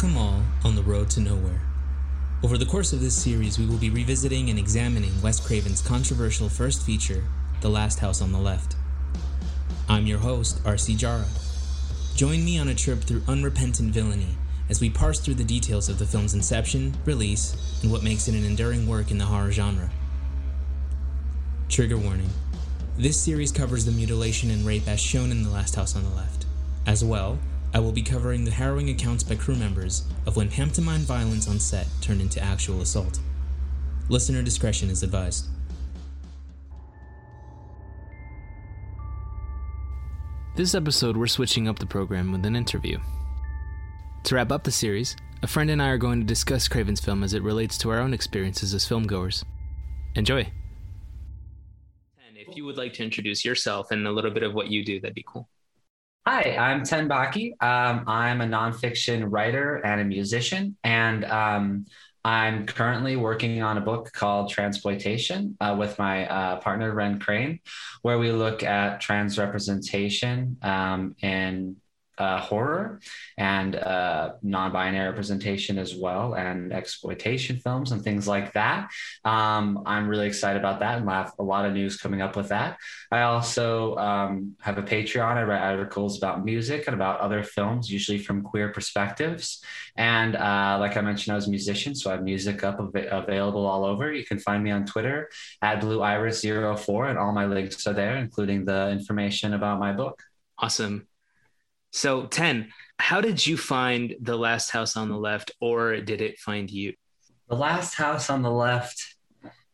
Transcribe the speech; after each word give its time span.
Welcome 0.00 0.16
all 0.16 0.42
on 0.62 0.76
the 0.76 0.82
road 0.84 1.10
to 1.10 1.20
nowhere. 1.20 1.60
Over 2.44 2.56
the 2.56 2.64
course 2.64 2.92
of 2.92 3.00
this 3.00 3.20
series, 3.20 3.58
we 3.58 3.66
will 3.66 3.78
be 3.78 3.90
revisiting 3.90 4.48
and 4.48 4.56
examining 4.56 5.20
Wes 5.20 5.44
Craven's 5.44 5.82
controversial 5.82 6.48
first 6.48 6.86
feature, 6.86 7.24
The 7.62 7.68
Last 7.68 7.98
House 7.98 8.22
on 8.22 8.30
the 8.30 8.38
Left. 8.38 8.76
I'm 9.88 10.06
your 10.06 10.20
host, 10.20 10.62
RC 10.62 10.98
Jara. 10.98 11.24
Join 12.14 12.44
me 12.44 12.60
on 12.60 12.68
a 12.68 12.76
trip 12.76 13.00
through 13.02 13.24
unrepentant 13.26 13.92
villainy 13.92 14.36
as 14.68 14.80
we 14.80 14.88
parse 14.88 15.18
through 15.18 15.34
the 15.34 15.42
details 15.42 15.88
of 15.88 15.98
the 15.98 16.06
film's 16.06 16.32
inception, 16.32 16.94
release, 17.04 17.80
and 17.82 17.90
what 17.90 18.04
makes 18.04 18.28
it 18.28 18.36
an 18.36 18.44
enduring 18.44 18.86
work 18.86 19.10
in 19.10 19.18
the 19.18 19.24
horror 19.24 19.50
genre. 19.50 19.90
Trigger 21.68 21.98
warning 21.98 22.30
this 22.96 23.20
series 23.20 23.50
covers 23.50 23.84
the 23.84 23.90
mutilation 23.90 24.52
and 24.52 24.64
rape 24.64 24.86
as 24.86 25.00
shown 25.00 25.32
in 25.32 25.42
The 25.42 25.50
Last 25.50 25.74
House 25.74 25.96
on 25.96 26.04
the 26.04 26.10
Left. 26.10 26.46
As 26.86 27.04
well, 27.04 27.40
I 27.74 27.80
will 27.80 27.92
be 27.92 28.02
covering 28.02 28.44
the 28.44 28.50
harrowing 28.50 28.88
accounts 28.88 29.22
by 29.22 29.36
crew 29.36 29.54
members 29.54 30.06
of 30.26 30.36
when 30.36 30.48
pantomime 30.48 31.02
violence 31.02 31.48
on 31.48 31.60
set 31.60 31.86
turned 32.00 32.20
into 32.20 32.42
actual 32.42 32.80
assault. 32.80 33.20
Listener 34.08 34.42
discretion 34.42 34.88
is 34.88 35.02
advised. 35.02 35.46
This 40.56 40.74
episode, 40.74 41.16
we're 41.16 41.26
switching 41.26 41.68
up 41.68 41.78
the 41.78 41.86
program 41.86 42.32
with 42.32 42.44
an 42.44 42.56
interview. 42.56 42.98
To 44.24 44.34
wrap 44.34 44.50
up 44.50 44.64
the 44.64 44.72
series, 44.72 45.14
a 45.42 45.46
friend 45.46 45.70
and 45.70 45.80
I 45.80 45.88
are 45.88 45.98
going 45.98 46.20
to 46.20 46.26
discuss 46.26 46.66
Craven's 46.66 47.00
film 47.00 47.22
as 47.22 47.32
it 47.32 47.42
relates 47.42 47.78
to 47.78 47.90
our 47.90 48.00
own 48.00 48.12
experiences 48.12 48.74
as 48.74 48.84
filmgoers. 48.84 49.44
Enjoy! 50.16 50.40
And 52.26 52.36
if 52.36 52.56
you 52.56 52.64
would 52.64 52.76
like 52.76 52.94
to 52.94 53.04
introduce 53.04 53.44
yourself 53.44 53.92
and 53.92 54.06
a 54.06 54.10
little 54.10 54.32
bit 54.32 54.42
of 54.42 54.54
what 54.54 54.68
you 54.68 54.84
do, 54.84 55.00
that'd 55.00 55.14
be 55.14 55.24
cool. 55.24 55.48
Hi, 56.26 56.56
I'm 56.56 56.84
Ten 56.84 57.08
Baki. 57.08 57.52
Um, 57.62 58.04
I'm 58.06 58.42
a 58.42 58.44
nonfiction 58.44 59.26
writer 59.28 59.76
and 59.76 60.00
a 60.00 60.04
musician, 60.04 60.76
and 60.84 61.24
um, 61.24 61.86
I'm 62.22 62.66
currently 62.66 63.16
working 63.16 63.62
on 63.62 63.78
a 63.78 63.80
book 63.80 64.12
called 64.12 64.52
Transploitation 64.52 65.54
uh, 65.60 65.74
with 65.78 65.98
my 65.98 66.28
uh, 66.28 66.60
partner 66.60 66.92
Ren 66.92 67.18
Crane, 67.18 67.60
where 68.02 68.18
we 68.18 68.30
look 68.30 68.62
at 68.62 69.00
trans 69.00 69.38
representation 69.38 70.58
um, 70.60 71.16
in 71.22 71.76
uh, 72.18 72.40
horror 72.40 73.00
and 73.36 73.76
uh, 73.76 74.32
non-binary 74.42 75.08
representation 75.08 75.78
as 75.78 75.94
well, 75.94 76.34
and 76.34 76.72
exploitation 76.72 77.56
films 77.56 77.92
and 77.92 78.02
things 78.02 78.26
like 78.26 78.52
that. 78.54 78.90
Um, 79.24 79.82
I'm 79.86 80.08
really 80.08 80.26
excited 80.26 80.58
about 80.58 80.80
that, 80.80 80.98
and 80.98 81.08
have 81.10 81.32
a 81.38 81.42
lot 81.42 81.64
of 81.64 81.72
news 81.72 81.96
coming 81.96 82.22
up 82.22 82.36
with 82.36 82.48
that. 82.48 82.78
I 83.10 83.22
also 83.22 83.96
um, 83.96 84.56
have 84.60 84.78
a 84.78 84.82
Patreon. 84.82 85.36
I 85.36 85.42
write 85.42 85.60
articles 85.60 86.18
about 86.18 86.44
music 86.44 86.84
and 86.86 86.94
about 86.94 87.20
other 87.20 87.42
films, 87.42 87.90
usually 87.90 88.18
from 88.18 88.42
queer 88.42 88.70
perspectives. 88.70 89.62
And 89.96 90.36
uh, 90.36 90.76
like 90.80 90.96
I 90.96 91.00
mentioned, 91.00 91.32
I 91.32 91.36
was 91.36 91.46
a 91.46 91.50
musician, 91.50 91.94
so 91.94 92.10
I 92.10 92.14
have 92.14 92.22
music 92.22 92.62
up 92.64 92.78
av- 92.80 92.94
available 92.94 93.66
all 93.66 93.84
over. 93.84 94.12
You 94.12 94.24
can 94.24 94.38
find 94.38 94.62
me 94.62 94.70
on 94.70 94.86
Twitter 94.86 95.28
at 95.62 95.80
Blue 95.80 96.00
Iris 96.02 96.44
4 96.44 97.08
and 97.08 97.18
all 97.18 97.32
my 97.32 97.46
links 97.46 97.86
are 97.86 97.92
there, 97.92 98.16
including 98.16 98.64
the 98.64 98.90
information 98.90 99.54
about 99.54 99.78
my 99.78 99.92
book. 99.92 100.22
Awesome. 100.58 101.06
So, 101.90 102.26
10, 102.26 102.70
how 102.98 103.20
did 103.20 103.46
you 103.46 103.56
find 103.56 104.14
The 104.20 104.36
Last 104.36 104.70
House 104.70 104.96
on 104.96 105.08
the 105.08 105.16
Left, 105.16 105.50
or 105.60 106.00
did 106.00 106.20
it 106.20 106.38
find 106.38 106.70
you? 106.70 106.94
The 107.48 107.56
Last 107.56 107.94
House 107.94 108.28
on 108.28 108.42
the 108.42 108.50
Left. 108.50 109.16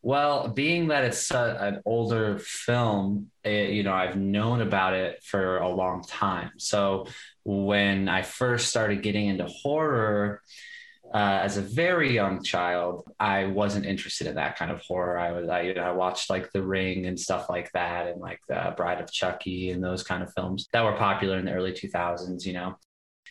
Well, 0.02 0.48
being 0.48 0.88
that 0.88 1.04
it's 1.04 1.30
a, 1.30 1.56
an 1.60 1.82
older 1.86 2.38
film, 2.38 3.30
it, 3.42 3.70
you 3.70 3.82
know, 3.82 3.94
I've 3.94 4.16
known 4.16 4.60
about 4.60 4.92
it 4.92 5.22
for 5.24 5.58
a 5.58 5.68
long 5.68 6.04
time. 6.04 6.50
So 6.58 7.06
when 7.42 8.08
I 8.08 8.20
first 8.22 8.68
started 8.68 9.02
getting 9.02 9.28
into 9.28 9.46
horror, 9.46 10.42
uh, 11.14 11.38
as 11.42 11.56
a 11.56 11.62
very 11.62 12.12
young 12.12 12.42
child, 12.42 13.08
I 13.20 13.44
wasn't 13.44 13.86
interested 13.86 14.26
in 14.26 14.34
that 14.34 14.58
kind 14.58 14.72
of 14.72 14.80
horror. 14.80 15.16
I 15.16 15.30
was, 15.30 15.48
I, 15.48 15.60
you 15.60 15.72
know, 15.72 15.82
I 15.82 15.92
watched 15.92 16.28
like 16.28 16.50
The 16.50 16.62
Ring 16.62 17.06
and 17.06 17.18
stuff 17.18 17.48
like 17.48 17.70
that, 17.70 18.08
and 18.08 18.20
like 18.20 18.40
the 18.48 18.74
Bride 18.76 19.00
of 19.00 19.12
Chucky 19.12 19.70
and 19.70 19.82
those 19.82 20.02
kind 20.02 20.24
of 20.24 20.32
films 20.32 20.68
that 20.72 20.82
were 20.82 20.96
popular 20.96 21.38
in 21.38 21.44
the 21.44 21.52
early 21.52 21.70
2000s. 21.70 22.44
You 22.44 22.54
know, 22.54 22.78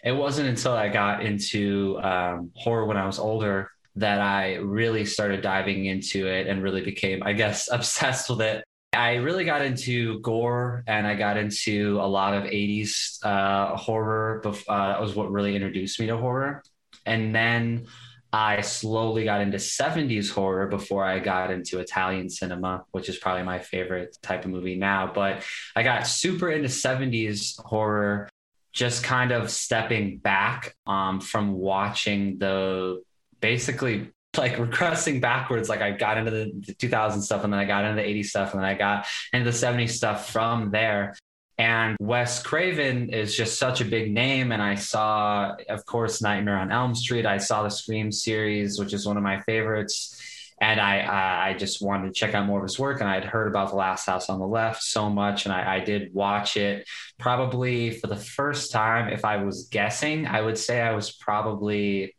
it 0.02 0.14
wasn't 0.14 0.48
until 0.48 0.72
I 0.72 0.88
got 0.88 1.26
into 1.26 2.00
um, 2.02 2.52
horror 2.56 2.86
when 2.86 2.96
I 2.96 3.06
was 3.06 3.20
older 3.20 3.70
that 3.98 4.22
I 4.22 4.56
really 4.56 5.04
started 5.04 5.42
diving 5.42 5.86
into 5.86 6.26
it 6.26 6.48
and 6.48 6.64
really 6.64 6.84
became, 6.84 7.22
I 7.22 7.34
guess, 7.34 7.68
obsessed 7.72 8.30
with 8.30 8.42
it. 8.42 8.64
I 8.94 9.16
really 9.16 9.44
got 9.44 9.62
into 9.62 10.22
gore 10.22 10.84
and 10.88 11.06
I 11.06 11.16
got 11.16 11.36
into 11.36 12.00
a 12.00 12.08
lot 12.08 12.34
of 12.34 12.44
80s 12.44 13.18
uh, 13.26 13.76
horror. 13.76 14.42
Bef- 14.46 14.64
uh, 14.70 14.88
that 14.90 15.02
was 15.02 15.16
what 15.16 15.32
really 15.32 15.56
introduced 15.56 16.00
me 16.00 16.08
to 16.08 16.16
horror. 16.16 16.64
And 17.06 17.34
then 17.34 17.88
I 18.34 18.62
slowly 18.62 19.26
got 19.26 19.42
into 19.42 19.58
70s 19.58 20.32
horror 20.32 20.66
before 20.66 21.06
I 21.06 21.20
got 21.20 21.52
into 21.52 21.80
Italian 21.80 22.32
cinema, 22.32 22.84
which 22.92 23.08
is 23.08 23.18
probably 23.18 23.44
my 23.44 23.60
favorite 23.60 24.18
type 24.24 24.44
of 24.44 24.50
movie 24.50 24.76
now. 24.76 25.12
But 25.14 25.44
I 25.76 25.84
got 25.84 26.08
super 26.08 26.50
into 26.50 26.68
70s 26.68 27.64
horror, 27.64 28.28
just 28.72 29.04
kind 29.04 29.32
of 29.32 29.52
stepping 29.52 30.18
back 30.18 30.76
um, 30.88 31.22
from 31.22 31.54
watching 31.54 32.40
the 32.40 33.04
basically 33.40 34.10
like 34.38 34.56
regressing 34.56 35.22
backwards. 35.22 35.70
Like 35.70 35.82
I 35.82 35.92
got 35.92 36.18
into 36.18 36.32
the, 36.32 36.52
the 36.66 36.74
2000 36.74 37.22
stuff 37.22 37.44
and 37.44 37.54
then 37.54 37.60
I 37.60 37.66
got 37.66 37.86
into 37.86 38.02
the 38.02 38.08
80s 38.08 38.26
stuff 38.26 38.54
and 38.54 38.64
then 38.64 38.68
I 38.68 38.74
got 38.74 39.06
into 39.32 39.52
the 39.52 39.56
70s 39.56 39.92
stuff 39.92 40.32
from 40.32 40.72
there. 40.72 41.14
And 41.58 41.98
Wes 42.00 42.42
Craven 42.42 43.10
is 43.10 43.36
just 43.36 43.60
such 43.60 43.80
a 43.80 43.86
big 43.86 44.12
name. 44.12 44.52
And 44.52 44.62
I 44.62 44.76
saw, 44.76 45.56
of 45.70 45.86
course, 45.86 46.22
Nightmare 46.22 46.58
on 46.58 46.72
Elm 46.72 46.96
Street. 46.96 47.26
I 47.26 47.38
saw 47.38 47.64
the 47.64 47.70
Scream 47.70 48.12
series, 48.12 48.80
which 48.80 48.94
is 48.94 49.06
one 49.06 49.18
of 49.18 49.24
my 49.24 49.40
favorites. 49.42 50.20
And 50.60 50.80
I, 50.80 51.50
I, 51.50 51.54
just 51.56 51.82
wanted 51.82 52.08
to 52.08 52.14
check 52.14 52.34
out 52.34 52.46
more 52.46 52.60
of 52.60 52.64
his 52.64 52.80
work. 52.80 53.02
And 53.02 53.10
I'd 53.10 53.26
heard 53.26 53.48
about 53.48 53.70
The 53.70 53.76
Last 53.76 54.06
House 54.06 54.30
on 54.30 54.40
the 54.40 54.48
Left 54.48 54.82
so 54.82 55.10
much. 55.10 55.46
And 55.46 55.54
I, 55.54 55.76
I 55.76 55.80
did 55.80 56.14
watch 56.14 56.58
it 56.58 56.88
probably 57.20 57.92
for 57.92 58.08
the 58.08 58.16
first 58.16 58.72
time. 58.72 59.12
If 59.12 59.26
I 59.26 59.44
was 59.44 59.68
guessing, 59.70 60.26
I 60.26 60.42
would 60.42 60.58
say 60.58 60.82
I 60.82 60.94
was 60.94 61.12
probably 61.12 62.16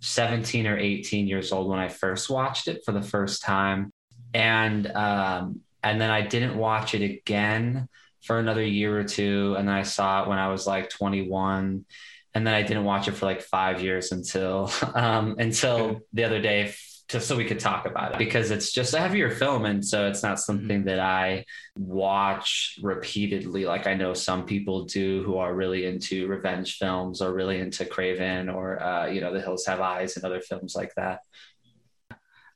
17 0.00 0.66
or 0.66 0.76
18 0.76 1.26
years 1.26 1.52
old 1.52 1.68
when 1.68 1.78
I 1.78 1.88
first 1.88 2.28
watched 2.28 2.68
it 2.68 2.82
for 2.84 2.92
the 2.92 3.02
first 3.02 3.42
time. 3.42 3.92
And, 4.34 4.86
um, 4.88 5.60
and 5.82 6.00
then 6.00 6.10
I 6.10 6.20
didn't 6.20 6.56
watch 6.56 6.94
it 6.94 7.02
again 7.02 7.88
for 8.30 8.38
another 8.38 8.64
year 8.64 8.96
or 8.96 9.02
two. 9.02 9.56
And 9.58 9.66
then 9.66 9.74
I 9.74 9.82
saw 9.82 10.22
it 10.22 10.28
when 10.28 10.38
I 10.38 10.52
was 10.52 10.64
like 10.64 10.88
21. 10.88 11.84
And 12.32 12.46
then 12.46 12.54
I 12.54 12.62
didn't 12.62 12.84
watch 12.84 13.08
it 13.08 13.16
for 13.16 13.26
like 13.26 13.42
five 13.42 13.82
years 13.82 14.12
until 14.12 14.70
um, 14.94 15.34
until 15.40 16.02
the 16.12 16.22
other 16.22 16.40
day, 16.40 16.72
just 17.08 17.26
so 17.26 17.34
we 17.36 17.44
could 17.44 17.58
talk 17.58 17.86
about 17.86 18.12
it 18.12 18.18
because 18.18 18.52
it's 18.52 18.70
just 18.70 18.94
a 18.94 19.00
heavier 19.00 19.32
film, 19.32 19.64
and 19.64 19.84
so 19.84 20.06
it's 20.06 20.22
not 20.22 20.38
something 20.38 20.84
that 20.84 21.00
I 21.00 21.44
watch 21.74 22.78
repeatedly 22.80 23.64
like 23.64 23.88
I 23.88 23.94
know 23.94 24.14
some 24.14 24.46
people 24.46 24.84
do 24.84 25.24
who 25.24 25.38
are 25.38 25.52
really 25.52 25.86
into 25.86 26.28
revenge 26.28 26.76
films 26.76 27.20
or 27.20 27.34
really 27.34 27.58
into 27.58 27.84
Craven 27.84 28.48
or 28.48 28.80
uh, 28.80 29.06
you 29.08 29.20
know 29.20 29.32
The 29.32 29.40
Hills 29.40 29.66
Have 29.66 29.80
Eyes 29.80 30.14
and 30.14 30.24
other 30.24 30.40
films 30.40 30.76
like 30.76 30.94
that. 30.94 31.18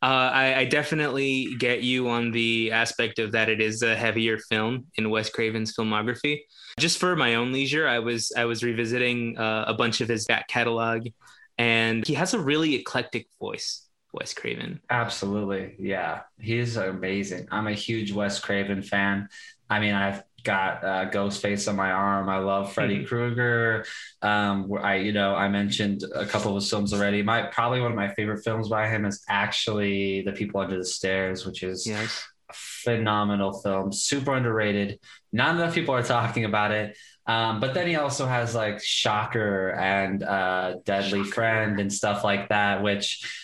Uh, 0.04 0.30
I, 0.34 0.54
I, 0.58 0.64
definitely 0.66 1.54
get 1.58 1.82
you 1.82 2.10
on 2.10 2.30
the 2.30 2.72
aspect 2.72 3.18
of 3.18 3.32
that 3.32 3.48
it 3.48 3.62
is 3.62 3.80
a 3.80 3.96
heavier 3.96 4.36
film 4.36 4.84
in 4.96 5.08
Wes 5.08 5.30
Craven's 5.30 5.74
filmography. 5.74 6.40
Just 6.78 6.98
for 6.98 7.16
my 7.16 7.36
own 7.36 7.52
leisure, 7.52 7.88
I 7.88 8.00
was 8.00 8.30
I 8.36 8.44
was 8.44 8.62
revisiting 8.62 9.38
uh, 9.38 9.64
a 9.66 9.72
bunch 9.72 10.02
of 10.02 10.08
his 10.08 10.26
back 10.26 10.46
catalog, 10.46 11.06
and 11.56 12.06
he 12.06 12.12
has 12.12 12.34
a 12.34 12.38
really 12.38 12.74
eclectic 12.74 13.28
voice. 13.40 13.86
Wes 14.12 14.34
Craven. 14.34 14.78
Absolutely, 14.90 15.74
yeah, 15.78 16.20
he 16.38 16.58
is 16.58 16.76
amazing. 16.76 17.48
I'm 17.50 17.66
a 17.66 17.72
huge 17.72 18.12
Wes 18.12 18.38
Craven 18.38 18.82
fan. 18.82 19.30
I 19.70 19.80
mean, 19.80 19.94
I've 19.94 20.22
got 20.44 20.84
uh, 20.84 21.10
Ghostface 21.10 21.68
on 21.68 21.76
my 21.76 21.90
arm. 21.90 22.28
I 22.28 22.38
love 22.38 22.72
Freddy 22.72 22.98
mm-hmm. 22.98 23.06
Krueger. 23.06 23.84
Um, 24.22 24.72
I, 24.80 24.96
you 24.96 25.12
know, 25.12 25.34
I 25.34 25.48
mentioned 25.48 26.04
a 26.14 26.26
couple 26.26 26.52
of 26.52 26.62
his 26.62 26.70
films 26.70 26.92
already. 26.92 27.22
My 27.22 27.42
probably 27.42 27.80
one 27.80 27.90
of 27.90 27.96
my 27.96 28.14
favorite 28.14 28.44
films 28.44 28.68
by 28.68 28.88
him 28.88 29.04
is 29.04 29.24
actually 29.28 30.22
The 30.22 30.32
People 30.32 30.60
Under 30.60 30.76
the 30.76 30.84
Stairs, 30.84 31.44
which 31.44 31.62
is 31.62 31.86
yes. 31.86 32.24
a 32.50 32.52
phenomenal 32.54 33.54
film, 33.62 33.92
super 33.92 34.34
underrated. 34.34 35.00
Not 35.32 35.56
enough 35.56 35.74
people 35.74 35.94
are 35.94 36.02
talking 36.02 36.44
about 36.44 36.70
it. 36.70 36.96
Um, 37.26 37.58
but 37.58 37.72
then 37.72 37.86
he 37.86 37.96
also 37.96 38.26
has 38.26 38.54
like 38.54 38.82
Shocker 38.82 39.70
and 39.70 40.22
uh, 40.22 40.76
Deadly 40.84 41.20
Shocker. 41.20 41.32
Friend 41.32 41.80
and 41.80 41.90
stuff 41.90 42.22
like 42.22 42.50
that, 42.50 42.82
which 42.82 43.43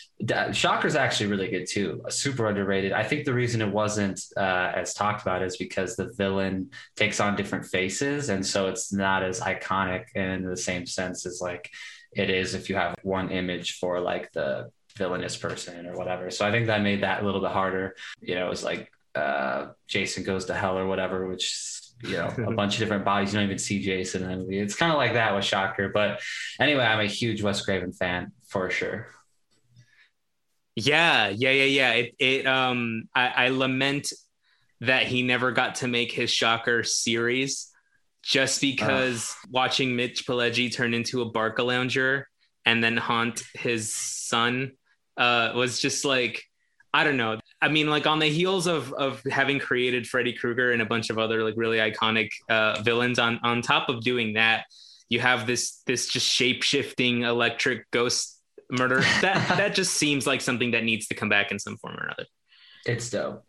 Shocker's 0.53 0.97
actually 0.97 1.31
really 1.31 1.49
good 1.49 1.67
too. 1.67 2.03
Super 2.11 2.47
underrated. 2.47 2.93
I 2.93 3.03
think 3.03 3.25
the 3.25 3.33
reason 3.33 3.63
it 3.63 3.73
wasn't 3.73 4.21
uh, 4.37 4.73
as 4.75 4.93
talked 4.93 5.23
about 5.23 5.43
is 5.43 5.57
because 5.57 5.97
the 5.97 6.13
villain 6.17 6.71
takes 6.97 7.21
on 7.21 7.37
different 7.37 7.67
faces, 7.67 8.29
and 8.29 8.45
so 8.45 8.69
it's 8.69 8.93
not 8.93 9.23
as 9.23 9.41
iconic 9.41 10.15
in 10.15 10.45
the 10.45 10.57
same 10.57 10.87
sense 10.87 11.25
as 11.25 11.41
like 11.41 11.71
it 12.13 12.29
is 12.29 12.55
if 12.55 12.69
you 12.69 12.77
have 12.77 12.95
one 13.03 13.31
image 13.31 13.79
for 13.79 14.01
like 14.01 14.31
the 14.33 14.71
villainous 14.97 15.37
person 15.37 15.87
or 15.87 15.97
whatever. 15.97 16.31
So 16.31 16.47
I 16.47 16.51
think 16.51 16.67
that 16.67 16.83
made 16.83 17.03
that 17.03 17.23
a 17.23 17.25
little 17.25 17.41
bit 17.41 17.53
harder. 17.53 17.97
You 18.21 18.35
know, 18.35 18.47
it 18.47 18.51
was 18.51 18.65
like 18.65 18.93
uh, 19.15 19.69
Jason 19.89 20.23
goes 20.23 20.47
to 20.47 20.55
hell 20.55 20.79
or 20.79 20.87
whatever, 20.87 21.27
which 21.29 21.81
you 22.03 22.13
know 22.13 22.33
a 22.47 22.53
bunch 22.53 22.75
of 22.75 22.81
different 22.81 23.05
bodies. 23.05 23.33
You 23.33 23.39
don't 23.39 23.47
even 23.47 23.59
see 23.59 23.81
Jason 23.83 24.23
in 24.23 24.29
the 24.29 24.37
movie. 24.37 24.59
It's 24.59 24.77
kind 24.77 24.93
of 24.93 24.99
like 24.99 25.15
that 25.15 25.35
with 25.35 25.45
Shocker. 25.45 25.89
But 25.89 26.21
anyway, 26.59 26.85
I'm 26.85 27.01
a 27.01 27.07
huge 27.07 27.43
Wes 27.43 27.65
Craven 27.65 27.93
fan 27.93 28.33
for 28.47 28.69
sure. 28.71 29.09
Yeah, 30.77 31.29
yeah, 31.29 31.51
yeah, 31.51 31.65
yeah. 31.65 31.93
It, 31.93 32.15
it 32.19 32.47
um, 32.47 33.05
I, 33.15 33.29
I 33.29 33.49
lament 33.49 34.13
that 34.81 35.07
he 35.07 35.23
never 35.23 35.53
got 35.53 35.77
to 35.77 35.89
make 35.89 36.13
his 36.13 36.31
Shocker 36.31 36.85
series, 36.85 37.71
just 38.23 38.61
because 38.61 39.35
watching 39.51 39.97
Mitch 39.97 40.27
Pileggi 40.27 40.73
turn 40.73 40.95
into 40.95 41.23
a 41.23 41.31
Barcalounger 41.31 42.25
and 42.65 42.83
then 42.83 42.97
haunt 42.97 43.43
his 43.55 43.95
son 43.95 44.73
uh, 45.17 45.53
was 45.55 45.81
just 45.81 46.05
like 46.05 46.43
I 46.93 47.05
don't 47.05 47.17
know. 47.17 47.39
I 47.63 47.69
mean, 47.69 47.89
like 47.89 48.07
on 48.07 48.19
the 48.19 48.27
heels 48.27 48.67
of 48.67 48.93
of 48.95 49.23
having 49.31 49.59
created 49.59 50.07
Freddy 50.07 50.33
Krueger 50.33 50.73
and 50.73 50.83
a 50.83 50.87
bunch 50.87 51.11
of 51.11 51.19
other 51.19 51.45
like 51.45 51.55
really 51.57 51.79
iconic 51.79 52.31
uh, 52.49 52.81
villains, 52.83 53.19
on 53.19 53.39
on 53.43 53.63
top 53.63 53.89
of 53.89 54.03
doing 54.03 54.35
that, 54.35 54.65
you 55.09 55.21
have 55.21 55.47
this 55.47 55.83
this 55.87 56.09
just 56.09 56.27
shape 56.27 56.63
shifting 56.63 57.23
electric 57.23 57.91
ghost 57.91 58.40
murder. 58.73 59.03
That 59.21 59.57
that 59.57 59.75
just 59.75 59.95
seems 59.95 60.27
like 60.27 60.41
something 60.41 60.71
that 60.71 60.85
needs 60.85 61.09
to 61.09 61.15
come 61.15 61.29
back 61.29 61.51
in 61.51 61.59
some 61.59 61.77
form 61.77 61.97
or 61.97 62.05
another. 62.05 62.27
It's 62.87 63.11
dope. 63.11 63.45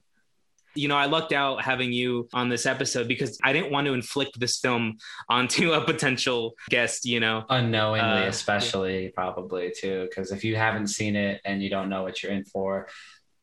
You 0.73 0.87
know, 0.87 0.95
I 0.95 1.05
lucked 1.05 1.33
out 1.33 1.63
having 1.63 1.91
you 1.91 2.29
on 2.33 2.47
this 2.47 2.65
episode 2.65 3.07
because 3.07 3.37
I 3.43 3.51
didn't 3.51 3.71
want 3.71 3.87
to 3.87 3.93
inflict 3.93 4.39
this 4.39 4.57
film 4.57 4.97
onto 5.27 5.73
a 5.73 5.83
potential 5.83 6.53
guest, 6.69 7.05
you 7.05 7.19
know. 7.19 7.43
Unknowingly, 7.49 8.23
uh, 8.23 8.27
especially, 8.27 9.03
yeah. 9.05 9.09
probably 9.13 9.73
too. 9.75 10.07
Because 10.09 10.31
if 10.31 10.45
you 10.45 10.55
haven't 10.55 10.87
seen 10.87 11.15
it 11.15 11.41
and 11.43 11.61
you 11.61 11.69
don't 11.69 11.89
know 11.89 12.03
what 12.03 12.23
you're 12.23 12.31
in 12.31 12.45
for, 12.45 12.87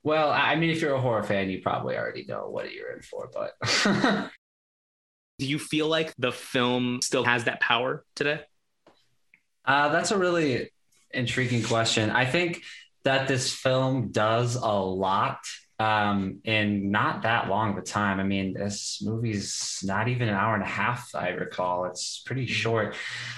well, 0.03 0.31
I 0.31 0.57
mean, 0.57 0.71
if 0.71 0.81
you're 0.81 0.95
a 0.95 1.01
horror 1.01 1.23
fan, 1.23 1.51
you 1.51 1.61
probably 1.61 1.97
already 1.97 2.25
know 2.27 2.49
what 2.49 2.73
you're 2.73 2.93
in 2.93 3.03
for, 3.03 3.31
but. 3.33 4.31
Do 5.39 5.47
you 5.47 5.59
feel 5.59 5.87
like 5.87 6.15
the 6.19 6.33
film 6.33 7.01
still 7.01 7.25
has 7.25 7.45
that 7.45 7.61
power 7.61 8.05
today? 8.17 8.41
Uh, 9.65 9.91
that's 9.91 10.11
a 10.11 10.19
really 10.19 10.71
intriguing 11.13 11.63
question. 11.63 12.11
I 12.11 12.25
think 12.25 12.63
that 13.05 13.29
this 13.29 13.53
film 13.53 14.11
does 14.11 14.57
a 14.57 14.73
lot 14.73 15.39
um, 15.79 16.41
in 16.45 16.91
not 16.91 17.23
that 17.23 17.49
long 17.49 17.71
of 17.71 17.79
a 17.79 17.83
time. 17.83 18.19
I 18.19 18.25
mean, 18.25 18.55
this 18.55 19.01
movie's 19.03 19.81
not 19.85 20.09
even 20.09 20.29
an 20.29 20.35
hour 20.35 20.55
and 20.55 20.63
a 20.63 20.67
half, 20.67 21.15
I 21.15 21.29
recall. 21.31 21.85
It's 21.85 22.23
pretty 22.27 22.47
short. 22.47 22.97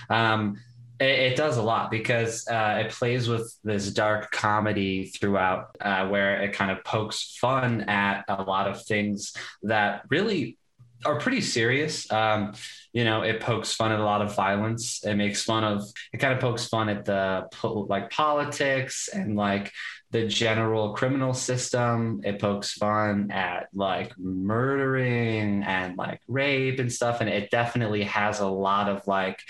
Um, 0.09 0.59
it, 0.99 1.33
it 1.33 1.37
does 1.37 1.59
a 1.59 1.63
lot 1.63 1.91
because 1.91 2.47
uh, 2.49 2.83
it 2.85 2.93
plays 2.93 3.29
with 3.29 3.55
this 3.63 3.93
dark 3.93 4.31
comedy 4.31 5.07
throughout, 5.07 5.77
uh, 5.81 6.09
where 6.09 6.43
it 6.43 6.53
kind 6.53 6.71
of 6.71 6.83
pokes 6.85 7.37
fun 7.39 7.83
at 7.83 8.25
a 8.29 8.43
lot 8.43 8.69
of 8.69 8.85
things 8.85 9.35
that 9.63 10.03
really 10.09 10.59
are 11.05 11.19
pretty 11.19 11.41
serious. 11.41 12.11
Um, 12.13 12.55
you 12.93 13.05
know, 13.05 13.23
it 13.23 13.41
pokes 13.41 13.73
fun 13.73 13.93
at 13.93 14.01
a 14.01 14.05
lot 14.05 14.23
of 14.23 14.35
violence. 14.35 15.05
It 15.05 15.15
makes 15.15 15.43
fun 15.43 15.65
of, 15.65 15.85
it 16.13 16.19
kind 16.19 16.35
of 16.35 16.41
pokes 16.41 16.67
fun 16.67 16.89
at 16.89 17.05
the 17.05 17.49
like 17.89 18.11
politics 18.11 19.09
and 19.13 19.37
like 19.37 19.73
the 20.11 20.27
general 20.27 20.95
criminal 20.95 21.33
system. 21.33 22.21
It 22.25 22.41
pokes 22.41 22.73
fun 22.73 23.31
at 23.31 23.69
like 23.73 24.13
murdering 24.19 25.63
and 25.63 25.97
like 25.97 26.21
rape 26.27 26.81
and 26.81 26.93
stuff. 26.93 27.21
And 27.21 27.31
it 27.31 27.51
definitely 27.51 28.03
has 28.05 28.41
a 28.41 28.49
lot 28.49 28.89
of 28.89 29.07
like, 29.07 29.41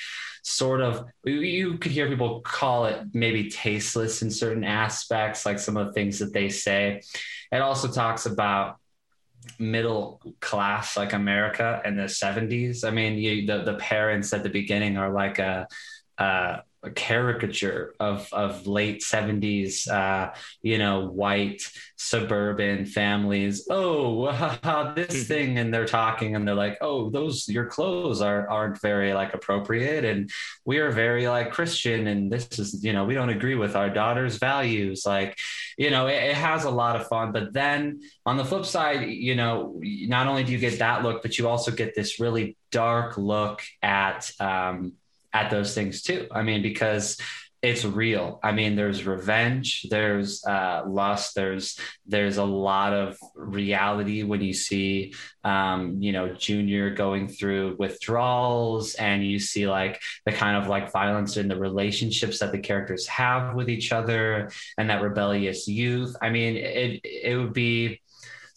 sort 0.42 0.80
of 0.80 1.04
you 1.24 1.76
could 1.76 1.92
hear 1.92 2.08
people 2.08 2.40
call 2.40 2.86
it 2.86 2.98
maybe 3.12 3.50
tasteless 3.50 4.22
in 4.22 4.30
certain 4.30 4.64
aspects 4.64 5.44
like 5.44 5.58
some 5.58 5.76
of 5.76 5.86
the 5.86 5.92
things 5.92 6.18
that 6.18 6.32
they 6.32 6.48
say 6.48 7.02
it 7.52 7.60
also 7.60 7.88
talks 7.88 8.24
about 8.24 8.79
middle 9.58 10.20
class 10.40 10.96
like 10.96 11.12
america 11.12 11.80
in 11.84 11.96
the 11.96 12.04
70s 12.04 12.84
i 12.84 12.90
mean 12.90 13.18
you, 13.18 13.46
the, 13.46 13.62
the 13.62 13.74
parents 13.74 14.32
at 14.32 14.42
the 14.42 14.48
beginning 14.48 14.96
are 14.96 15.12
like 15.12 15.38
a, 15.38 15.66
a 16.18 16.62
a 16.82 16.90
caricature 16.90 17.94
of 18.00 18.32
of 18.32 18.66
late 18.66 19.02
70s 19.02 19.86
uh 19.88 20.32
you 20.62 20.78
know 20.78 21.06
white 21.06 21.62
suburban 21.96 22.86
families. 22.86 23.66
Oh 23.68 24.26
this 24.96 25.08
mm-hmm. 25.08 25.22
thing. 25.22 25.58
And 25.58 25.72
they're 25.72 25.84
talking 25.84 26.34
and 26.34 26.48
they're 26.48 26.54
like 26.54 26.78
oh 26.80 27.10
those 27.10 27.48
your 27.48 27.66
clothes 27.66 28.22
are 28.22 28.48
aren't 28.48 28.80
very 28.80 29.12
like 29.12 29.34
appropriate. 29.34 30.04
And 30.04 30.30
we 30.64 30.78
are 30.78 30.90
very 30.90 31.28
like 31.28 31.52
christian. 31.52 32.06
And 32.06 32.32
this 32.32 32.58
is 32.58 32.82
you 32.82 32.94
know 32.94 33.04
we 33.04 33.14
don't 33.14 33.28
agree 33.28 33.56
with 33.56 33.76
our 33.76 33.90
daughter's 33.90 34.38
values. 34.38 35.04
Like 35.04 35.38
you 35.76 35.90
know 35.90 36.06
it, 36.06 36.22
it 36.30 36.34
has 36.34 36.64
a 36.64 36.70
lot 36.70 36.96
of 36.96 37.06
fun. 37.08 37.32
But 37.32 37.52
then 37.52 38.00
on 38.24 38.38
the 38.38 38.44
flip 38.44 38.64
side 38.64 39.06
you 39.08 39.34
know 39.34 39.78
not 39.82 40.26
only 40.26 40.44
do 40.44 40.52
you 40.52 40.58
get 40.58 40.78
that 40.78 41.02
look 41.02 41.20
but 41.20 41.38
you 41.38 41.46
also 41.48 41.70
get 41.70 41.94
this 41.94 42.18
really 42.18 42.56
dark 42.70 43.18
look 43.18 43.62
at 43.82 44.30
um 44.40 44.94
at 45.32 45.50
those 45.50 45.74
things 45.74 46.02
too. 46.02 46.26
I 46.32 46.42
mean, 46.42 46.62
because 46.62 47.16
it's 47.62 47.84
real. 47.84 48.40
I 48.42 48.52
mean, 48.52 48.74
there's 48.74 49.04
revenge, 49.04 49.86
there's 49.90 50.42
uh, 50.46 50.82
lust, 50.86 51.34
there's 51.34 51.78
there's 52.06 52.38
a 52.38 52.44
lot 52.44 52.94
of 52.94 53.18
reality 53.34 54.22
when 54.22 54.40
you 54.40 54.54
see, 54.54 55.12
um, 55.44 56.00
you 56.00 56.12
know, 56.12 56.32
Junior 56.32 56.88
going 56.88 57.28
through 57.28 57.76
withdrawals, 57.78 58.94
and 58.94 59.22
you 59.22 59.38
see 59.38 59.68
like 59.68 60.00
the 60.24 60.32
kind 60.32 60.56
of 60.56 60.68
like 60.68 60.90
violence 60.90 61.36
in 61.36 61.48
the 61.48 61.58
relationships 61.58 62.38
that 62.38 62.50
the 62.50 62.58
characters 62.58 63.06
have 63.08 63.54
with 63.54 63.68
each 63.68 63.92
other, 63.92 64.50
and 64.78 64.88
that 64.88 65.02
rebellious 65.02 65.68
youth. 65.68 66.16
I 66.22 66.30
mean, 66.30 66.56
it 66.56 67.00
it 67.04 67.36
would 67.36 67.52
be 67.52 68.00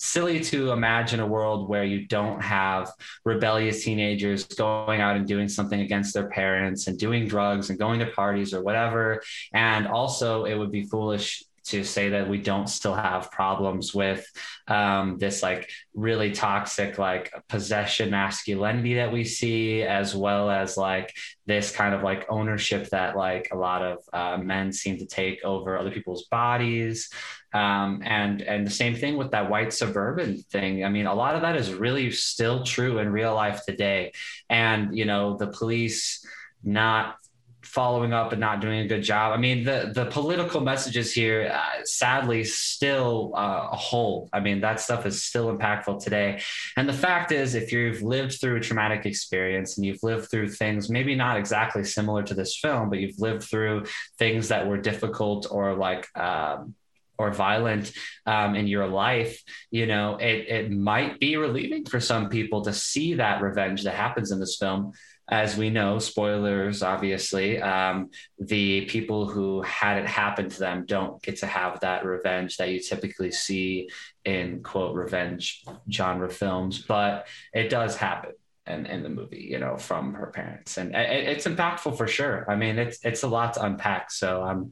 silly 0.03 0.39
to 0.41 0.71
imagine 0.71 1.19
a 1.19 1.25
world 1.25 1.69
where 1.69 1.85
you 1.85 2.05
don't 2.07 2.41
have 2.41 2.91
rebellious 3.23 3.83
teenagers 3.83 4.43
going 4.43 4.99
out 4.99 5.15
and 5.15 5.25
doing 5.25 5.47
something 5.47 5.79
against 5.79 6.13
their 6.13 6.27
parents 6.27 6.87
and 6.87 6.99
doing 6.99 7.27
drugs 7.27 7.69
and 7.69 7.79
going 7.79 7.99
to 7.99 8.07
parties 8.07 8.53
or 8.53 8.61
whatever. 8.61 9.21
And 9.53 9.87
also, 9.87 10.45
it 10.45 10.55
would 10.55 10.71
be 10.71 10.83
foolish 10.83 11.43
to 11.65 11.83
say 11.83 12.09
that 12.09 12.29
we 12.29 12.37
don't 12.37 12.67
still 12.67 12.95
have 12.95 13.31
problems 13.31 13.93
with 13.93 14.25
um, 14.67 15.17
this 15.17 15.41
like 15.41 15.69
really 15.93 16.31
toxic 16.31 16.97
like 16.97 17.33
possession 17.49 18.09
masculinity 18.09 18.95
that 18.95 19.11
we 19.11 19.23
see 19.23 19.83
as 19.83 20.15
well 20.15 20.49
as 20.49 20.77
like 20.77 21.13
this 21.45 21.71
kind 21.71 21.93
of 21.93 22.03
like 22.03 22.25
ownership 22.29 22.89
that 22.89 23.15
like 23.15 23.49
a 23.51 23.57
lot 23.57 23.81
of 23.81 23.97
uh, 24.13 24.37
men 24.37 24.71
seem 24.71 24.97
to 24.97 25.05
take 25.05 25.43
over 25.43 25.77
other 25.77 25.91
people's 25.91 26.23
bodies 26.25 27.09
um, 27.53 28.01
and 28.03 28.41
and 28.41 28.65
the 28.65 28.71
same 28.71 28.95
thing 28.95 29.15
with 29.15 29.31
that 29.31 29.49
white 29.49 29.71
suburban 29.71 30.41
thing. 30.51 30.83
I 30.83 30.89
mean, 30.89 31.05
a 31.05 31.13
lot 31.13 31.35
of 31.35 31.43
that 31.43 31.55
is 31.55 31.71
really 31.71 32.09
still 32.11 32.63
true 32.63 32.97
in 32.97 33.11
real 33.11 33.35
life 33.35 33.61
today. 33.65 34.11
And 34.49 34.97
you 34.97 35.05
know, 35.05 35.37
the 35.37 35.47
police 35.47 36.25
not 36.63 37.17
following 37.63 38.13
up 38.13 38.31
and 38.31 38.39
not 38.39 38.61
doing 38.61 38.79
a 38.79 38.87
good 38.87 39.01
job. 39.03 39.33
I 39.33 39.37
mean, 39.37 39.63
the 39.63 39.91
the 39.93 40.05
political 40.05 40.61
messages 40.61 41.13
here, 41.13 41.51
uh, 41.53 41.83
sadly, 41.83 42.43
still 42.43 43.33
uh, 43.35 43.67
hold. 43.67 44.29
I 44.33 44.39
mean, 44.39 44.61
that 44.61 44.79
stuff 44.79 45.05
is 45.05 45.23
still 45.23 45.55
impactful 45.55 46.03
today. 46.03 46.41
And 46.77 46.87
the 46.87 46.93
fact 46.93 47.31
is, 47.31 47.55
if 47.55 47.71
you've 47.71 48.01
lived 48.01 48.39
through 48.39 48.57
a 48.57 48.59
traumatic 48.59 49.05
experience 49.05 49.77
and 49.77 49.85
you've 49.85 50.03
lived 50.03 50.29
through 50.29 50.49
things, 50.49 50.89
maybe 50.89 51.15
not 51.15 51.37
exactly 51.37 51.83
similar 51.83 52.23
to 52.23 52.33
this 52.33 52.57
film, 52.57 52.89
but 52.89 52.99
you've 52.99 53.19
lived 53.19 53.43
through 53.43 53.85
things 54.17 54.49
that 54.49 54.67
were 54.67 54.77
difficult 54.77 55.47
or 55.49 55.73
like. 55.73 56.07
Um, 56.17 56.75
or 57.19 57.31
violent 57.31 57.93
um, 58.25 58.55
in 58.55 58.65
your 58.67 58.87
life, 58.87 59.41
you 59.69 59.85
know, 59.85 60.17
it, 60.17 60.47
it 60.47 60.71
might 60.71 61.19
be 61.19 61.37
relieving 61.37 61.85
for 61.85 61.99
some 61.99 62.27
people 62.27 62.63
to 62.63 62.73
see 62.73 63.13
that 63.13 63.41
revenge 63.41 63.83
that 63.83 63.93
happens 63.93 64.31
in 64.31 64.39
this 64.39 64.57
film. 64.57 64.93
As 65.29 65.55
we 65.55 65.69
know, 65.69 65.99
spoilers, 65.99 66.83
obviously, 66.83 67.61
um, 67.61 68.09
the 68.39 68.85
people 68.85 69.25
who 69.25 69.61
had 69.61 69.97
it 69.97 70.07
happen 70.07 70.49
to 70.49 70.59
them 70.59 70.85
don't 70.85 71.21
get 71.23 71.37
to 71.37 71.47
have 71.47 71.79
that 71.79 72.05
revenge 72.05 72.57
that 72.57 72.69
you 72.69 72.79
typically 72.79 73.31
see 73.31 73.89
in 74.25 74.61
quote 74.63 74.95
revenge 74.95 75.63
genre 75.89 76.29
films, 76.29 76.79
but 76.79 77.27
it 77.53 77.69
does 77.69 77.95
happen 77.95 78.33
in, 78.67 78.85
in 78.85 79.03
the 79.03 79.09
movie, 79.09 79.47
you 79.49 79.59
know, 79.59 79.77
from 79.77 80.13
her 80.13 80.27
parents, 80.27 80.77
and 80.77 80.95
it, 80.95 81.27
it's 81.27 81.45
impactful 81.45 81.97
for 81.97 82.07
sure. 82.07 82.45
I 82.49 82.55
mean, 82.55 82.77
it's 82.77 82.99
it's 83.03 83.23
a 83.23 83.27
lot 83.27 83.53
to 83.55 83.63
unpack, 83.65 84.11
so 84.11 84.43
I'm 84.43 84.71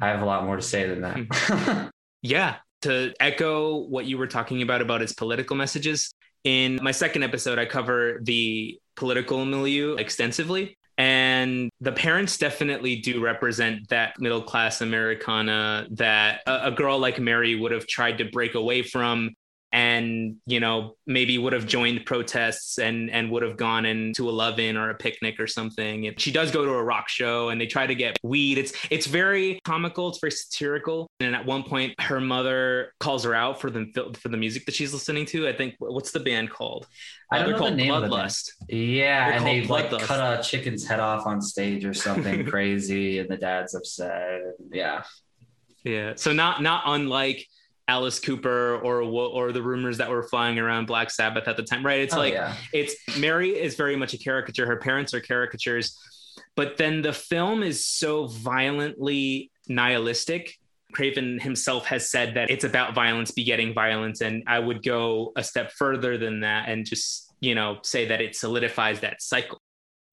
I 0.00 0.08
have 0.08 0.22
a 0.22 0.26
lot 0.26 0.44
more 0.44 0.56
to 0.56 0.62
say 0.62 0.88
than 0.88 1.02
that. 1.02 1.18
Hmm. 1.30 1.88
yeah. 2.22 2.56
To 2.82 3.12
echo 3.18 3.78
what 3.78 4.04
you 4.04 4.18
were 4.18 4.26
talking 4.26 4.62
about 4.62 4.82
about 4.82 5.02
its 5.02 5.12
political 5.12 5.56
messages, 5.56 6.12
in 6.44 6.78
my 6.82 6.92
second 6.92 7.24
episode, 7.24 7.58
I 7.58 7.64
cover 7.64 8.20
the 8.22 8.78
political 8.96 9.44
milieu 9.44 9.94
extensively. 9.96 10.76
And 10.98 11.70
the 11.80 11.92
parents 11.92 12.38
definitely 12.38 12.96
do 12.96 13.22
represent 13.22 13.88
that 13.90 14.18
middle 14.18 14.42
class 14.42 14.80
Americana 14.80 15.86
that 15.90 16.40
a, 16.46 16.68
a 16.68 16.70
girl 16.70 16.98
like 16.98 17.18
Mary 17.20 17.54
would 17.54 17.72
have 17.72 17.86
tried 17.86 18.18
to 18.18 18.24
break 18.24 18.54
away 18.54 18.82
from 18.82 19.34
and 19.76 20.36
you 20.46 20.58
know 20.58 20.96
maybe 21.06 21.36
would 21.36 21.52
have 21.52 21.66
joined 21.66 22.06
protests 22.06 22.78
and 22.78 23.10
and 23.10 23.30
would 23.30 23.42
have 23.42 23.58
gone 23.58 23.84
into 23.84 24.26
a 24.26 24.32
love-in 24.32 24.74
or 24.74 24.88
a 24.88 24.94
picnic 24.94 25.38
or 25.38 25.46
something. 25.46 26.06
And 26.06 26.18
she 26.18 26.32
does 26.32 26.50
go 26.50 26.64
to 26.64 26.70
a 26.70 26.82
rock 26.82 27.10
show 27.10 27.50
and 27.50 27.60
they 27.60 27.66
try 27.66 27.86
to 27.86 27.94
get 27.94 28.16
weed. 28.22 28.56
It's 28.56 28.72
it's 28.90 29.04
very 29.06 29.60
comical 29.66 30.08
it's 30.08 30.18
very 30.18 30.30
satirical. 30.30 31.10
And 31.20 31.34
at 31.36 31.44
one 31.44 31.62
point 31.62 31.92
her 32.00 32.22
mother 32.22 32.94
calls 33.00 33.22
her 33.24 33.34
out 33.34 33.60
for 33.60 33.68
the 33.68 33.84
for 34.18 34.30
the 34.30 34.38
music 34.38 34.64
that 34.64 34.74
she's 34.74 34.94
listening 34.94 35.26
to. 35.26 35.46
I 35.46 35.52
think 35.52 35.74
what's 35.78 36.10
the 36.10 36.20
band 36.20 36.48
called? 36.48 36.86
I 37.30 37.40
don't 37.40 37.48
uh, 37.48 37.50
know 37.50 37.58
called 37.58 37.72
the 37.72 37.76
name 37.76 37.92
bloodlust. 37.92 38.52
Of 38.62 38.70
Yeah, 38.70 39.28
They're 39.28 39.38
and 39.38 39.46
they 39.46 39.66
like 39.66 39.90
Bloodlust. 39.90 40.00
cut 40.00 40.40
a 40.40 40.42
chicken's 40.42 40.86
head 40.86 41.00
off 41.00 41.26
on 41.26 41.42
stage 41.42 41.84
or 41.84 41.92
something 41.92 42.46
crazy, 42.50 43.18
and 43.18 43.28
the 43.28 43.36
dad's 43.36 43.74
upset. 43.74 44.40
Yeah, 44.72 45.02
Yeah. 45.84 46.14
So 46.16 46.32
not 46.32 46.62
not 46.62 46.84
unlike 46.86 47.46
Alice 47.88 48.18
Cooper 48.18 48.76
or 48.82 49.02
or 49.02 49.52
the 49.52 49.62
rumors 49.62 49.98
that 49.98 50.10
were 50.10 50.24
flying 50.24 50.58
around 50.58 50.86
Black 50.86 51.10
Sabbath 51.10 51.46
at 51.46 51.56
the 51.56 51.62
time, 51.62 51.84
right? 51.86 52.00
It's 52.00 52.14
Oh, 52.14 52.18
like 52.18 52.34
yeah. 52.34 52.54
it's 52.72 52.96
Mary 53.18 53.50
is 53.50 53.76
very 53.76 53.96
much 53.96 54.12
a 54.14 54.18
caricature. 54.18 54.66
Her 54.66 54.76
parents 54.76 55.14
are 55.14 55.20
caricatures, 55.20 55.96
but 56.56 56.76
then 56.76 57.02
the 57.02 57.12
film 57.12 57.62
is 57.62 57.86
so 57.86 58.26
violently 58.26 59.50
nihilistic. 59.68 60.54
Craven 60.92 61.38
himself 61.38 61.84
has 61.86 62.08
said 62.10 62.34
that 62.34 62.50
it's 62.50 62.64
about 62.64 62.94
violence 62.94 63.30
begetting 63.30 63.74
violence, 63.74 64.20
and 64.20 64.42
I 64.46 64.58
would 64.58 64.82
go 64.82 65.32
a 65.36 65.42
step 65.44 65.70
further 65.72 66.16
than 66.18 66.40
that 66.40 66.68
and 66.68 66.84
just 66.86 67.32
you 67.40 67.54
know 67.54 67.78
say 67.82 68.06
that 68.06 68.20
it 68.20 68.34
solidifies 68.34 69.00
that 69.00 69.22
cycle. 69.22 69.60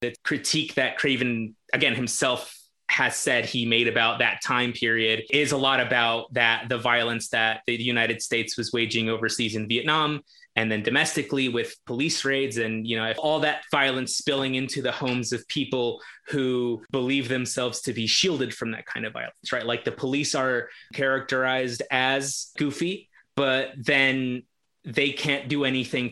The 0.02 0.14
critique 0.24 0.76
that 0.76 0.98
Craven 0.98 1.56
again 1.74 1.96
himself 1.96 2.56
has 2.94 3.16
said 3.16 3.44
he 3.44 3.66
made 3.66 3.88
about 3.88 4.20
that 4.20 4.40
time 4.44 4.72
period 4.72 5.24
is 5.32 5.52
a 5.52 5.58
lot 5.58 5.80
about 5.80 6.32
that 6.32 6.70
the 6.70 6.78
violence 6.78 7.30
that 7.30 7.62
the 7.66 7.76
United 7.76 8.22
States 8.22 8.56
was 8.56 8.72
waging 8.72 9.10
overseas 9.10 9.56
in 9.56 9.68
Vietnam 9.68 10.22
and 10.56 10.72
then 10.72 10.84
domestically 10.84 11.50
with 11.50 11.76
police 11.88 12.24
raids 12.24 12.58
and 12.58 12.86
you 12.86 12.96
know 12.96 13.12
all 13.18 13.40
that 13.40 13.64
violence 13.72 14.16
spilling 14.16 14.54
into 14.54 14.84
the 14.84 14.92
homes 14.92 15.34
of 15.34 15.48
people 15.48 16.00
who 16.28 16.84
believe 16.92 17.28
themselves 17.30 17.82
to 17.82 17.94
be 17.94 18.06
shielded 18.06 18.54
from 18.54 18.70
that 18.70 18.86
kind 18.86 19.08
of 19.08 19.14
violence 19.14 19.52
right? 19.52 19.66
Like 19.66 19.86
the 19.86 19.92
police 19.92 20.36
are 20.36 20.70
characterized 20.94 21.82
as 21.90 22.52
goofy 22.60 23.10
but 23.36 23.72
then 23.76 24.44
they 24.86 25.10
can't 25.14 25.48
do 25.50 25.66
anything 25.66 26.12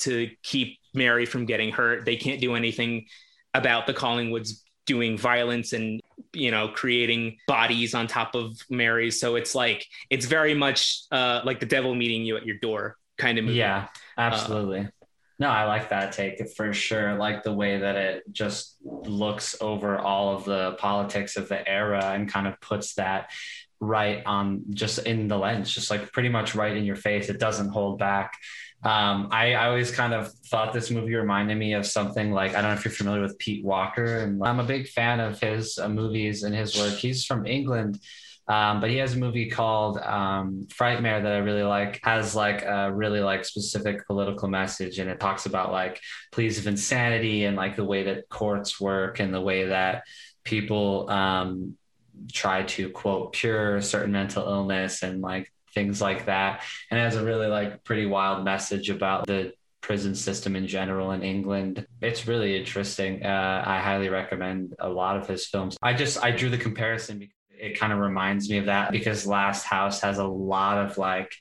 to 0.00 0.30
keep 0.42 0.78
Mary 0.94 1.26
from 1.26 1.46
getting 1.46 1.70
hurt. 1.70 2.04
They 2.04 2.16
can't 2.16 2.40
do 2.40 2.56
anything 2.56 3.06
about 3.54 3.86
the 3.86 3.94
Collingwoods 3.94 4.62
doing 4.88 5.16
violence 5.16 5.72
and 5.74 6.00
you 6.32 6.50
know 6.50 6.68
creating 6.68 7.36
bodies 7.46 7.94
on 7.94 8.06
top 8.08 8.34
of 8.34 8.58
Mary 8.70 9.10
so 9.10 9.36
it's 9.36 9.54
like 9.54 9.86
it's 10.10 10.26
very 10.26 10.54
much 10.54 11.02
uh 11.12 11.40
like 11.44 11.60
the 11.60 11.66
devil 11.66 11.94
meeting 11.94 12.24
you 12.24 12.36
at 12.36 12.44
your 12.44 12.56
door 12.56 12.96
kind 13.18 13.38
of 13.38 13.44
movie 13.44 13.58
yeah, 13.58 13.86
absolutely. 14.16 14.88
no, 15.38 15.48
I 15.48 15.64
like 15.66 15.90
that 15.90 16.12
take 16.12 16.48
for 16.56 16.72
sure. 16.72 17.10
I 17.10 17.12
like 17.14 17.44
the 17.44 17.52
way 17.52 17.78
that 17.78 17.96
it 17.96 18.24
just 18.32 18.76
looks 18.82 19.56
over 19.60 19.98
all 19.98 20.34
of 20.36 20.44
the 20.44 20.72
politics 20.78 21.36
of 21.36 21.48
the 21.48 21.68
era 21.68 22.12
and 22.14 22.28
kind 22.28 22.48
of 22.48 22.60
puts 22.60 22.94
that 22.94 23.30
right 23.80 24.22
on 24.26 24.64
just 24.70 24.98
in 25.00 25.28
the 25.28 25.38
lens, 25.38 25.70
just 25.70 25.90
like 25.90 26.12
pretty 26.12 26.28
much 26.28 26.54
right 26.54 26.76
in 26.76 26.84
your 26.84 26.96
face. 26.96 27.28
It 27.28 27.38
doesn't 27.38 27.68
hold 27.68 27.98
back. 27.98 28.34
Um, 28.84 29.28
I, 29.32 29.54
I 29.54 29.66
always 29.66 29.90
kind 29.90 30.14
of 30.14 30.32
thought 30.46 30.72
this 30.72 30.90
movie 30.90 31.14
reminded 31.14 31.56
me 31.56 31.72
of 31.72 31.84
something 31.84 32.30
like 32.30 32.54
I 32.54 32.62
don't 32.62 32.70
know 32.70 32.76
if 32.76 32.84
you're 32.84 32.92
familiar 32.92 33.20
with 33.20 33.38
Pete 33.38 33.64
Walker, 33.64 34.18
and 34.18 34.40
I'm 34.44 34.60
a 34.60 34.64
big 34.64 34.88
fan 34.88 35.18
of 35.18 35.40
his 35.40 35.78
uh, 35.78 35.88
movies 35.88 36.44
and 36.44 36.54
his 36.54 36.78
work. 36.78 36.94
He's 36.94 37.24
from 37.24 37.44
England, 37.44 37.98
um, 38.46 38.80
but 38.80 38.90
he 38.90 38.96
has 38.98 39.14
a 39.14 39.18
movie 39.18 39.50
called 39.50 39.98
um, 39.98 40.68
Frightmare 40.70 41.22
that 41.22 41.32
I 41.32 41.38
really 41.38 41.64
like. 41.64 41.98
Has 42.04 42.36
like 42.36 42.62
a 42.62 42.92
really 42.92 43.18
like 43.20 43.44
specific 43.44 44.06
political 44.06 44.46
message, 44.46 45.00
and 45.00 45.10
it 45.10 45.18
talks 45.18 45.46
about 45.46 45.72
like 45.72 46.00
pleas 46.30 46.58
of 46.58 46.68
insanity 46.68 47.46
and 47.46 47.56
like 47.56 47.74
the 47.74 47.84
way 47.84 48.04
that 48.04 48.28
courts 48.28 48.80
work 48.80 49.18
and 49.18 49.34
the 49.34 49.40
way 49.40 49.66
that 49.66 50.04
people 50.44 51.10
um, 51.10 51.76
try 52.32 52.62
to 52.62 52.90
quote 52.90 53.32
cure 53.34 53.80
certain 53.80 54.12
mental 54.12 54.46
illness 54.46 55.02
and 55.02 55.20
like 55.20 55.52
things 55.74 56.00
like 56.00 56.26
that. 56.26 56.62
And 56.90 56.98
it 56.98 57.02
has 57.02 57.16
a 57.16 57.24
really 57.24 57.46
like 57.46 57.84
pretty 57.84 58.06
wild 58.06 58.44
message 58.44 58.90
about 58.90 59.26
the 59.26 59.52
prison 59.80 60.14
system 60.14 60.56
in 60.56 60.66
general 60.66 61.12
in 61.12 61.22
England. 61.22 61.86
It's 62.02 62.26
really 62.26 62.58
interesting. 62.58 63.24
Uh, 63.24 63.62
I 63.64 63.78
highly 63.78 64.08
recommend 64.08 64.74
a 64.78 64.88
lot 64.88 65.16
of 65.16 65.26
his 65.26 65.46
films. 65.46 65.76
I 65.82 65.94
just 65.94 66.22
I 66.22 66.30
drew 66.30 66.50
the 66.50 66.58
comparison 66.58 67.18
because 67.18 67.34
it 67.50 67.78
kind 67.78 67.92
of 67.92 67.98
reminds 67.98 68.48
me 68.48 68.58
of 68.58 68.66
that 68.66 68.92
because 68.92 69.26
Last 69.26 69.64
House 69.64 70.00
has 70.00 70.18
a 70.18 70.26
lot 70.26 70.78
of 70.78 70.96
like 70.96 71.32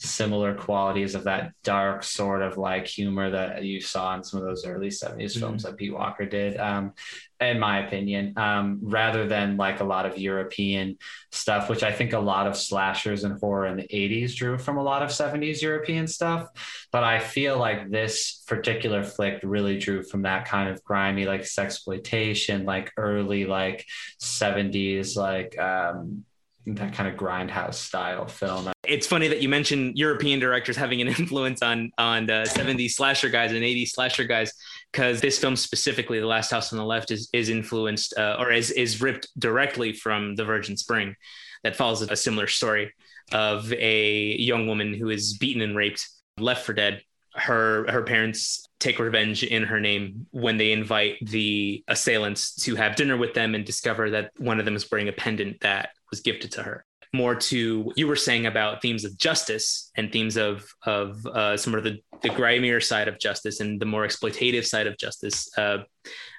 similar 0.00 0.54
qualities 0.54 1.14
of 1.14 1.24
that 1.24 1.52
dark 1.62 2.02
sort 2.02 2.40
of 2.40 2.56
like 2.56 2.86
humor 2.86 3.30
that 3.30 3.64
you 3.64 3.80
saw 3.80 4.14
in 4.16 4.24
some 4.24 4.40
of 4.40 4.46
those 4.46 4.66
early 4.66 4.88
70s 4.88 5.38
films 5.38 5.62
that 5.62 5.76
Pete 5.76 5.92
Walker 5.92 6.24
did. 6.24 6.58
Um, 6.58 6.94
in 7.38 7.58
my 7.58 7.86
opinion, 7.86 8.34
um, 8.36 8.78
rather 8.82 9.26
than 9.26 9.56
like 9.56 9.80
a 9.80 9.84
lot 9.84 10.04
of 10.04 10.18
European 10.18 10.98
stuff, 11.32 11.70
which 11.70 11.82
I 11.82 11.90
think 11.92 12.12
a 12.12 12.18
lot 12.18 12.46
of 12.46 12.56
slashers 12.56 13.24
and 13.24 13.38
horror 13.38 13.66
in 13.66 13.76
the 13.76 13.88
80s 13.88 14.34
drew 14.34 14.58
from 14.58 14.76
a 14.76 14.82
lot 14.82 15.02
of 15.02 15.08
70s 15.08 15.62
European 15.62 16.06
stuff. 16.06 16.48
But 16.92 17.04
I 17.04 17.18
feel 17.18 17.58
like 17.58 17.90
this 17.90 18.42
particular 18.46 19.02
flick 19.02 19.40
really 19.42 19.78
drew 19.78 20.02
from 20.02 20.22
that 20.22 20.46
kind 20.46 20.68
of 20.68 20.84
grimy, 20.84 21.24
like 21.24 21.42
sexploitation, 21.42 22.64
like 22.66 22.92
early, 22.98 23.46
like 23.46 23.86
70s, 24.20 25.16
like 25.16 25.58
um, 25.58 26.24
that 26.66 26.94
kind 26.94 27.08
of 27.08 27.18
grindhouse 27.18 27.74
style 27.74 28.26
film. 28.26 28.70
It's 28.90 29.06
funny 29.06 29.28
that 29.28 29.40
you 29.40 29.48
mentioned 29.48 29.96
European 29.96 30.40
directors 30.40 30.76
having 30.76 31.00
an 31.00 31.06
influence 31.18 31.62
on 31.62 31.92
on 31.96 32.28
uh, 32.28 32.44
70s 32.48 32.90
slasher 32.90 33.28
guys 33.28 33.52
and 33.52 33.62
80s 33.62 33.90
slasher 33.90 34.24
guys 34.24 34.52
because 34.90 35.20
this 35.20 35.38
film 35.38 35.54
specifically, 35.54 36.18
The 36.18 36.26
Last 36.26 36.50
House 36.50 36.72
on 36.72 36.78
the 36.78 36.84
Left, 36.84 37.12
is 37.12 37.28
is 37.32 37.48
influenced 37.48 38.18
uh, 38.18 38.36
or 38.40 38.50
is 38.50 38.72
is 38.72 39.00
ripped 39.00 39.28
directly 39.38 39.92
from 39.92 40.34
The 40.34 40.44
Virgin 40.44 40.76
Spring, 40.76 41.14
that 41.62 41.76
follows 41.76 42.02
a 42.02 42.16
similar 42.16 42.48
story 42.48 42.92
of 43.30 43.72
a 43.72 44.36
young 44.38 44.66
woman 44.66 44.92
who 44.92 45.08
is 45.08 45.38
beaten 45.38 45.62
and 45.62 45.76
raped, 45.76 46.08
left 46.36 46.66
for 46.66 46.72
dead. 46.72 47.02
Her 47.36 47.86
her 47.88 48.02
parents 48.02 48.66
take 48.80 48.98
revenge 48.98 49.44
in 49.44 49.62
her 49.62 49.78
name 49.78 50.26
when 50.32 50.56
they 50.56 50.72
invite 50.72 51.18
the 51.22 51.84
assailants 51.86 52.56
to 52.64 52.74
have 52.74 52.96
dinner 52.96 53.16
with 53.16 53.34
them 53.34 53.54
and 53.54 53.64
discover 53.64 54.10
that 54.10 54.32
one 54.38 54.58
of 54.58 54.64
them 54.64 54.74
is 54.74 54.90
wearing 54.90 55.08
a 55.08 55.12
pendant 55.12 55.60
that 55.60 55.90
was 56.10 56.20
gifted 56.22 56.50
to 56.52 56.64
her 56.64 56.84
more 57.12 57.34
to 57.34 57.80
what 57.80 57.98
you 57.98 58.06
were 58.06 58.16
saying 58.16 58.46
about 58.46 58.82
themes 58.82 59.04
of 59.04 59.16
justice 59.18 59.90
and 59.96 60.12
themes 60.12 60.36
of 60.36 60.68
of 60.86 61.24
uh, 61.26 61.56
some 61.56 61.74
of 61.74 61.84
the 61.84 61.98
the 62.22 62.28
grimier 62.30 62.80
side 62.80 63.08
of 63.08 63.18
justice 63.18 63.60
and 63.60 63.80
the 63.80 63.86
more 63.86 64.06
exploitative 64.06 64.66
side 64.66 64.86
of 64.86 64.96
justice. 64.98 65.48
Uh, 65.56 65.78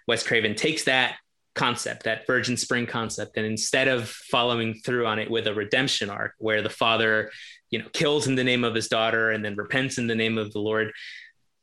Wes 0.08 0.26
Craven 0.26 0.56
takes 0.56 0.84
that 0.84 1.16
concept, 1.56 2.04
that 2.04 2.26
Virgin 2.28 2.56
Spring 2.56 2.86
concept, 2.86 3.38
and 3.38 3.46
instead 3.46 3.88
of 3.88 4.10
following 4.10 4.76
through 4.86 5.06
on 5.08 5.20
it 5.20 5.30
with 5.30 5.48
a 5.48 5.54
redemption 5.54 6.10
arc 6.10 6.34
where 6.38 6.62
the 6.62 6.70
father, 6.70 7.32
you 7.72 7.80
know, 7.80 7.88
kills 7.94 8.28
in 8.28 8.36
the 8.36 8.44
name 8.44 8.64
of 8.64 8.76
his 8.76 8.88
daughter 8.88 9.32
and 9.32 9.44
then 9.44 9.56
repents 9.56 9.98
in 9.98 10.08
the 10.08 10.16
name 10.16 10.38
of 10.38 10.54
the 10.54 10.60
Lord, 10.60 10.92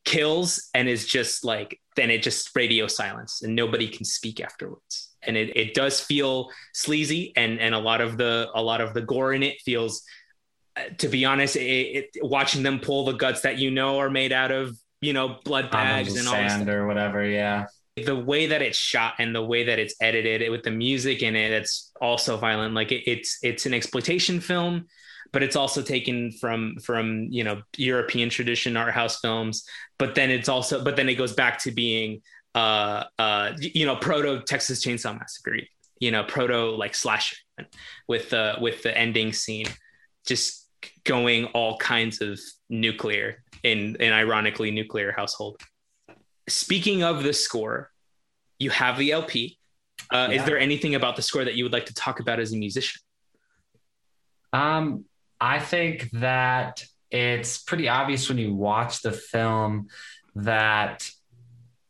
kills 0.05 0.69
and 0.75 0.89
is 0.89 1.07
just 1.07 1.45
like 1.45 1.79
then 1.97 2.11
it 2.11 2.23
just 2.23 2.55
radio 2.55 2.87
silence 2.87 3.43
and 3.43 3.55
nobody 3.55 3.89
can 3.89 4.05
speak 4.05 4.41
afterwards 4.41 5.08
and 5.23 5.37
it, 5.37 5.57
it 5.57 5.75
does 5.75 6.01
feel 6.01 6.51
sleazy 6.73 7.33
and 7.37 7.61
and 7.61 7.75
a 7.75 7.79
lot 7.79 8.01
of 8.01 8.17
the 8.17 8.49
a 8.55 8.63
lot 8.63 8.81
of 8.81 8.95
the 8.95 9.03
gore 9.03 9.33
in 9.33 9.43
it 9.43 9.61
feels 9.63 10.03
uh, 10.77 10.83
to 10.99 11.09
be 11.09 11.25
honest 11.25 11.57
it, 11.57 11.61
it, 11.61 12.07
watching 12.23 12.63
them 12.63 12.79
pull 12.79 13.05
the 13.05 13.13
guts 13.13 13.41
that 13.43 13.59
you 13.59 13.71
know 13.71 13.99
are 13.99 14.11
made 14.11 14.33
out 14.33 14.51
of 14.51 14.77
you 15.01 15.13
know 15.13 15.37
blood 15.45 15.71
bags 15.71 16.17
and 16.17 16.27
all 16.27 16.35
sand 16.35 16.69
or 16.69 16.87
whatever. 16.87 17.25
Yeah. 17.25 17.67
the 18.05 18.17
way 18.17 18.47
that 18.47 18.63
it's 18.63 18.79
shot 18.79 19.15
and 19.19 19.35
the 19.35 19.45
way 19.45 19.65
that 19.65 19.79
it's 19.79 19.95
edited 20.01 20.43
it, 20.43 20.51
with 20.51 20.63
the 20.63 20.71
music 20.71 21.23
in 21.23 21.35
it 21.35 21.51
it's 21.53 21.93
also 22.01 22.37
violent 22.37 22.75
like 22.75 22.93
it, 22.93 23.11
it's 23.11 23.39
it's 23.43 23.67
an 23.67 23.75
exploitation 23.75 24.41
film 24.41 24.87
but 25.33 25.43
it's 25.43 25.57
also 25.57 25.83
taken 25.83 26.33
from 26.33 26.77
from 26.83 27.27
you 27.31 27.45
know 27.45 27.61
european 27.77 28.31
tradition 28.31 28.77
art 28.77 28.95
house 28.95 29.19
films 29.21 29.65
but 29.99 30.15
then 30.15 30.31
it's 30.31 30.49
also 30.49 30.83
but 30.83 30.97
then 30.97 31.09
it 31.09 31.15
goes 31.15 31.33
back 31.33 31.59
to 31.59 31.71
being 31.71 32.23
uh 32.59 33.05
uh 33.25 33.47
you 33.79 33.85
know 33.89 33.97
proto 34.07 34.33
texas 34.53 34.79
chainsaw 34.85 35.13
massacre 35.19 35.57
you 36.05 36.11
know 36.15 36.23
proto 36.35 36.61
like 36.83 36.95
slasher 37.03 37.37
with 38.13 38.25
the 38.31 38.45
with 38.65 38.79
the 38.85 38.93
ending 39.05 39.31
scene 39.33 39.67
just 40.31 40.47
going 41.05 41.43
all 41.59 41.75
kinds 41.95 42.17
of 42.29 42.39
nuclear 42.87 43.27
in 43.71 43.79
an 44.07 44.13
ironically 44.13 44.71
nuclear 44.71 45.11
household. 45.21 45.57
Speaking 46.49 47.03
of 47.11 47.17
the 47.27 47.33
score 47.47 47.79
you 48.65 48.71
have 48.83 48.95
the 48.99 49.11
lp 49.25 49.59
uh, 50.13 50.29
Yeah. 50.31 50.37
is 50.37 50.43
there 50.49 50.59
anything 50.69 50.95
about 51.01 51.15
the 51.17 51.23
score 51.23 51.45
that 51.49 51.55
you 51.57 51.65
would 51.65 51.73
like 51.79 51.87
to 51.93 51.95
talk 52.05 52.17
about 52.21 52.39
as 52.45 52.53
a 52.53 52.57
musician? 52.67 53.01
Um, 54.53 54.85
I 55.41 55.59
think 55.73 56.11
that 56.13 56.85
it's 57.11 57.53
pretty 57.69 57.89
obvious 57.89 58.29
when 58.29 58.39
you 58.39 58.55
watch 58.55 59.03
the 59.03 59.13
film 59.13 59.89
that 60.53 61.11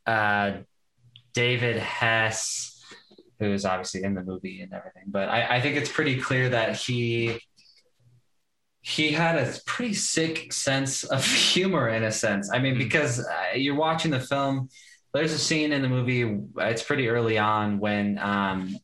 uh, 0.09 0.53
David 1.35 1.77
Hess, 1.77 2.83
who 3.39 3.53
is 3.53 3.65
obviously 3.65 4.03
in 4.03 4.15
the 4.15 4.23
movie 4.23 4.63
and 4.63 4.73
everything, 4.73 5.05
but 5.07 5.29
I, 5.29 5.57
I 5.57 5.61
think 5.61 5.77
it's 5.77 5.93
pretty 5.93 6.21
clear 6.21 6.49
that 6.49 6.77
he 6.77 7.39
he 8.81 9.11
had 9.11 9.37
a 9.37 9.53
pretty 9.67 9.93
sick 9.93 10.51
sense 10.53 11.05
of 11.05 11.25
humor 11.53 11.91
in 11.91 12.05
a 12.05 12.13
sense. 12.13 12.51
I 12.51 12.59
mean, 12.59 12.73
mm-hmm. 12.73 12.85
because 12.85 13.21
uh, 13.21 13.55
you're 13.55 13.75
watching 13.75 14.11
the 14.11 14.21
film, 14.21 14.71
there's 15.13 15.33
a 15.33 15.39
scene 15.39 15.73
in 15.73 15.83
the 15.83 15.89
movie. 15.89 16.41
It's 16.59 16.83
pretty 16.83 17.09
early 17.09 17.37
on 17.39 17.79
when 17.79 18.19
um, 18.19 18.77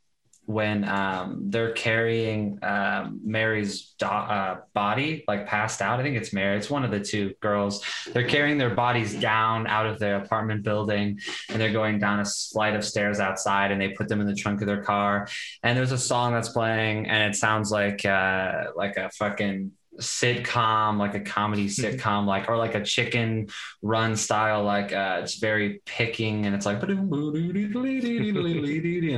when 0.47 0.87
um, 0.89 1.45
they're 1.47 1.73
carrying 1.73 2.59
um, 2.63 3.21
Mary's 3.25 3.95
do- 3.99 4.07
uh, 4.07 4.61
body, 4.75 5.25
like 5.27 5.47
passed 5.47 5.81
out. 5.81 6.01
I 6.01 6.03
think 6.03 6.17
it's 6.17 6.33
Mary. 6.33 6.57
It's 6.57 6.71
one 6.71 6.85
of 6.85 6.91
the 6.91 7.01
two 7.01 7.35
girls. 7.41 7.85
They're 8.13 8.29
carrying 8.29 8.59
their 8.59 8.75
bodies 8.75 9.15
down 9.15 9.67
out 9.67 9.87
of 9.87 9.99
their 9.99 10.17
apartment 10.17 10.63
building, 10.63 11.21
and 11.49 11.61
they're 11.61 11.73
going 11.73 11.99
down 11.99 12.21
a 12.21 12.25
flight 12.25 12.75
of 12.75 12.85
stairs 12.85 13.21
outside, 13.21 13.71
and 13.71 13.81
they 13.81 13.91
put 13.91 14.09
them 14.09 14.21
in 14.21 14.27
the 14.27 14.35
trunk 14.35 14.61
of 14.61 14.67
their 14.67 14.83
car. 14.83 15.29
And 15.63 15.77
there's 15.79 15.93
a 15.93 15.99
song 15.99 16.33
that's 16.33 16.51
playing, 16.51 17.07
and 17.07 17.33
it 17.33 17.37
sounds 17.37 17.71
like 17.71 18.05
uh, 18.05 18.65
like 18.77 18.97
a 18.97 19.11
fucking 19.11 19.73
sitcom, 20.01 20.99
like 20.99 21.15
a 21.15 21.21
comedy 21.21 21.67
mm-hmm. 21.67 21.85
sitcom, 21.85 22.27
like 22.27 22.49
or 22.49 22.57
like 22.57 22.75
a 22.75 22.85
chicken 22.85 23.49
run 23.83 24.17
style, 24.17 24.65
like 24.65 24.93
uh, 24.93 25.21
it's 25.23 25.37
very 25.37 25.81
picking 25.85 26.47
and 26.47 26.55
it's 26.55 26.67
like 26.67 26.83
and 26.83 26.97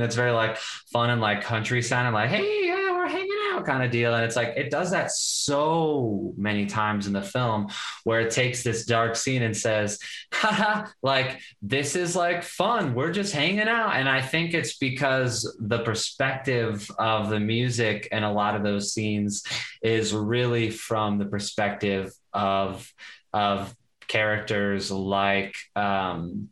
it's 0.03 0.15
very 0.15 0.31
like 0.31 0.57
fun 0.57 1.09
and 1.09 1.21
like 1.21 1.41
country 1.43 1.81
sounding 1.81 2.13
like 2.13 2.29
hey 2.29 2.67
yeah 2.67 2.87
we're 3.07 3.07
hanging 3.07 3.37
out 3.51 3.65
kind 3.65 3.83
of 3.83 3.91
deal. 3.91 4.13
And 4.13 4.23
it's 4.23 4.35
like 4.35 4.53
it 4.55 4.69
does 4.69 4.91
that 4.91 5.11
so 5.11 6.33
many 6.37 6.65
times 6.65 7.07
in 7.07 7.13
the 7.13 7.21
film 7.21 7.67
where 8.03 8.21
it 8.21 8.31
takes 8.31 8.63
this 8.63 8.85
dark 8.85 9.15
scene 9.15 9.43
and 9.43 9.55
says 9.55 9.99
haha 10.33 10.87
like 11.01 11.39
this 11.61 11.95
is 11.95 12.15
like 12.15 12.43
fun. 12.43 12.93
We're 12.93 13.11
just 13.11 13.33
hanging 13.33 13.67
out. 13.67 13.95
And 13.95 14.09
I 14.09 14.21
think 14.21 14.53
it's 14.53 14.77
because 14.77 15.55
the 15.59 15.79
perspective 15.79 16.89
of 16.97 17.29
the 17.29 17.39
music 17.39 18.07
and 18.11 18.25
a 18.25 18.31
lot 18.31 18.55
of 18.55 18.63
those 18.63 18.93
scenes 18.93 19.43
is 19.81 20.13
really 20.13 20.66
from 20.69 21.17
the 21.17 21.25
perspective 21.25 22.11
of 22.33 22.91
of 23.33 23.75
characters 24.07 24.89
like 24.91 25.55
um, 25.75 26.49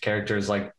characters 0.00 0.48
like 0.48 0.72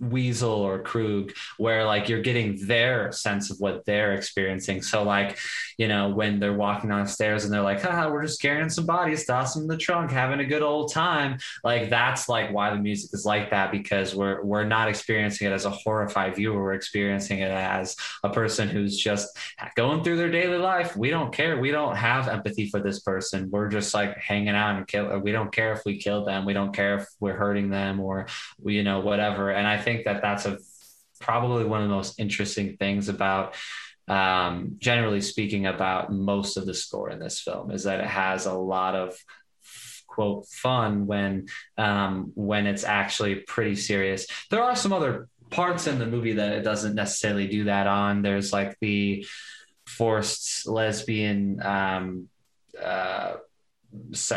Weasel 0.00 0.50
or 0.50 0.78
Krug, 0.78 1.32
where 1.56 1.84
like 1.84 2.08
you're 2.08 2.22
getting 2.22 2.66
their 2.66 3.12
sense 3.12 3.50
of 3.50 3.58
what 3.58 3.84
they're 3.84 4.14
experiencing. 4.14 4.82
So 4.82 5.02
like, 5.02 5.38
you 5.76 5.88
know, 5.88 6.08
when 6.10 6.40
they're 6.40 6.54
walking 6.54 6.90
downstairs 6.90 7.44
and 7.44 7.52
they're 7.52 7.62
like, 7.62 7.82
"Ha, 7.82 8.08
we're 8.08 8.22
just 8.22 8.40
carrying 8.40 8.70
some 8.70 8.86
bodies, 8.86 9.26
toss 9.26 9.54
them 9.54 9.62
in 9.62 9.68
the 9.68 9.76
trunk, 9.76 10.10
having 10.10 10.40
a 10.40 10.44
good 10.44 10.62
old 10.62 10.92
time." 10.92 11.38
Like 11.64 11.90
that's 11.90 12.28
like 12.28 12.52
why 12.52 12.70
the 12.70 12.76
music 12.76 13.10
is 13.12 13.24
like 13.24 13.50
that 13.50 13.72
because 13.72 14.14
we're 14.14 14.42
we're 14.44 14.64
not 14.64 14.88
experiencing 14.88 15.48
it 15.48 15.52
as 15.52 15.64
a 15.64 15.70
horrified 15.70 16.36
viewer. 16.36 16.62
We're 16.62 16.74
experiencing 16.74 17.40
it 17.40 17.50
as 17.50 17.96
a 18.22 18.30
person 18.30 18.68
who's 18.68 18.96
just 18.96 19.36
going 19.74 20.02
through 20.02 20.16
their 20.16 20.30
daily 20.30 20.58
life. 20.58 20.96
We 20.96 21.10
don't 21.10 21.32
care. 21.32 21.58
We 21.58 21.70
don't 21.70 21.96
have 21.96 22.28
empathy 22.28 22.68
for 22.70 22.80
this 22.80 23.00
person. 23.00 23.50
We're 23.50 23.68
just 23.68 23.94
like 23.94 24.16
hanging 24.16 24.48
out 24.50 24.76
and 24.76 24.86
kill. 24.86 25.18
We 25.18 25.32
don't 25.32 25.52
care 25.52 25.72
if 25.72 25.82
we 25.84 25.98
kill 25.98 26.24
them. 26.24 26.44
We 26.44 26.52
don't 26.52 26.74
care 26.74 26.98
if 26.98 27.06
we're 27.20 27.36
hurting 27.36 27.70
them 27.70 28.00
or 28.00 28.26
you 28.64 28.82
know 28.82 29.00
whatever. 29.00 29.50
And 29.50 29.66
I 29.66 29.78
think 29.78 29.87
that 30.04 30.22
that's 30.22 30.46
a 30.46 30.58
probably 31.20 31.64
one 31.64 31.82
of 31.82 31.88
the 31.88 31.94
most 31.94 32.18
interesting 32.18 32.76
things 32.76 33.08
about 33.08 33.54
um, 34.06 34.76
generally 34.78 35.20
speaking 35.20 35.66
about 35.66 36.12
most 36.12 36.56
of 36.56 36.64
the 36.64 36.74
score 36.74 37.10
in 37.10 37.18
this 37.18 37.40
film 37.40 37.70
is 37.70 37.84
that 37.84 38.00
it 38.00 38.06
has 38.06 38.46
a 38.46 38.54
lot 38.54 38.94
of 38.94 39.16
quote 40.06 40.46
fun 40.48 41.06
when 41.06 41.46
um, 41.76 42.32
when 42.34 42.66
it's 42.66 42.84
actually 42.84 43.36
pretty 43.36 43.76
serious. 43.76 44.26
There 44.50 44.62
are 44.62 44.74
some 44.74 44.92
other 44.92 45.28
parts 45.50 45.86
in 45.86 45.98
the 45.98 46.06
movie 46.06 46.34
that 46.34 46.52
it 46.52 46.62
doesn't 46.62 46.94
necessarily 46.94 47.46
do 47.46 47.64
that 47.64 47.86
on. 47.86 48.22
There's 48.22 48.52
like 48.52 48.76
the 48.80 49.26
forced 49.86 50.66
lesbian 50.66 51.62
um, 51.62 52.28
uh, 52.82 53.34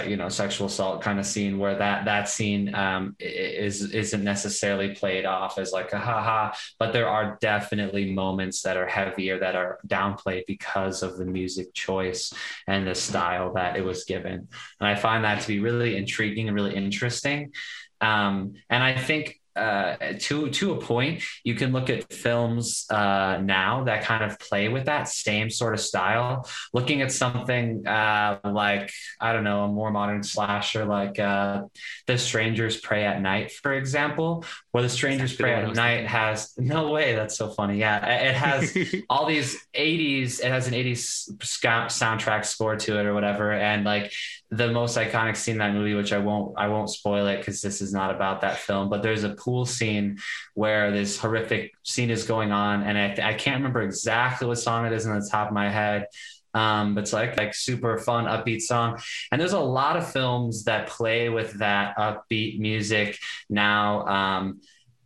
you 0.06 0.16
know 0.16 0.30
sexual 0.30 0.68
assault 0.68 1.02
kind 1.02 1.20
of 1.20 1.26
scene 1.26 1.60
where 1.60 1.78
that 1.78 2.06
that 2.06 2.30
scene 2.30 2.74
um, 2.74 3.16
is 3.20 3.92
isn't 3.92 4.24
necessarily 4.24 4.96
played 4.96 5.26
off 5.26 5.58
as 5.58 5.74
like 5.74 5.92
a 5.92 6.00
haha 6.00 6.54
but 6.80 6.94
there 6.94 7.10
are 7.10 7.38
definitely 7.42 8.14
moments 8.14 8.62
that 8.62 8.78
are 8.78 8.88
heavier 8.88 9.40
that 9.40 9.56
are 9.56 9.80
downplayed 9.88 10.46
because 10.48 11.04
of 11.04 11.18
the 11.18 11.26
music 11.26 11.74
choice 11.74 12.34
and 12.68 12.88
the 12.88 12.96
style 12.96 13.54
that 13.54 13.76
it 13.76 13.84
was 13.84 14.06
given. 14.06 14.48
And 14.80 14.88
i 14.88 14.96
find 14.96 15.26
that 15.26 15.42
to 15.42 15.48
be 15.48 15.60
really 15.60 15.98
intriguing 15.98 16.48
and 16.48 16.56
really 16.56 16.76
interesting. 16.76 17.52
Um, 18.00 18.54
and 18.70 18.84
i 18.84 18.96
think 18.98 19.41
uh, 19.56 19.96
to 20.20 20.50
to 20.50 20.74
a 20.74 20.80
point, 20.80 21.24
you 21.44 21.56
can 21.56 21.72
look 21.72 21.90
at 21.90 22.12
films 22.12 22.86
uh, 22.90 23.40
now 23.42 23.84
that 23.86 24.04
kind 24.04 24.24
of 24.24 24.40
play 24.40 24.70
with 24.70 24.86
that 24.86 25.08
same 25.08 25.50
sort 25.50 25.74
of 25.74 25.80
style. 25.80 26.48
Looking 26.74 27.02
at 27.02 27.12
something 27.12 27.86
uh, 27.88 28.40
like 28.44 28.92
I 29.20 29.34
don't 29.34 29.44
know, 29.44 29.66
a 29.66 29.68
more 29.68 29.92
modern 29.92 30.24
slasher 30.24 30.86
like 30.86 31.20
uh, 31.20 31.64
The 32.08 32.18
Strangers 32.18 32.80
Prey 32.80 33.06
at 33.06 33.22
Night, 33.22 33.52
for 33.52 33.74
example, 33.74 34.46
where 34.72 34.84
The 34.84 34.90
Strangers 34.90 35.36
Prey 35.36 35.54
at 35.54 35.76
Night 35.76 36.08
has 36.08 36.54
no 36.58 36.92
way. 36.92 37.14
That's 37.14 37.38
so 37.38 37.50
funny. 37.50 37.78
Yeah, 37.78 38.06
it 38.06 38.36
has 38.36 38.76
all 39.10 39.26
these 39.26 39.58
'80s. 39.76 40.40
It 40.40 40.52
has 40.52 40.68
an 40.68 40.74
'80s 40.74 41.38
soundtrack 41.40 42.46
score 42.46 42.76
to 42.78 43.00
it 43.00 43.06
or 43.06 43.14
whatever, 43.14 43.52
and 43.52 43.84
like 43.84 44.14
the 44.50 44.72
most 44.72 44.98
iconic 44.98 45.36
scene 45.36 45.54
in 45.54 45.60
that 45.60 45.74
movie, 45.74 45.94
which 45.94 46.14
I 46.14 46.20
won't 46.20 46.58
I 46.58 46.68
won't 46.68 46.90
spoil 46.90 47.28
it 47.28 47.38
because 47.38 47.62
this 47.62 47.82
is 47.82 47.94
not 47.94 48.14
about 48.16 48.42
that 48.42 48.58
film, 48.58 48.90
but 48.90 49.04
there's 49.04 49.24
a 49.24 49.30
pool 49.30 49.66
scene 49.66 50.20
where 50.54 50.92
this 50.92 51.18
horrific 51.18 51.72
scene 51.84 52.10
is 52.10 52.24
going 52.24 52.52
on, 52.52 52.84
and 52.84 52.98
I, 52.98 53.30
I 53.30 53.34
can't 53.34 53.58
remember 53.58 53.82
exactly 53.82 54.48
what 54.48 54.60
song 54.60 54.86
it 54.86 54.94
is 54.94 55.06
in 55.06 55.14
the 55.14 55.28
top 55.30 55.50
of 55.50 55.54
my 55.54 55.70
head. 55.70 56.08
Um, 56.54 56.96
but 56.96 57.02
it's 57.02 57.14
like 57.14 57.38
like 57.38 57.54
super 57.54 57.98
fun 57.98 58.26
upbeat 58.26 58.62
song. 58.62 59.00
And 59.32 59.40
there's 59.40 59.54
a 59.54 59.60
lot 59.60 59.98
of 59.98 60.12
films 60.12 60.66
that 60.66 60.88
play 60.88 61.30
with 61.30 61.54
that 61.60 61.98
upbeat 61.98 62.60
music 62.60 63.18
now. 63.50 64.06
Um, 64.06 64.62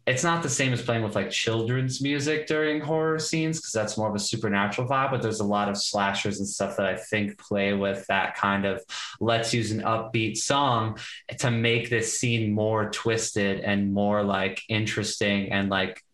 it's 0.07 0.23
not 0.23 0.43
the 0.43 0.49
same 0.49 0.71
as 0.71 0.83
playing 0.83 1.03
with 1.03 1.15
like 1.15 1.31
children's 1.31 2.01
music 2.01 2.45
during 2.45 2.79
horror 2.79 3.17
scenes 3.17 3.59
because 3.59 3.71
that's 3.71 3.97
more 3.97 4.09
of 4.09 4.15
a 4.15 4.19
supernatural 4.19 4.87
vibe 4.87 5.11
but 5.11 5.21
there's 5.21 5.39
a 5.39 5.45
lot 5.45 5.67
of 5.67 5.77
slashers 5.77 6.39
and 6.39 6.47
stuff 6.47 6.77
that 6.77 6.85
i 6.85 6.95
think 6.95 7.37
play 7.39 7.73
with 7.73 8.05
that 8.07 8.35
kind 8.35 8.65
of 8.65 8.81
let's 9.19 9.53
use 9.53 9.71
an 9.71 9.81
upbeat 9.81 10.37
song 10.37 10.97
to 11.39 11.49
make 11.49 11.89
this 11.89 12.19
scene 12.19 12.51
more 12.51 12.89
twisted 12.91 13.61
and 13.61 13.93
more 13.93 14.23
like 14.23 14.61
interesting 14.69 15.51
and 15.51 15.69
like 15.69 16.04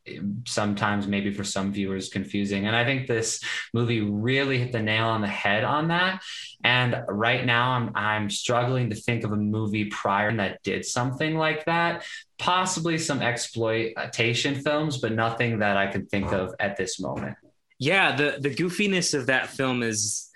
sometimes 0.48 1.08
maybe 1.08 1.32
for 1.32 1.44
some 1.44 1.72
viewers 1.72 2.10
confusing. 2.10 2.68
And 2.68 2.76
i 2.76 2.84
think 2.84 3.08
this 3.08 3.42
movie 3.74 4.02
really 4.02 4.58
hit 4.58 4.72
the 4.72 4.82
nail 4.82 5.08
on 5.08 5.22
the 5.22 5.28
head 5.28 5.64
on 5.64 5.90
that. 5.90 6.22
And 6.64 7.04
right 7.08 7.46
now 7.46 7.72
i'm 7.72 7.92
i'm 7.96 8.30
struggling 8.30 8.90
to 8.90 8.96
think 8.96 9.24
of 9.24 9.32
a 9.32 9.38
movie 9.38 9.86
prior 9.86 10.36
that 10.38 10.62
did 10.64 10.86
something 10.86 11.36
like 11.36 11.66
that. 11.66 12.06
Possibly 12.40 12.98
some 12.98 13.22
exploitation 13.22 14.56
films 14.56 14.98
but 14.98 15.12
nothing 15.12 15.60
that 15.60 15.78
i 15.78 15.88
can 15.88 16.06
think 16.08 16.32
of 16.32 16.54
at 16.60 16.78
this 16.78 17.00
moment. 17.00 17.38
Yeah 17.80 18.16
the 18.16 18.38
the 18.40 18.54
goofiness 18.54 19.14
of 19.14 19.28
that 19.28 19.50
film 19.50 19.84
is 19.84 20.30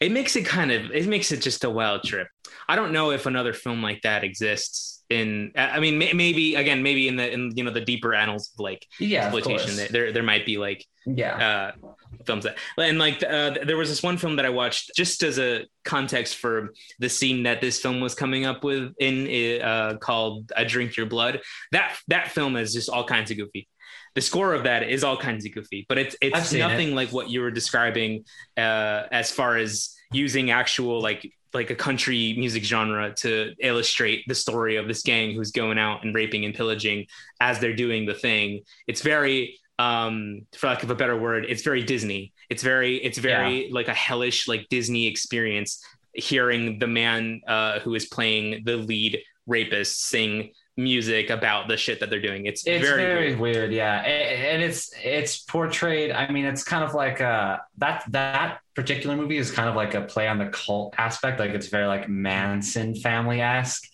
it 0.00 0.12
makes 0.12 0.36
it 0.36 0.44
kind 0.44 0.70
of 0.72 0.90
it 0.92 1.06
makes 1.06 1.32
it 1.32 1.42
just 1.42 1.64
a 1.64 1.70
wild 1.70 2.04
trip. 2.04 2.28
I 2.68 2.76
don't 2.76 2.92
know 2.92 3.10
if 3.10 3.26
another 3.26 3.52
film 3.52 3.82
like 3.82 4.02
that 4.02 4.24
exists 4.24 4.95
in 5.10 5.52
i 5.56 5.78
mean 5.78 5.98
maybe 5.98 6.56
again 6.56 6.82
maybe 6.82 7.06
in 7.06 7.16
the 7.16 7.32
in 7.32 7.52
you 7.56 7.62
know 7.62 7.70
the 7.70 7.80
deeper 7.80 8.12
annals 8.12 8.50
of 8.52 8.60
like 8.60 8.84
yeah 8.98 9.26
exploitation 9.26 9.86
there 9.92 10.12
there 10.12 10.22
might 10.22 10.44
be 10.44 10.58
like 10.58 10.84
yeah. 11.06 11.72
uh 11.84 11.88
films 12.24 12.42
that 12.42 12.56
and 12.78 12.98
like 12.98 13.22
uh, 13.22 13.50
there 13.64 13.76
was 13.76 13.88
this 13.88 14.02
one 14.02 14.16
film 14.16 14.34
that 14.34 14.44
i 14.44 14.48
watched 14.48 14.90
just 14.96 15.22
as 15.22 15.38
a 15.38 15.64
context 15.84 16.36
for 16.36 16.72
the 16.98 17.08
scene 17.08 17.44
that 17.44 17.60
this 17.60 17.80
film 17.80 18.00
was 18.00 18.14
coming 18.14 18.44
up 18.44 18.64
with 18.64 18.92
in 18.98 19.62
uh 19.62 19.96
called 19.98 20.52
i 20.56 20.64
drink 20.64 20.96
your 20.96 21.06
blood. 21.06 21.40
That 21.72 21.96
that 22.08 22.32
film 22.32 22.56
is 22.56 22.72
just 22.72 22.88
all 22.88 23.04
kinds 23.04 23.30
of 23.30 23.36
goofy. 23.36 23.68
The 24.14 24.20
score 24.20 24.54
of 24.54 24.64
that 24.64 24.82
is 24.82 25.04
all 25.04 25.16
kinds 25.16 25.44
of 25.46 25.52
goofy 25.52 25.86
but 25.88 25.98
it's 25.98 26.16
it's 26.20 26.52
nothing 26.52 26.90
it. 26.92 26.94
like 26.94 27.10
what 27.10 27.28
you 27.30 27.40
were 27.40 27.50
describing 27.50 28.24
uh 28.56 29.02
as 29.12 29.30
far 29.30 29.56
as 29.56 29.94
using 30.12 30.50
actual 30.50 31.00
like 31.00 31.30
like 31.54 31.70
a 31.70 31.74
country 31.74 32.34
music 32.36 32.64
genre 32.64 33.12
to 33.14 33.54
illustrate 33.60 34.24
the 34.26 34.34
story 34.34 34.76
of 34.76 34.88
this 34.88 35.02
gang 35.02 35.34
who's 35.34 35.50
going 35.50 35.78
out 35.78 36.04
and 36.04 36.14
raping 36.14 36.44
and 36.44 36.54
pillaging 36.54 37.06
as 37.40 37.58
they're 37.58 37.76
doing 37.76 38.06
the 38.06 38.14
thing. 38.14 38.62
It's 38.86 39.02
very 39.02 39.58
um 39.78 40.46
for 40.56 40.68
lack 40.68 40.82
of 40.82 40.90
a 40.90 40.94
better 40.94 41.18
word 41.18 41.44
it's 41.46 41.62
very 41.62 41.82
disney 41.82 42.32
it's 42.48 42.62
very 42.62 42.96
it's 43.04 43.18
very 43.18 43.66
yeah. 43.66 43.74
like 43.74 43.88
a 43.88 43.94
hellish 43.94 44.48
like 44.48 44.66
disney 44.70 45.06
experience 45.06 45.84
hearing 46.14 46.78
the 46.78 46.86
man 46.86 47.42
uh 47.46 47.78
who 47.80 47.94
is 47.94 48.06
playing 48.06 48.62
the 48.64 48.74
lead 48.74 49.18
rapist 49.46 50.06
sing 50.06 50.50
music 50.76 51.30
about 51.30 51.68
the 51.68 51.76
shit 51.76 52.00
that 52.00 52.10
they're 52.10 52.20
doing. 52.20 52.46
It's, 52.46 52.66
it's 52.66 52.84
very, 52.84 53.02
very 53.02 53.34
weird. 53.34 53.56
weird. 53.56 53.72
Yeah. 53.72 54.00
And 54.00 54.62
it's, 54.62 54.90
it's 55.02 55.38
portrayed. 55.38 56.10
I 56.10 56.30
mean, 56.30 56.44
it's 56.44 56.62
kind 56.62 56.84
of 56.84 56.94
like, 56.94 57.20
uh, 57.20 57.58
that, 57.78 58.04
that 58.10 58.60
particular 58.74 59.16
movie 59.16 59.38
is 59.38 59.50
kind 59.50 59.68
of 59.68 59.74
like 59.74 59.94
a 59.94 60.02
play 60.02 60.28
on 60.28 60.38
the 60.38 60.46
cult 60.46 60.94
aspect. 60.98 61.40
Like 61.40 61.50
it's 61.50 61.68
very 61.68 61.86
like 61.86 62.08
Manson 62.08 62.94
family 62.94 63.40
esque. 63.40 63.84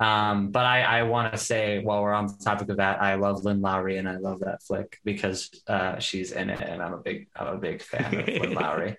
Um, 0.00 0.50
but 0.50 0.64
I, 0.64 0.80
I 0.80 1.02
want 1.02 1.32
to 1.32 1.38
say, 1.38 1.80
while 1.80 2.02
we're 2.02 2.14
on 2.14 2.26
the 2.26 2.38
topic 2.42 2.70
of 2.70 2.78
that, 2.78 3.02
I 3.02 3.16
love 3.16 3.44
Lynn 3.44 3.60
Lowry 3.60 3.98
and 3.98 4.08
I 4.08 4.16
love 4.16 4.40
that 4.40 4.62
flick 4.62 4.98
because 5.04 5.50
uh, 5.66 5.98
she's 5.98 6.32
in 6.32 6.48
it, 6.48 6.60
and 6.62 6.82
I'm 6.82 6.94
a 6.94 6.98
big 6.98 7.28
I'm 7.36 7.48
a 7.48 7.58
big 7.58 7.82
fan 7.82 8.18
of 8.18 8.26
Lynn 8.26 8.54
Lowry. 8.54 8.96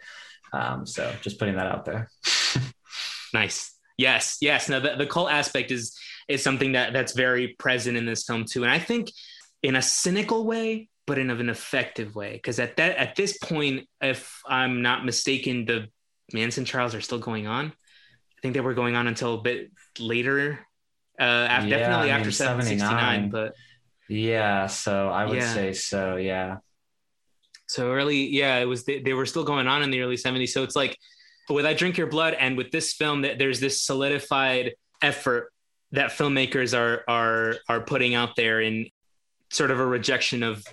Um, 0.54 0.86
so 0.86 1.12
just 1.22 1.40
putting 1.40 1.56
that 1.56 1.66
out 1.66 1.86
there. 1.86 2.08
nice. 3.34 3.76
Yes. 3.98 4.38
Yes. 4.42 4.70
Now 4.70 4.80
the, 4.80 4.96
the 4.96 5.08
cult 5.08 5.32
aspect 5.32 5.72
is 5.72 5.98
is 6.32 6.44
something 6.44 6.74
that 6.74 6.94
that's 6.94 7.14
very 7.14 7.50
present 7.60 7.98
in 7.98 8.06
this 8.06 8.24
film 8.24 8.46
too, 8.46 8.64
and 8.64 8.72
I 8.72 8.80
think 8.80 9.12
in 9.64 9.76
a 9.76 9.82
cynical 9.82 10.46
way, 10.46 10.90
but 11.08 11.18
in 11.18 11.30
an 11.30 11.50
effective 11.50 12.16
way. 12.16 12.34
Because 12.34 12.60
at 12.60 12.78
that 12.78 12.98
at 12.98 13.16
this 13.16 13.38
point, 13.38 13.88
if 14.02 14.42
I'm 14.46 14.82
not 14.82 15.06
mistaken, 15.06 15.66
the 15.66 15.88
Manson 16.34 16.66
trials 16.66 16.96
are 16.96 17.02
still 17.02 17.20
going 17.20 17.48
on. 17.48 17.68
I 17.68 18.42
think 18.42 18.54
they 18.54 18.62
were 18.62 18.74
going 18.74 18.96
on 18.96 19.08
until 19.08 19.36
a 19.36 19.42
bit 19.42 19.72
later. 20.00 20.66
Uh, 21.20 21.24
after, 21.24 21.68
yeah, 21.68 21.78
definitely 21.78 22.12
I 22.12 22.14
mean, 22.14 22.22
after 22.22 22.32
769, 22.32 23.30
but 23.30 23.54
yeah, 24.10 24.68
so 24.68 25.10
I 25.10 25.26
would 25.26 25.38
yeah. 25.38 25.54
say 25.54 25.74
so. 25.74 26.16
Yeah. 26.16 26.58
So 27.68 27.92
early, 27.92 28.28
yeah, 28.28 28.58
it 28.58 28.66
was. 28.66 28.84
They, 28.84 29.02
they 29.02 29.14
were 29.14 29.26
still 29.26 29.44
going 29.44 29.68
on 29.68 29.84
in 29.84 29.92
the 29.92 30.02
early 30.02 30.18
70s. 30.18 30.50
So 30.50 30.64
it's 30.64 30.76
like 30.76 30.98
with 31.50 31.66
I 31.66 31.74
Drink 31.74 31.98
Your 31.98 32.08
Blood 32.08 32.34
and 32.34 32.58
with 32.58 32.72
this 32.72 32.94
film, 32.94 33.22
that 33.22 33.38
there's 33.38 33.60
this 33.60 33.82
solidified 33.82 34.74
effort 35.02 35.51
that 35.92 36.12
filmmakers 36.12 36.78
are 36.78 37.04
are 37.08 37.56
are 37.68 37.82
putting 37.82 38.16
out 38.16 38.36
there 38.36 38.62
in 38.62 38.88
sort 39.50 39.72
of 39.72 39.80
a 39.80 39.86
rejection 39.86 40.44
of 40.44 40.64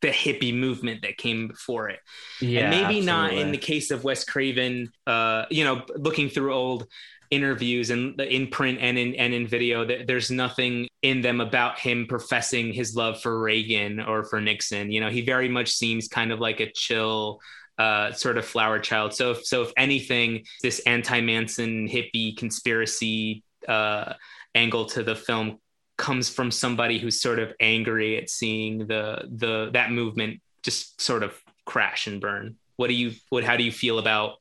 the 0.00 0.08
hippie 0.08 0.54
movement 0.54 1.02
that 1.02 1.16
came 1.16 1.48
before 1.48 1.88
it. 1.88 2.00
Yeah, 2.40 2.62
and 2.62 2.70
maybe 2.70 2.98
absolutely. 2.98 3.06
not 3.06 3.32
in 3.32 3.52
the 3.52 3.58
case 3.58 3.90
of 3.90 4.04
Wes 4.04 4.24
Craven, 4.24 4.92
uh, 5.06 5.46
you 5.50 5.64
know, 5.64 5.82
looking 5.96 6.28
through 6.28 6.52
old 6.52 6.86
interviews 7.30 7.90
and 7.90 8.20
in 8.20 8.46
print 8.48 8.78
and 8.80 8.98
in 8.98 9.14
and 9.14 9.34
in 9.34 9.46
video 9.46 9.84
there's 10.04 10.30
nothing 10.30 10.86
in 11.02 11.20
them 11.20 11.40
about 11.40 11.78
him 11.78 12.06
professing 12.06 12.72
his 12.72 12.94
love 12.94 13.20
for 13.20 13.40
Reagan 13.40 13.98
or 14.00 14.24
for 14.24 14.40
Nixon 14.40 14.90
you 14.90 15.00
know 15.00 15.10
he 15.10 15.22
very 15.22 15.48
much 15.48 15.70
seems 15.70 16.06
kind 16.06 16.32
of 16.32 16.38
like 16.38 16.60
a 16.60 16.70
chill 16.70 17.40
uh, 17.78 18.12
sort 18.12 18.38
of 18.38 18.44
flower 18.44 18.78
child 18.78 19.14
so 19.14 19.32
if, 19.32 19.44
so 19.44 19.62
if 19.62 19.72
anything 19.76 20.44
this 20.62 20.80
anti-Manson 20.80 21.88
hippie 21.88 22.36
conspiracy 22.36 23.42
uh, 23.66 24.12
angle 24.54 24.86
to 24.86 25.02
the 25.02 25.14
film 25.16 25.58
comes 25.96 26.28
from 26.28 26.50
somebody 26.50 26.98
who's 26.98 27.20
sort 27.20 27.38
of 27.38 27.52
angry 27.60 28.16
at 28.16 28.28
seeing 28.28 28.86
the 28.86 29.22
the 29.30 29.70
that 29.72 29.90
movement 29.92 30.40
just 30.62 31.00
sort 31.00 31.22
of 31.22 31.38
crash 31.64 32.06
and 32.06 32.20
burn. 32.20 32.56
What 32.76 32.88
do 32.88 32.94
you 32.94 33.12
what 33.30 33.44
how 33.44 33.56
do 33.56 33.64
you 33.64 33.72
feel 33.72 33.98
about 33.98 34.34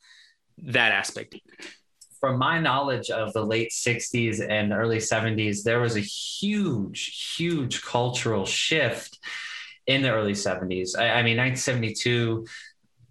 that 0.59 0.91
aspect? 0.91 1.35
From 2.19 2.37
my 2.37 2.59
knowledge 2.59 3.09
of 3.09 3.33
the 3.33 3.45
late 3.45 3.71
60s 3.71 4.39
and 4.47 4.71
early 4.71 4.99
70s, 4.99 5.63
there 5.63 5.81
was 5.81 5.97
a 5.97 5.99
huge, 5.99 7.35
huge 7.35 7.81
cultural 7.81 8.45
shift 8.45 9.19
in 9.87 10.01
the 10.01 10.11
early 10.11 10.31
70s. 10.31 10.97
I, 10.97 11.09
I 11.09 11.23
mean, 11.23 11.37
1972 11.37 12.45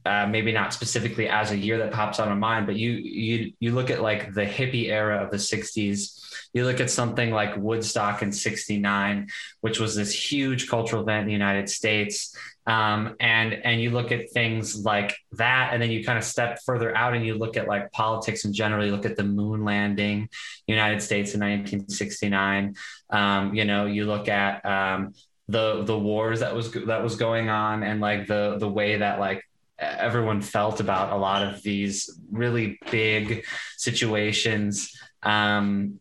uh, 0.04 0.26
maybe 0.26 0.52
not 0.52 0.72
specifically 0.72 1.28
as 1.28 1.52
a 1.52 1.56
year 1.56 1.78
that 1.78 1.92
pops 1.92 2.18
on 2.18 2.28
my 2.28 2.34
mind, 2.34 2.66
but 2.66 2.76
you 2.76 2.90
you 2.90 3.52
you 3.60 3.72
look 3.72 3.90
at 3.90 4.02
like 4.02 4.34
the 4.34 4.44
hippie 4.44 4.88
era 4.88 5.22
of 5.22 5.30
the 5.30 5.36
60s. 5.36 6.18
You 6.52 6.64
look 6.64 6.80
at 6.80 6.90
something 6.90 7.30
like 7.30 7.56
Woodstock 7.56 8.22
in 8.22 8.32
69, 8.32 9.28
which 9.60 9.78
was 9.78 9.94
this 9.94 10.12
huge 10.12 10.68
cultural 10.68 11.02
event 11.02 11.22
in 11.22 11.26
the 11.26 11.32
United 11.32 11.70
States. 11.70 12.36
Um, 12.66 13.16
and 13.18 13.54
and 13.54 13.80
you 13.80 13.90
look 13.90 14.12
at 14.12 14.30
things 14.30 14.84
like 14.84 15.16
that, 15.32 15.70
and 15.72 15.82
then 15.82 15.90
you 15.90 16.04
kind 16.04 16.18
of 16.18 16.24
step 16.24 16.60
further 16.64 16.96
out 16.96 17.14
and 17.14 17.24
you 17.24 17.34
look 17.34 17.56
at 17.56 17.68
like 17.68 17.90
politics 17.92 18.44
in 18.44 18.52
general. 18.52 18.84
You 18.84 18.92
look 18.92 19.06
at 19.06 19.16
the 19.16 19.24
moon 19.24 19.64
landing, 19.64 20.28
United 20.66 21.00
States 21.00 21.34
in 21.34 21.40
1969. 21.40 22.74
Um, 23.10 23.54
you 23.54 23.64
know, 23.64 23.86
you 23.86 24.04
look 24.06 24.28
at 24.28 24.64
um, 24.64 25.14
the 25.48 25.82
the 25.84 25.98
wars 25.98 26.40
that 26.40 26.54
was 26.54 26.72
that 26.72 27.02
was 27.02 27.16
going 27.16 27.48
on, 27.48 27.82
and 27.82 28.00
like 28.00 28.26
the 28.26 28.56
the 28.58 28.68
way 28.68 28.96
that 28.98 29.18
like 29.18 29.44
everyone 29.82 30.40
felt 30.40 30.80
about 30.80 31.12
a 31.12 31.16
lot 31.16 31.42
of 31.42 31.62
these 31.62 32.18
really 32.30 32.78
big 32.90 33.44
situations. 33.76 34.96
Um, 35.22 35.98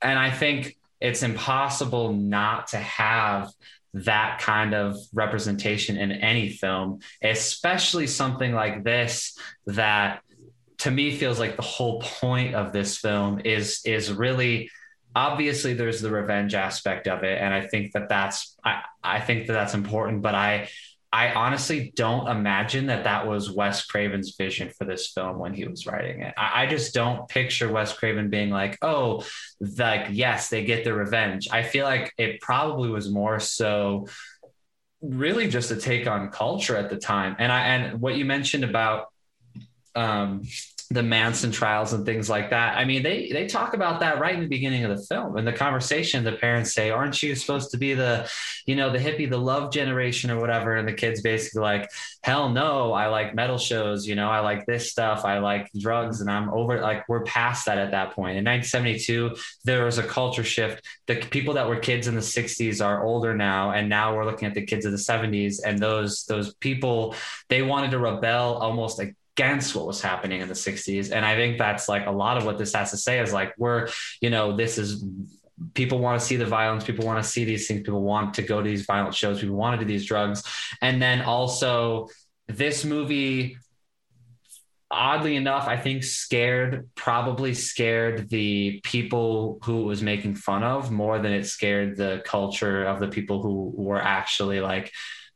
and 0.00 0.18
I 0.18 0.30
think 0.30 0.76
it's 1.00 1.22
impossible 1.22 2.12
not 2.12 2.68
to 2.68 2.76
have 2.76 3.50
that 3.94 4.40
kind 4.40 4.74
of 4.74 4.96
representation 5.12 5.96
in 5.96 6.12
any 6.12 6.48
film, 6.50 7.00
especially 7.22 8.06
something 8.06 8.52
like 8.54 8.84
this 8.84 9.36
that 9.66 10.22
to 10.78 10.90
me 10.90 11.16
feels 11.16 11.38
like 11.38 11.56
the 11.56 11.62
whole 11.62 12.00
point 12.00 12.54
of 12.54 12.72
this 12.72 12.98
film 12.98 13.40
is 13.44 13.80
is 13.84 14.12
really 14.12 14.70
obviously 15.14 15.74
there's 15.74 16.00
the 16.00 16.10
revenge 16.10 16.54
aspect 16.54 17.06
of 17.06 17.22
it 17.22 17.40
and 17.40 17.54
i 17.54 17.60
think 17.60 17.92
that 17.92 18.08
that's 18.08 18.56
i, 18.64 18.82
I 19.04 19.20
think 19.20 19.46
that 19.46 19.52
that's 19.52 19.74
important 19.74 20.22
but 20.22 20.34
i 20.34 20.68
I 21.12 21.32
honestly 21.34 21.92
don't 21.94 22.26
imagine 22.26 22.86
that 22.86 23.04
that 23.04 23.26
was 23.26 23.50
Wes 23.50 23.84
Craven's 23.84 24.34
vision 24.34 24.70
for 24.70 24.86
this 24.86 25.12
film 25.12 25.38
when 25.38 25.52
he 25.52 25.66
was 25.66 25.86
writing 25.86 26.22
it. 26.22 26.32
I, 26.38 26.62
I, 26.62 26.66
just 26.66 26.94
don't 26.94 27.28
picture 27.28 27.70
Wes 27.70 27.92
Craven 27.92 28.30
being 28.30 28.48
like, 28.48 28.78
oh, 28.80 29.22
like, 29.60 30.06
yes, 30.10 30.48
they 30.48 30.64
get 30.64 30.84
their 30.84 30.94
revenge. 30.94 31.48
I 31.52 31.64
feel 31.64 31.84
like 31.84 32.14
it 32.16 32.40
probably 32.40 32.88
was 32.88 33.10
more 33.10 33.40
so 33.40 34.06
really 35.02 35.48
just 35.48 35.70
a 35.70 35.76
take 35.76 36.06
on 36.06 36.30
culture 36.30 36.76
at 36.76 36.88
the 36.88 36.96
time. 36.96 37.36
And 37.38 37.52
I, 37.52 37.60
and 37.66 38.00
what 38.00 38.16
you 38.16 38.24
mentioned 38.24 38.64
about, 38.64 39.08
um, 39.94 40.44
the 40.92 41.02
Manson 41.02 41.50
trials 41.50 41.92
and 41.92 42.04
things 42.04 42.28
like 42.28 42.50
that. 42.50 42.76
I 42.76 42.84
mean, 42.84 43.02
they 43.02 43.30
they 43.32 43.46
talk 43.46 43.74
about 43.74 44.00
that 44.00 44.18
right 44.20 44.34
in 44.34 44.40
the 44.40 44.48
beginning 44.48 44.84
of 44.84 44.96
the 44.96 45.04
film. 45.04 45.36
In 45.38 45.44
the 45.44 45.52
conversation, 45.52 46.24
the 46.24 46.32
parents 46.32 46.72
say, 46.72 46.90
"Aren't 46.90 47.22
you 47.22 47.34
supposed 47.34 47.70
to 47.70 47.78
be 47.78 47.94
the, 47.94 48.28
you 48.66 48.76
know, 48.76 48.90
the 48.90 48.98
hippie, 48.98 49.28
the 49.28 49.38
love 49.38 49.72
generation 49.72 50.30
or 50.30 50.40
whatever?" 50.40 50.76
And 50.76 50.86
the 50.86 50.92
kids 50.92 51.22
basically 51.22 51.62
like, 51.62 51.90
"Hell 52.22 52.50
no! 52.50 52.92
I 52.92 53.06
like 53.08 53.34
metal 53.34 53.58
shows. 53.58 54.06
You 54.06 54.14
know, 54.14 54.28
I 54.28 54.40
like 54.40 54.66
this 54.66 54.90
stuff. 54.90 55.24
I 55.24 55.38
like 55.38 55.70
drugs, 55.78 56.20
and 56.20 56.30
I'm 56.30 56.50
over. 56.50 56.80
Like, 56.80 57.08
we're 57.08 57.24
past 57.24 57.66
that 57.66 57.78
at 57.78 57.90
that 57.92 58.12
point." 58.12 58.38
In 58.38 58.44
1972, 58.44 59.36
there 59.64 59.84
was 59.84 59.98
a 59.98 60.02
culture 60.02 60.44
shift. 60.44 60.84
The 61.06 61.16
people 61.16 61.54
that 61.54 61.68
were 61.68 61.76
kids 61.76 62.06
in 62.06 62.14
the 62.14 62.22
60s 62.22 62.84
are 62.84 63.04
older 63.04 63.34
now, 63.34 63.70
and 63.70 63.88
now 63.88 64.14
we're 64.16 64.24
looking 64.24 64.48
at 64.48 64.54
the 64.54 64.66
kids 64.66 64.84
of 64.86 64.92
the 64.92 64.98
70s, 64.98 65.60
and 65.64 65.78
those 65.78 66.24
those 66.24 66.54
people 66.56 67.14
they 67.48 67.62
wanted 67.62 67.90
to 67.92 67.98
rebel 67.98 68.54
almost 68.54 68.98
like 68.98 69.14
against 69.36 69.74
what 69.74 69.86
was 69.86 70.00
happening 70.00 70.40
in 70.40 70.48
the 70.48 70.54
60s 70.54 71.10
and 71.10 71.24
i 71.24 71.34
think 71.34 71.58
that's 71.58 71.88
like 71.88 72.06
a 72.06 72.10
lot 72.10 72.36
of 72.36 72.44
what 72.44 72.58
this 72.58 72.74
has 72.74 72.90
to 72.90 72.96
say 72.96 73.18
is 73.18 73.32
like 73.32 73.54
we're 73.56 73.88
you 74.20 74.28
know 74.28 74.56
this 74.56 74.76
is 74.76 75.04
people 75.74 75.98
want 75.98 76.20
to 76.20 76.26
see 76.26 76.36
the 76.36 76.46
violence 76.46 76.84
people 76.84 77.06
want 77.06 77.22
to 77.22 77.28
see 77.28 77.44
these 77.44 77.66
things 77.66 77.80
people 77.80 78.02
want 78.02 78.34
to 78.34 78.42
go 78.42 78.62
to 78.62 78.68
these 78.68 78.84
violent 78.84 79.14
shows 79.14 79.40
people 79.40 79.56
want 79.56 79.78
to 79.78 79.84
do 79.84 79.90
these 79.90 80.06
drugs. 80.06 80.42
And 80.80 81.00
then 81.00 81.22
also 81.22 82.08
this 82.48 82.84
movie 82.84 83.56
oddly 84.90 85.36
enough 85.36 85.68
i 85.68 85.76
think 85.76 86.04
scared 86.04 86.90
probably 86.94 87.54
scared 87.54 88.28
the 88.28 88.78
people 88.84 89.58
who 89.64 89.80
it 89.80 89.84
was 89.84 90.02
making 90.02 90.34
fun 90.34 90.62
of 90.62 90.90
more 90.90 91.18
than 91.18 91.32
it 91.32 91.46
scared 91.46 91.96
the 91.96 92.20
culture 92.26 92.84
of 92.84 93.00
the 93.00 93.08
people 93.08 93.40
who 93.40 93.72
were 93.74 94.02
actually 94.02 94.60
like 94.60 94.92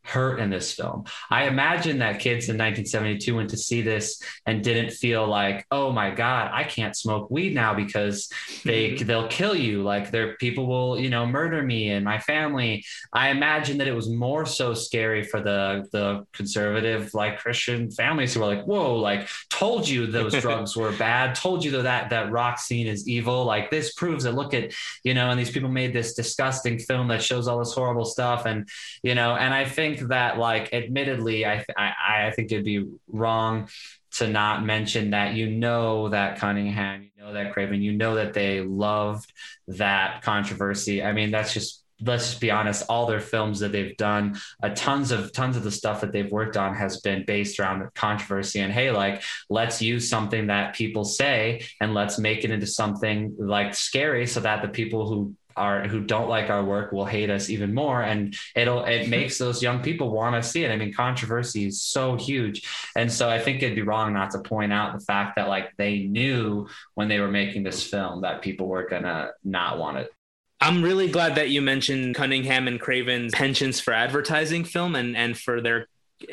hurt 0.06 0.40
in 0.40 0.50
this 0.50 0.72
film. 0.72 1.04
I 1.30 1.44
imagine 1.44 1.98
that 1.98 2.20
kids 2.20 2.48
in 2.48 2.56
1972 2.56 3.34
went 3.34 3.50
to 3.50 3.56
see 3.56 3.82
this 3.82 4.22
and 4.46 4.62
didn't 4.62 4.90
feel 4.92 5.26
like, 5.26 5.66
oh 5.70 5.92
my 5.92 6.10
God, 6.10 6.50
I 6.52 6.64
can't 6.64 6.96
smoke 6.96 7.30
weed 7.30 7.54
now 7.54 7.74
because 7.74 8.28
they 8.64 8.92
mm-hmm. 8.92 9.06
they'll 9.06 9.28
kill 9.28 9.54
you. 9.54 9.82
Like 9.82 10.10
their 10.10 10.36
people 10.36 10.66
will, 10.66 10.98
you 10.98 11.10
know, 11.10 11.26
murder 11.26 11.62
me 11.62 11.90
and 11.90 12.04
my 12.04 12.18
family. 12.18 12.84
I 13.12 13.30
imagine 13.30 13.78
that 13.78 13.88
it 13.88 13.94
was 13.94 14.08
more 14.08 14.46
so 14.46 14.74
scary 14.74 15.22
for 15.22 15.40
the 15.40 15.86
the 15.92 16.26
conservative, 16.32 17.12
like 17.14 17.38
Christian 17.38 17.90
families 17.90 18.34
who 18.34 18.40
were 18.40 18.46
like, 18.46 18.64
whoa, 18.64 18.96
like 18.96 19.28
told 19.50 19.88
you 19.88 20.06
those 20.06 20.32
drugs 20.40 20.76
were 20.76 20.92
bad, 20.92 21.34
told 21.34 21.64
you 21.64 21.82
that 21.82 22.10
that 22.10 22.30
rock 22.30 22.58
scene 22.58 22.86
is 22.86 23.08
evil. 23.08 23.44
Like 23.44 23.70
this 23.70 23.92
proves 23.94 24.24
that 24.24 24.34
look 24.34 24.54
at, 24.54 24.72
you 25.02 25.14
know, 25.14 25.30
and 25.30 25.38
these 25.38 25.50
people 25.50 25.68
made 25.68 25.92
this 25.92 26.14
disgusting 26.14 26.78
film 26.78 27.08
that 27.08 27.22
shows 27.22 27.48
all 27.48 27.58
this 27.58 27.72
horrible 27.72 28.04
stuff. 28.04 28.46
And, 28.46 28.68
you 29.02 29.14
know, 29.14 29.36
and 29.36 29.52
I 29.52 29.64
think 29.64 29.95
think 29.96 30.08
that, 30.08 30.38
like, 30.38 30.72
admittedly, 30.72 31.46
I, 31.46 31.64
I, 31.76 31.92
I 32.26 32.32
think 32.34 32.52
it'd 32.52 32.64
be 32.64 32.86
wrong 33.08 33.68
to 34.12 34.28
not 34.28 34.64
mention 34.64 35.10
that 35.10 35.34
you 35.34 35.50
know 35.50 36.08
that 36.08 36.38
Cunningham, 36.38 37.02
you 37.02 37.22
know 37.22 37.32
that 37.32 37.52
Craven, 37.52 37.82
you 37.82 37.92
know 37.92 38.14
that 38.14 38.34
they 38.34 38.60
loved 38.60 39.32
that 39.68 40.22
controversy. 40.22 41.02
I 41.02 41.12
mean, 41.12 41.30
that's 41.30 41.52
just 41.52 41.82
let's 42.02 42.28
just 42.28 42.40
be 42.40 42.50
honest 42.50 42.84
all 42.88 43.06
their 43.06 43.20
films 43.20 43.60
that 43.60 43.72
they've 43.72 43.96
done 43.96 44.38
uh, 44.62 44.68
tons 44.74 45.10
of 45.10 45.32
tons 45.32 45.56
of 45.56 45.64
the 45.64 45.70
stuff 45.70 46.02
that 46.02 46.12
they've 46.12 46.30
worked 46.30 46.56
on 46.56 46.74
has 46.74 47.00
been 47.00 47.24
based 47.24 47.58
around 47.58 47.88
controversy 47.94 48.60
and 48.60 48.70
hey 48.70 48.90
like 48.90 49.22
let's 49.48 49.80
use 49.80 50.06
something 50.06 50.48
that 50.48 50.74
people 50.74 51.06
say 51.06 51.64
and 51.80 51.94
let's 51.94 52.18
make 52.18 52.44
it 52.44 52.50
into 52.50 52.66
something 52.66 53.34
like 53.38 53.74
scary 53.74 54.26
so 54.26 54.40
that 54.40 54.60
the 54.60 54.68
people 54.68 55.08
who 55.08 55.34
are 55.56 55.86
who 55.88 56.00
don't 56.00 56.28
like 56.28 56.50
our 56.50 56.64
work 56.64 56.92
will 56.92 57.04
hate 57.04 57.30
us 57.30 57.48
even 57.50 57.74
more. 57.74 58.02
And 58.02 58.36
it'll 58.54 58.84
it 58.84 59.02
mm-hmm. 59.02 59.10
makes 59.10 59.38
those 59.38 59.62
young 59.62 59.82
people 59.82 60.10
want 60.10 60.42
to 60.42 60.48
see 60.48 60.64
it. 60.64 60.70
I 60.70 60.76
mean 60.76 60.92
controversy 60.92 61.66
is 61.66 61.82
so 61.82 62.16
huge. 62.16 62.68
And 62.94 63.10
so 63.10 63.28
i 63.28 63.38
think 63.38 63.62
it'd 63.62 63.76
be 63.76 63.82
wrong 63.82 64.12
not 64.12 64.30
to 64.32 64.40
point 64.40 64.72
out 64.72 64.92
the 64.92 65.04
fact 65.04 65.36
that 65.36 65.48
like 65.48 65.72
they 65.76 66.00
knew 66.00 66.68
when 66.94 67.08
they 67.08 67.20
were 67.20 67.30
making 67.30 67.62
this 67.62 67.82
film 67.82 68.22
that 68.22 68.42
people 68.42 68.66
were 68.68 68.88
gonna 68.88 69.30
not 69.44 69.78
want 69.78 69.98
it. 69.98 70.10
I'm 70.60 70.82
really 70.82 71.08
glad 71.08 71.34
that 71.34 71.50
you 71.50 71.60
mentioned 71.60 72.14
Cunningham 72.14 72.66
and 72.66 72.80
Craven's 72.80 73.34
penchants 73.34 73.80
for 73.80 73.92
advertising 73.92 74.64
film 74.64 74.94
and 74.94 75.16
and 75.16 75.36
for 75.36 75.60
their 75.60 75.86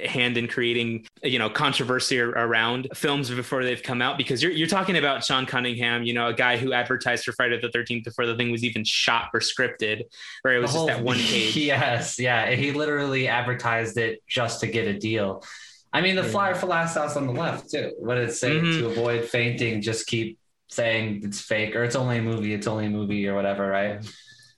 hand 0.06 0.38
in 0.38 0.48
creating 0.48 1.06
you 1.24 1.38
know 1.38 1.50
controversy 1.50 2.20
around 2.20 2.88
films 2.94 3.30
before 3.30 3.64
they've 3.64 3.84
come 3.84 4.02
out 4.02 4.18
because 4.18 4.42
you're, 4.42 4.52
you're 4.52 4.68
talking 4.68 4.98
about 4.98 5.26
sean 5.26 5.46
cunningham 5.46 6.04
you 6.04 6.14
know 6.14 6.28
a 6.28 6.34
guy 6.34 6.56
who 6.56 6.72
advertised 6.72 7.26
for 7.26 7.34
friday 7.34 7.60
the 7.60 7.68
13th 7.68 8.06
before 8.06 8.26
the 8.26 8.36
thing 8.36 8.50
was 8.50 8.64
even 8.64 8.84
shot 8.86 9.30
or 9.34 9.42
scripted 9.42 10.04
where 10.42 10.56
it 10.56 10.60
was 10.60 10.72
whole, 10.72 10.88
just 10.88 10.98
that 10.98 11.04
one 11.04 11.18
page. 11.20 11.56
Yes 11.58 12.18
yeah 12.18 12.52
he 12.52 12.72
literally 12.72 13.28
advertised 13.28 13.98
it 13.98 14.22
just 14.28 14.62
to 14.62 14.68
get 14.68 14.88
a 14.88 14.98
deal. 14.98 15.44
I 15.92 16.02
mean 16.02 16.16
the 16.16 16.24
flyer 16.24 16.56
for 16.56 16.68
last 16.68 16.96
house 16.96 17.18
on 17.18 17.28
the 17.28 17.34
left 17.34 17.70
too. 17.70 17.94
What 18.00 18.16
did 18.16 18.30
it 18.30 18.34
say 18.34 18.52
mm-hmm. 18.52 18.80
to 18.80 18.88
avoid 18.88 19.26
fainting 19.26 19.82
just 19.82 20.08
keep 20.08 20.40
saying 20.70 21.22
it's 21.24 21.42
fake 21.42 21.76
or 21.76 21.84
it's 21.84 21.96
only 21.96 22.18
a 22.18 22.22
movie 22.22 22.54
it's 22.54 22.68
only 22.68 22.88
a 22.88 22.90
movie 22.90 23.28
or 23.28 23.36
whatever 23.36 23.68
right 23.68 24.04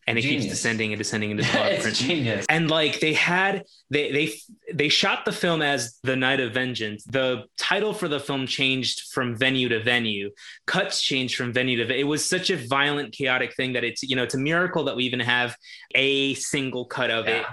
and 0.07 0.17
it 0.19 0.21
genius. 0.21 0.43
keeps 0.43 0.53
descending 0.53 0.93
and 0.93 0.99
descending 0.99 1.31
into 1.31 1.43
it's 1.53 1.99
genius. 1.99 2.45
And 2.49 2.69
like 2.69 2.99
they 2.99 3.13
had 3.13 3.63
they 3.89 4.11
they 4.11 4.33
they 4.73 4.89
shot 4.89 5.25
the 5.25 5.31
film 5.31 5.61
as 5.61 5.99
The 6.03 6.15
Night 6.15 6.39
of 6.39 6.53
Vengeance. 6.53 7.03
The 7.05 7.45
title 7.57 7.93
for 7.93 8.07
the 8.07 8.19
film 8.19 8.45
changed 8.45 9.13
from 9.13 9.35
venue 9.35 9.69
to 9.69 9.81
venue. 9.81 10.31
Cuts 10.67 11.01
changed 11.01 11.35
from 11.35 11.53
venue 11.53 11.77
to 11.77 11.85
venue. 11.85 12.05
It 12.05 12.07
was 12.07 12.27
such 12.27 12.49
a 12.49 12.57
violent, 12.67 13.13
chaotic 13.13 13.55
thing 13.55 13.73
that 13.73 13.83
it's 13.83 14.03
you 14.03 14.15
know 14.15 14.23
it's 14.23 14.35
a 14.35 14.39
miracle 14.39 14.83
that 14.85 14.95
we 14.95 15.03
even 15.05 15.19
have 15.19 15.55
a 15.95 16.35
single 16.35 16.85
cut 16.85 17.09
of 17.09 17.27
yeah. 17.27 17.39
it 17.39 17.45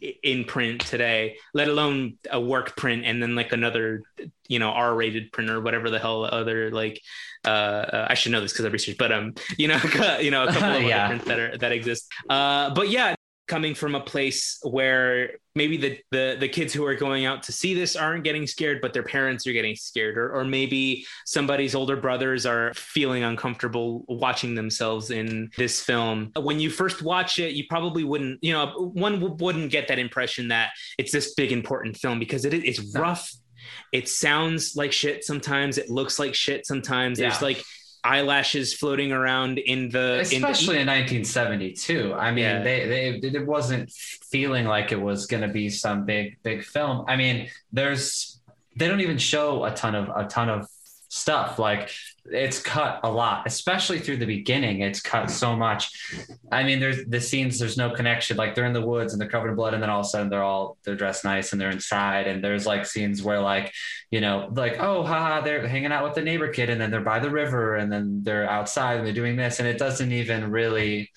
in 0.00 0.44
print 0.44 0.82
today, 0.82 1.36
let 1.54 1.68
alone 1.68 2.18
a 2.30 2.40
work 2.40 2.76
print 2.76 3.04
and 3.04 3.22
then 3.22 3.34
like 3.34 3.52
another, 3.52 4.02
you 4.46 4.58
know, 4.58 4.70
R-rated 4.70 5.32
print 5.32 5.50
or 5.50 5.60
whatever 5.60 5.90
the 5.90 5.98
hell 5.98 6.24
other 6.24 6.70
like. 6.70 7.00
Uh, 7.44 7.48
uh 7.48 8.06
I 8.10 8.14
should 8.14 8.32
know 8.32 8.40
this 8.40 8.52
because 8.52 8.66
I 8.66 8.68
researched, 8.68 8.98
but 8.98 9.12
um, 9.12 9.34
you 9.56 9.68
know, 9.68 9.80
you 10.20 10.30
know, 10.30 10.44
a 10.44 10.52
couple 10.52 10.76
of 10.76 10.82
yeah. 10.88 11.08
prints 11.08 11.24
that 11.26 11.38
are 11.38 11.58
that 11.58 11.72
exist. 11.72 12.10
Uh, 12.28 12.74
but 12.74 12.88
yeah, 12.88 13.15
coming 13.46 13.74
from 13.74 13.94
a 13.94 14.00
place 14.00 14.58
where 14.62 15.38
maybe 15.54 15.76
the, 15.76 15.98
the 16.10 16.36
the 16.40 16.48
kids 16.48 16.72
who 16.72 16.84
are 16.84 16.94
going 16.94 17.26
out 17.26 17.42
to 17.44 17.52
see 17.52 17.74
this 17.74 17.94
aren't 17.94 18.24
getting 18.24 18.46
scared 18.46 18.80
but 18.80 18.92
their 18.92 19.02
parents 19.02 19.46
are 19.46 19.52
getting 19.52 19.76
scared 19.76 20.18
or, 20.18 20.32
or 20.34 20.44
maybe 20.44 21.06
somebody's 21.24 21.74
older 21.74 21.96
brothers 21.96 22.44
are 22.44 22.74
feeling 22.74 23.22
uncomfortable 23.22 24.04
watching 24.08 24.54
themselves 24.54 25.10
in 25.10 25.50
this 25.56 25.80
film. 25.80 26.32
When 26.36 26.58
you 26.58 26.70
first 26.70 27.02
watch 27.02 27.38
it 27.38 27.52
you 27.54 27.64
probably 27.68 28.04
wouldn't 28.04 28.42
you 28.42 28.52
know 28.52 28.90
one 28.94 29.36
wouldn't 29.38 29.70
get 29.70 29.88
that 29.88 29.98
impression 29.98 30.48
that 30.48 30.70
it's 30.98 31.12
this 31.12 31.34
big 31.34 31.52
important 31.52 31.96
film 31.96 32.18
because 32.18 32.44
it 32.44 32.52
is 32.52 32.94
rough. 32.94 33.32
It 33.92 34.08
sounds 34.08 34.76
like 34.76 34.92
shit 34.92 35.24
sometimes. 35.24 35.78
It 35.78 35.88
looks 35.88 36.18
like 36.18 36.34
shit 36.34 36.66
sometimes. 36.66 37.18
Yeah. 37.18 37.28
there's 37.28 37.42
like 37.42 37.62
eyelashes 38.06 38.72
floating 38.72 39.12
around 39.12 39.58
in 39.58 39.88
the 39.88 40.20
especially 40.20 40.78
in, 40.78 40.86
the, 40.86 40.92
in 40.92 41.00
1972 41.22 42.14
i 42.14 42.30
mean 42.30 42.44
yeah. 42.44 42.62
they, 42.62 42.86
they 43.20 43.28
it 43.28 43.46
wasn't 43.46 43.90
feeling 43.90 44.64
like 44.64 44.92
it 44.92 45.00
was 45.00 45.26
going 45.26 45.42
to 45.42 45.48
be 45.48 45.68
some 45.68 46.04
big 46.04 46.36
big 46.42 46.64
film 46.64 47.04
i 47.08 47.16
mean 47.16 47.48
there's 47.72 48.40
they 48.76 48.86
don't 48.88 49.00
even 49.00 49.18
show 49.18 49.64
a 49.64 49.74
ton 49.74 49.94
of 49.94 50.08
a 50.14 50.28
ton 50.28 50.48
of 50.48 50.68
stuff. 51.16 51.58
Like 51.58 51.90
it's 52.26 52.60
cut 52.60 53.00
a 53.02 53.10
lot, 53.10 53.46
especially 53.46 53.98
through 53.98 54.18
the 54.18 54.26
beginning. 54.26 54.82
It's 54.82 55.00
cut 55.00 55.30
so 55.30 55.56
much. 55.56 55.90
I 56.52 56.62
mean, 56.62 56.78
there's 56.78 57.04
the 57.06 57.20
scenes, 57.20 57.58
there's 57.58 57.78
no 57.78 57.90
connection. 57.90 58.36
Like 58.36 58.54
they're 58.54 58.66
in 58.66 58.72
the 58.72 58.86
woods 58.86 59.12
and 59.12 59.20
they're 59.20 59.28
covered 59.28 59.50
in 59.50 59.56
blood, 59.56 59.74
and 59.74 59.82
then 59.82 59.90
all 59.90 60.00
of 60.00 60.06
a 60.06 60.08
sudden 60.08 60.28
they're 60.28 60.42
all 60.42 60.76
they're 60.84 60.94
dressed 60.94 61.24
nice 61.24 61.52
and 61.52 61.60
they're 61.60 61.70
inside. 61.70 62.26
And 62.26 62.44
there's 62.44 62.66
like 62.66 62.84
scenes 62.84 63.22
where 63.22 63.40
like, 63.40 63.72
you 64.10 64.20
know, 64.20 64.50
like, 64.52 64.78
oh 64.78 65.02
haha, 65.02 65.40
they're 65.40 65.66
hanging 65.66 65.92
out 65.92 66.04
with 66.04 66.14
the 66.14 66.22
neighbor 66.22 66.48
kid, 66.48 66.68
and 66.68 66.80
then 66.80 66.90
they're 66.90 67.00
by 67.00 67.18
the 67.18 67.30
river, 67.30 67.76
and 67.76 67.90
then 67.90 68.22
they're 68.22 68.48
outside 68.48 68.98
and 68.98 69.06
they're 69.06 69.14
doing 69.14 69.36
this. 69.36 69.58
And 69.58 69.66
it 69.66 69.78
doesn't 69.78 70.12
even 70.12 70.50
really 70.50 71.10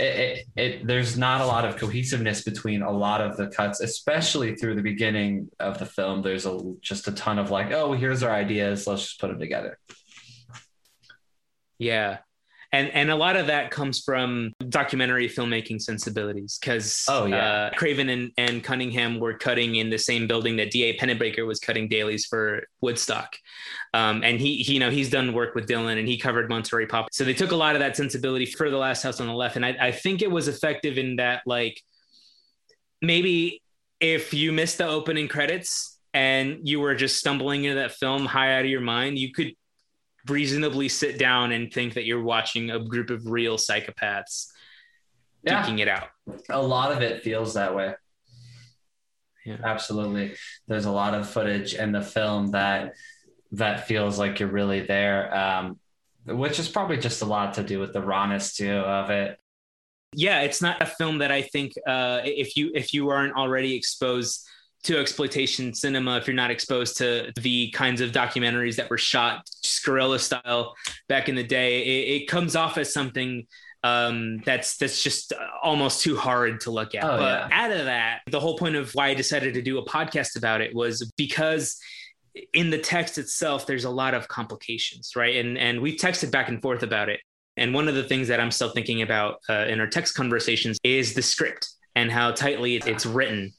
it, 0.00 0.18
it, 0.18 0.46
it, 0.56 0.86
there's 0.86 1.16
not 1.18 1.40
a 1.40 1.46
lot 1.46 1.64
of 1.64 1.76
cohesiveness 1.76 2.42
between 2.42 2.82
a 2.82 2.90
lot 2.90 3.20
of 3.20 3.36
the 3.36 3.48
cuts, 3.48 3.80
especially 3.80 4.56
through 4.56 4.74
the 4.74 4.82
beginning 4.82 5.48
of 5.60 5.78
the 5.78 5.86
film. 5.86 6.22
There's 6.22 6.46
a 6.46 6.58
just 6.80 7.06
a 7.08 7.12
ton 7.12 7.38
of 7.38 7.50
like, 7.50 7.70
oh, 7.72 7.92
here's 7.92 8.22
our 8.22 8.32
ideas, 8.32 8.86
let's 8.86 9.02
just 9.02 9.20
put 9.20 9.28
them 9.28 9.38
together. 9.38 9.78
Yeah, 11.78 12.18
and 12.72 12.88
and 12.90 13.10
a 13.10 13.16
lot 13.16 13.36
of 13.36 13.48
that 13.48 13.70
comes 13.70 14.00
from 14.00 14.52
documentary 14.68 15.28
filmmaking 15.28 15.80
sensibilities 15.80 16.58
because 16.60 17.04
oh 17.08 17.26
yeah. 17.26 17.36
uh, 17.36 17.70
craven 17.70 18.08
and, 18.08 18.30
and 18.36 18.62
cunningham 18.62 19.18
were 19.18 19.34
cutting 19.34 19.76
in 19.76 19.90
the 19.90 19.98
same 19.98 20.26
building 20.26 20.56
that 20.56 20.70
da 20.70 20.96
pennebaker 20.96 21.46
was 21.46 21.58
cutting 21.58 21.88
dailies 21.88 22.26
for 22.26 22.64
woodstock. 22.80 23.36
Um, 23.92 24.22
and 24.22 24.40
he, 24.40 24.58
he, 24.58 24.74
you 24.74 24.80
know 24.80 24.90
he's 24.90 25.10
done 25.10 25.32
work 25.32 25.54
with 25.54 25.66
dylan 25.66 25.98
and 25.98 26.06
he 26.06 26.16
covered 26.16 26.48
monterey 26.48 26.86
pop. 26.86 27.08
So 27.12 27.24
they 27.24 27.34
took 27.34 27.50
a 27.50 27.56
lot 27.56 27.74
of 27.74 27.80
that 27.80 27.96
sensibility 27.96 28.46
for 28.46 28.70
the 28.70 28.78
last 28.78 29.02
house 29.02 29.20
on 29.20 29.26
the 29.26 29.34
left. 29.34 29.56
And 29.56 29.66
i, 29.66 29.76
I 29.80 29.92
think 29.92 30.22
it 30.22 30.30
was 30.30 30.46
effective 30.46 30.96
in 30.96 31.16
that 31.16 31.42
like 31.46 31.80
maybe 33.02 33.62
if 33.98 34.32
you 34.32 34.52
missed 34.52 34.78
the 34.78 34.86
opening 34.86 35.26
credits 35.26 35.98
and 36.14 36.68
you 36.68 36.80
were 36.80 36.94
just 36.94 37.16
stumbling 37.18 37.64
into 37.64 37.80
that 37.80 37.92
film 37.92 38.26
high 38.26 38.56
out 38.56 38.64
of 38.64 38.70
your 38.70 38.80
mind 38.80 39.16
you 39.16 39.32
could 39.32 39.54
reasonably 40.28 40.88
sit 40.88 41.18
down 41.18 41.52
and 41.52 41.72
think 41.72 41.94
that 41.94 42.04
you're 42.04 42.22
watching 42.22 42.70
a 42.70 42.78
group 42.78 43.10
of 43.10 43.26
real 43.26 43.56
psychopaths 43.56 44.48
yeah. 45.42 45.68
it 45.68 45.88
out. 45.88 46.08
A 46.50 46.62
lot 46.62 46.92
of 46.92 47.02
it 47.02 47.22
feels 47.22 47.54
that 47.54 47.74
way. 47.74 47.94
Yeah. 49.44 49.56
Absolutely. 49.64 50.34
There's 50.68 50.84
a 50.84 50.90
lot 50.90 51.14
of 51.14 51.28
footage 51.28 51.74
in 51.74 51.92
the 51.92 52.02
film 52.02 52.50
that 52.52 52.94
that 53.52 53.86
feels 53.88 54.18
like 54.18 54.38
you're 54.38 54.50
really 54.50 54.82
there. 54.82 55.34
Um, 55.34 55.80
which 56.26 56.58
is 56.58 56.68
probably 56.68 56.98
just 56.98 57.22
a 57.22 57.24
lot 57.24 57.54
to 57.54 57.62
do 57.62 57.78
with 57.78 57.92
the 57.92 58.02
rawness 58.02 58.54
too 58.54 58.70
of 58.70 59.10
it. 59.10 59.38
Yeah, 60.12 60.40
it's 60.42 60.60
not 60.60 60.82
a 60.82 60.86
film 60.86 61.18
that 61.18 61.30
I 61.30 61.42
think 61.42 61.72
uh, 61.86 62.20
if 62.24 62.56
you 62.56 62.70
if 62.74 62.92
you 62.92 63.08
aren't 63.10 63.36
already 63.36 63.74
exposed 63.74 64.46
to 64.82 64.98
exploitation 64.98 65.74
cinema 65.74 66.16
if 66.16 66.26
you're 66.26 66.34
not 66.34 66.50
exposed 66.50 66.96
to 66.98 67.32
the 67.40 67.70
kinds 67.70 68.00
of 68.00 68.12
documentaries 68.12 68.76
that 68.76 68.88
were 68.88 68.98
shot 68.98 69.46
guerrilla 69.84 70.18
style 70.18 70.74
back 71.08 71.28
in 71.28 71.34
the 71.34 71.44
day. 71.44 71.82
It, 71.82 72.22
it 72.22 72.28
comes 72.28 72.56
off 72.56 72.78
as 72.78 72.92
something 72.92 73.46
um, 73.82 74.40
that's 74.44 74.76
that's 74.76 75.02
just 75.02 75.32
almost 75.62 76.02
too 76.02 76.16
hard 76.16 76.60
to 76.60 76.70
look 76.70 76.94
at. 76.94 77.04
Oh, 77.04 77.16
but 77.16 77.48
yeah. 77.48 77.48
out 77.50 77.70
of 77.70 77.86
that 77.86 78.20
the 78.30 78.40
whole 78.40 78.58
point 78.58 78.76
of 78.76 78.94
why 78.94 79.08
i 79.08 79.14
decided 79.14 79.54
to 79.54 79.62
do 79.62 79.78
a 79.78 79.84
podcast 79.84 80.36
about 80.36 80.60
it 80.60 80.74
was 80.74 81.10
because 81.16 81.78
in 82.52 82.70
the 82.70 82.78
text 82.78 83.18
itself 83.18 83.66
there's 83.66 83.84
a 83.84 83.90
lot 83.90 84.14
of 84.14 84.28
complications 84.28 85.12
right? 85.16 85.36
And 85.36 85.56
and 85.58 85.80
we've 85.80 85.98
texted 85.98 86.30
back 86.30 86.48
and 86.48 86.60
forth 86.60 86.82
about 86.82 87.08
it. 87.08 87.20
And 87.56 87.74
one 87.74 87.88
of 87.88 87.94
the 87.94 88.04
things 88.04 88.28
that 88.28 88.40
i'm 88.40 88.50
still 88.50 88.70
thinking 88.70 89.02
about 89.02 89.40
uh, 89.48 89.66
in 89.68 89.80
our 89.80 89.86
text 89.86 90.14
conversations 90.14 90.78
is 90.84 91.14
the 91.14 91.22
script 91.22 91.68
and 91.94 92.10
how 92.10 92.30
tightly 92.30 92.76
it's 92.76 93.04
written 93.04 93.52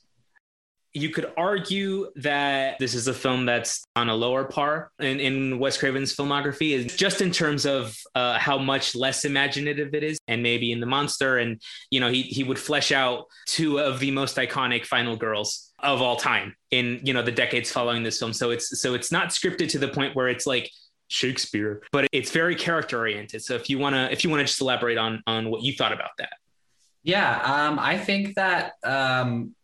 you 0.93 1.09
could 1.09 1.31
argue 1.37 2.11
that 2.17 2.77
this 2.79 2.93
is 2.93 3.07
a 3.07 3.13
film 3.13 3.45
that's 3.45 3.85
on 3.95 4.09
a 4.09 4.15
lower 4.15 4.43
par 4.43 4.91
in, 4.99 5.19
in 5.19 5.59
Wes 5.59 5.77
Craven's 5.77 6.15
filmography, 6.15 6.71
is 6.71 6.95
just 6.95 7.21
in 7.21 7.31
terms 7.31 7.65
of 7.65 7.97
uh, 8.13 8.37
how 8.37 8.57
much 8.57 8.95
less 8.95 9.23
imaginative 9.23 9.93
it 9.93 10.03
is, 10.03 10.19
and 10.27 10.43
maybe 10.43 10.71
in 10.71 10.79
The 10.79 10.85
Monster, 10.85 11.37
and 11.37 11.61
you 11.91 11.99
know 11.99 12.09
he 12.09 12.23
he 12.23 12.43
would 12.43 12.59
flesh 12.59 12.91
out 12.91 13.25
two 13.45 13.79
of 13.79 13.99
the 13.99 14.11
most 14.11 14.35
iconic 14.35 14.85
final 14.85 15.15
girls 15.15 15.71
of 15.79 16.01
all 16.01 16.15
time 16.15 16.55
in 16.71 16.99
you 17.03 17.13
know 17.13 17.21
the 17.21 17.31
decades 17.31 17.71
following 17.71 18.03
this 18.03 18.19
film. 18.19 18.33
So 18.33 18.51
it's 18.51 18.81
so 18.81 18.93
it's 18.93 19.11
not 19.11 19.29
scripted 19.29 19.69
to 19.69 19.79
the 19.79 19.87
point 19.87 20.15
where 20.15 20.27
it's 20.27 20.45
like 20.45 20.69
Shakespeare, 21.07 21.81
but 21.91 22.07
it's 22.11 22.31
very 22.31 22.55
character 22.55 22.99
oriented. 22.99 23.43
So 23.43 23.55
if 23.55 23.69
you 23.69 23.79
wanna 23.79 24.09
if 24.11 24.23
you 24.23 24.29
wanna 24.29 24.43
just 24.43 24.59
elaborate 24.59 24.97
on 24.97 25.23
on 25.25 25.49
what 25.49 25.63
you 25.63 25.73
thought 25.73 25.93
about 25.93 26.11
that. 26.17 26.33
Yeah, 27.03 27.41
um, 27.41 27.79
I 27.79 27.97
think 27.97 28.35
that 28.35 28.73
um, 28.83 29.55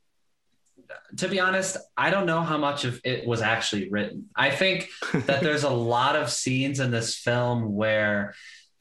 to 1.17 1.27
be 1.27 1.39
honest, 1.39 1.77
I 1.95 2.09
don't 2.09 2.25
know 2.25 2.41
how 2.41 2.57
much 2.57 2.85
of 2.85 2.99
it 3.03 3.25
was 3.25 3.41
actually 3.41 3.89
written. 3.89 4.29
I 4.35 4.51
think 4.51 4.89
that 5.13 5.41
there's 5.41 5.63
a 5.63 5.69
lot 5.93 6.15
of 6.15 6.29
scenes 6.29 6.79
in 6.79 6.91
this 6.91 7.15
film 7.15 7.73
where 7.73 8.33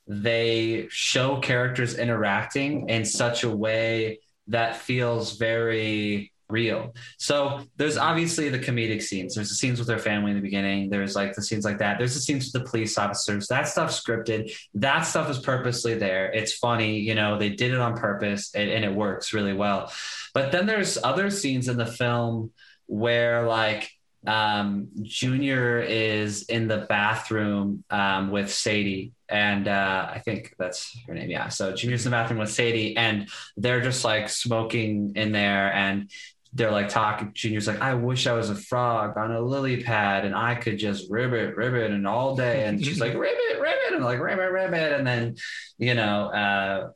they 0.06 0.86
show 0.90 1.38
characters 1.40 1.98
interacting 1.98 2.88
in 2.88 3.04
such 3.04 3.42
a 3.42 3.50
way 3.50 4.20
that 4.48 4.76
feels 4.76 5.36
very 5.36 6.32
real. 6.48 6.94
So 7.18 7.60
there's 7.76 7.96
obviously 7.96 8.48
the 8.48 8.58
comedic 8.58 9.02
scenes. 9.02 9.34
There's 9.34 9.48
the 9.48 9.54
scenes 9.54 9.78
with 9.78 9.88
their 9.88 9.98
family 9.98 10.30
in 10.30 10.36
the 10.36 10.42
beginning. 10.42 10.90
There's 10.90 11.16
like 11.16 11.34
the 11.34 11.42
scenes 11.42 11.64
like 11.64 11.78
that. 11.78 11.98
There's 11.98 12.14
the 12.14 12.20
scenes 12.20 12.50
with 12.52 12.62
the 12.62 12.68
police 12.68 12.96
officers. 12.98 13.48
That 13.48 13.68
stuff's 13.68 14.00
scripted. 14.00 14.52
That 14.74 15.02
stuff 15.02 15.28
is 15.28 15.38
purposely 15.38 15.94
there. 15.94 16.32
It's 16.32 16.52
funny, 16.54 17.00
you 17.00 17.14
know, 17.14 17.38
they 17.38 17.50
did 17.50 17.72
it 17.72 17.80
on 17.80 17.96
purpose 17.96 18.54
and, 18.54 18.70
and 18.70 18.84
it 18.84 18.94
works 18.94 19.32
really 19.32 19.54
well. 19.54 19.92
But 20.34 20.52
then 20.52 20.66
there's 20.66 20.98
other 21.02 21.30
scenes 21.30 21.68
in 21.68 21.76
the 21.76 21.86
film 21.86 22.52
where 22.86 23.46
like 23.46 23.90
um, 24.26 24.88
Junior 25.02 25.80
is 25.80 26.44
in 26.44 26.68
the 26.68 26.78
bathroom 26.78 27.84
um, 27.90 28.30
with 28.30 28.52
Sadie, 28.52 29.12
and 29.28 29.68
uh, 29.68 30.08
I 30.12 30.18
think 30.18 30.54
that's 30.58 30.98
her 31.06 31.14
name. 31.14 31.30
Yeah. 31.30 31.48
So 31.48 31.74
Junior's 31.74 32.04
in 32.04 32.10
the 32.10 32.16
bathroom 32.16 32.40
with 32.40 32.50
Sadie, 32.50 32.96
and 32.96 33.28
they're 33.56 33.80
just 33.80 34.04
like 34.04 34.28
smoking 34.28 35.12
in 35.14 35.32
there, 35.32 35.72
and 35.72 36.10
they're 36.56 36.70
like 36.70 36.88
talking. 36.88 37.32
Junior's 37.34 37.66
like, 37.66 37.80
I 37.80 37.94
wish 37.94 38.26
I 38.26 38.32
was 38.32 38.48
a 38.48 38.54
frog 38.54 39.16
on 39.18 39.30
a 39.30 39.40
lily 39.40 39.82
pad 39.82 40.24
and 40.24 40.34
I 40.34 40.54
could 40.54 40.78
just 40.78 41.10
ribbit, 41.10 41.54
ribbit, 41.54 41.90
and 41.90 42.06
all 42.06 42.34
day. 42.34 42.64
And 42.64 42.82
she's 42.82 42.98
like, 42.98 43.14
ribbit, 43.16 43.60
ribbit, 43.60 43.92
and 43.92 44.04
like 44.04 44.20
ribbit, 44.20 44.50
ribbit. 44.50 44.92
And 44.92 45.06
then, 45.06 45.36
you 45.78 45.94
know, 45.94 46.32
uh, 46.32 46.90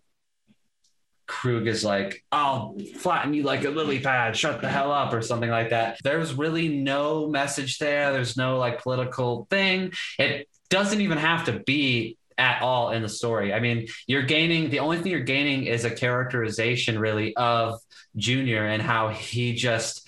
Krug 1.27 1.67
is 1.67 1.85
like, 1.85 2.25
I'll 2.33 2.77
flatten 2.97 3.35
you 3.35 3.43
like 3.43 3.65
a 3.65 3.71
lily 3.71 4.01
pad, 4.01 4.37
shut 4.37 4.63
the 4.63 4.69
hell 4.69 4.91
up, 4.91 5.13
or 5.13 5.21
something 5.21 5.51
like 5.51 5.71
that. 5.71 5.99
There's 6.03 6.35
really 6.35 6.69
no 6.69 7.29
message 7.29 7.79
there. 7.79 8.13
There's 8.13 8.37
no 8.37 8.59
like 8.59 8.83
political 8.83 9.47
thing. 9.51 9.93
It 10.19 10.49
doesn't 10.71 11.01
even 11.01 11.19
have 11.19 11.45
to 11.45 11.61
be 11.61 12.17
at 12.39 12.63
all 12.63 12.91
in 12.91 13.03
the 13.03 13.09
story. 13.09 13.53
I 13.53 13.61
mean, 13.61 13.87
you're 14.07 14.23
gaining 14.23 14.71
the 14.71 14.79
only 14.79 14.99
thing 14.99 15.13
you're 15.13 15.21
gaining 15.21 15.65
is 15.65 15.85
a 15.85 15.91
characterization 15.91 16.99
really 16.99 17.37
of 17.37 17.79
Junior 18.17 18.67
and 18.67 18.83
how 18.83 19.09
he 19.09 19.55
just 19.55 20.07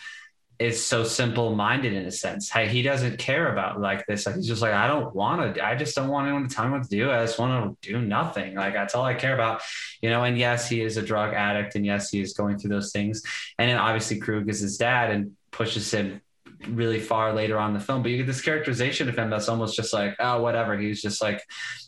is 0.59 0.85
so 0.85 1.03
simple 1.03 1.55
minded 1.55 1.93
in 1.93 2.07
a 2.07 2.11
sense. 2.11 2.49
Hey, 2.49 2.69
he 2.69 2.83
doesn't 2.83 3.19
care 3.19 3.53
about 3.53 3.81
like 3.81 4.07
this. 4.07 4.27
Like 4.27 4.37
he's 4.37 4.47
just 4.47 4.63
like, 4.63 4.73
I 4.73 4.87
don't 4.87 5.15
want 5.15 5.57
to, 5.57 5.65
I 5.65 5.75
just 5.75 5.95
don't 5.97 6.09
want 6.09 6.27
anyone 6.27 6.49
to 6.49 6.55
tell 6.55 6.67
me 6.67 6.73
what 6.73 6.85
to 6.85 6.89
do. 6.89 7.11
I 7.11 7.25
just 7.25 7.39
want 7.39 7.81
to 7.83 7.89
do 7.89 8.01
nothing. 8.01 8.55
Like 8.55 8.73
that's 8.73 8.95
all 8.95 9.05
I 9.05 9.15
care 9.15 9.35
about, 9.35 9.63
you 10.01 10.11
know? 10.11 10.25
And 10.25 10.39
yes, 10.39 10.69
he 10.69 10.81
is 10.81 10.97
a 10.97 11.03
drug 11.03 11.35
addict 11.35 11.75
and 11.75 11.85
yes, 11.85 12.11
he 12.11 12.21
is 12.21 12.35
going 12.35 12.59
through 12.59 12.71
those 12.71 12.93
things. 12.93 13.23
And 13.59 13.69
then 13.69 13.79
obviously 13.79 14.21
Krug 14.21 14.49
is 14.49 14.61
his 14.61 14.79
dad 14.79 15.11
and 15.11 15.37
pushes 15.51 15.93
him 15.93 16.22
really 16.69 17.01
far 17.01 17.33
later 17.33 17.59
on 17.59 17.75
the 17.75 17.81
film, 17.81 18.03
but 18.03 18.11
you 18.11 18.19
get 18.19 18.27
this 18.27 18.41
characterization 18.41 19.09
of 19.09 19.17
him 19.17 19.31
that's 19.31 19.49
almost 19.49 19.77
just 19.77 19.93
like, 19.93 20.15
oh, 20.19 20.41
whatever. 20.41 20.77
He's 20.77 21.03
just 21.03 21.23
like 21.23 21.43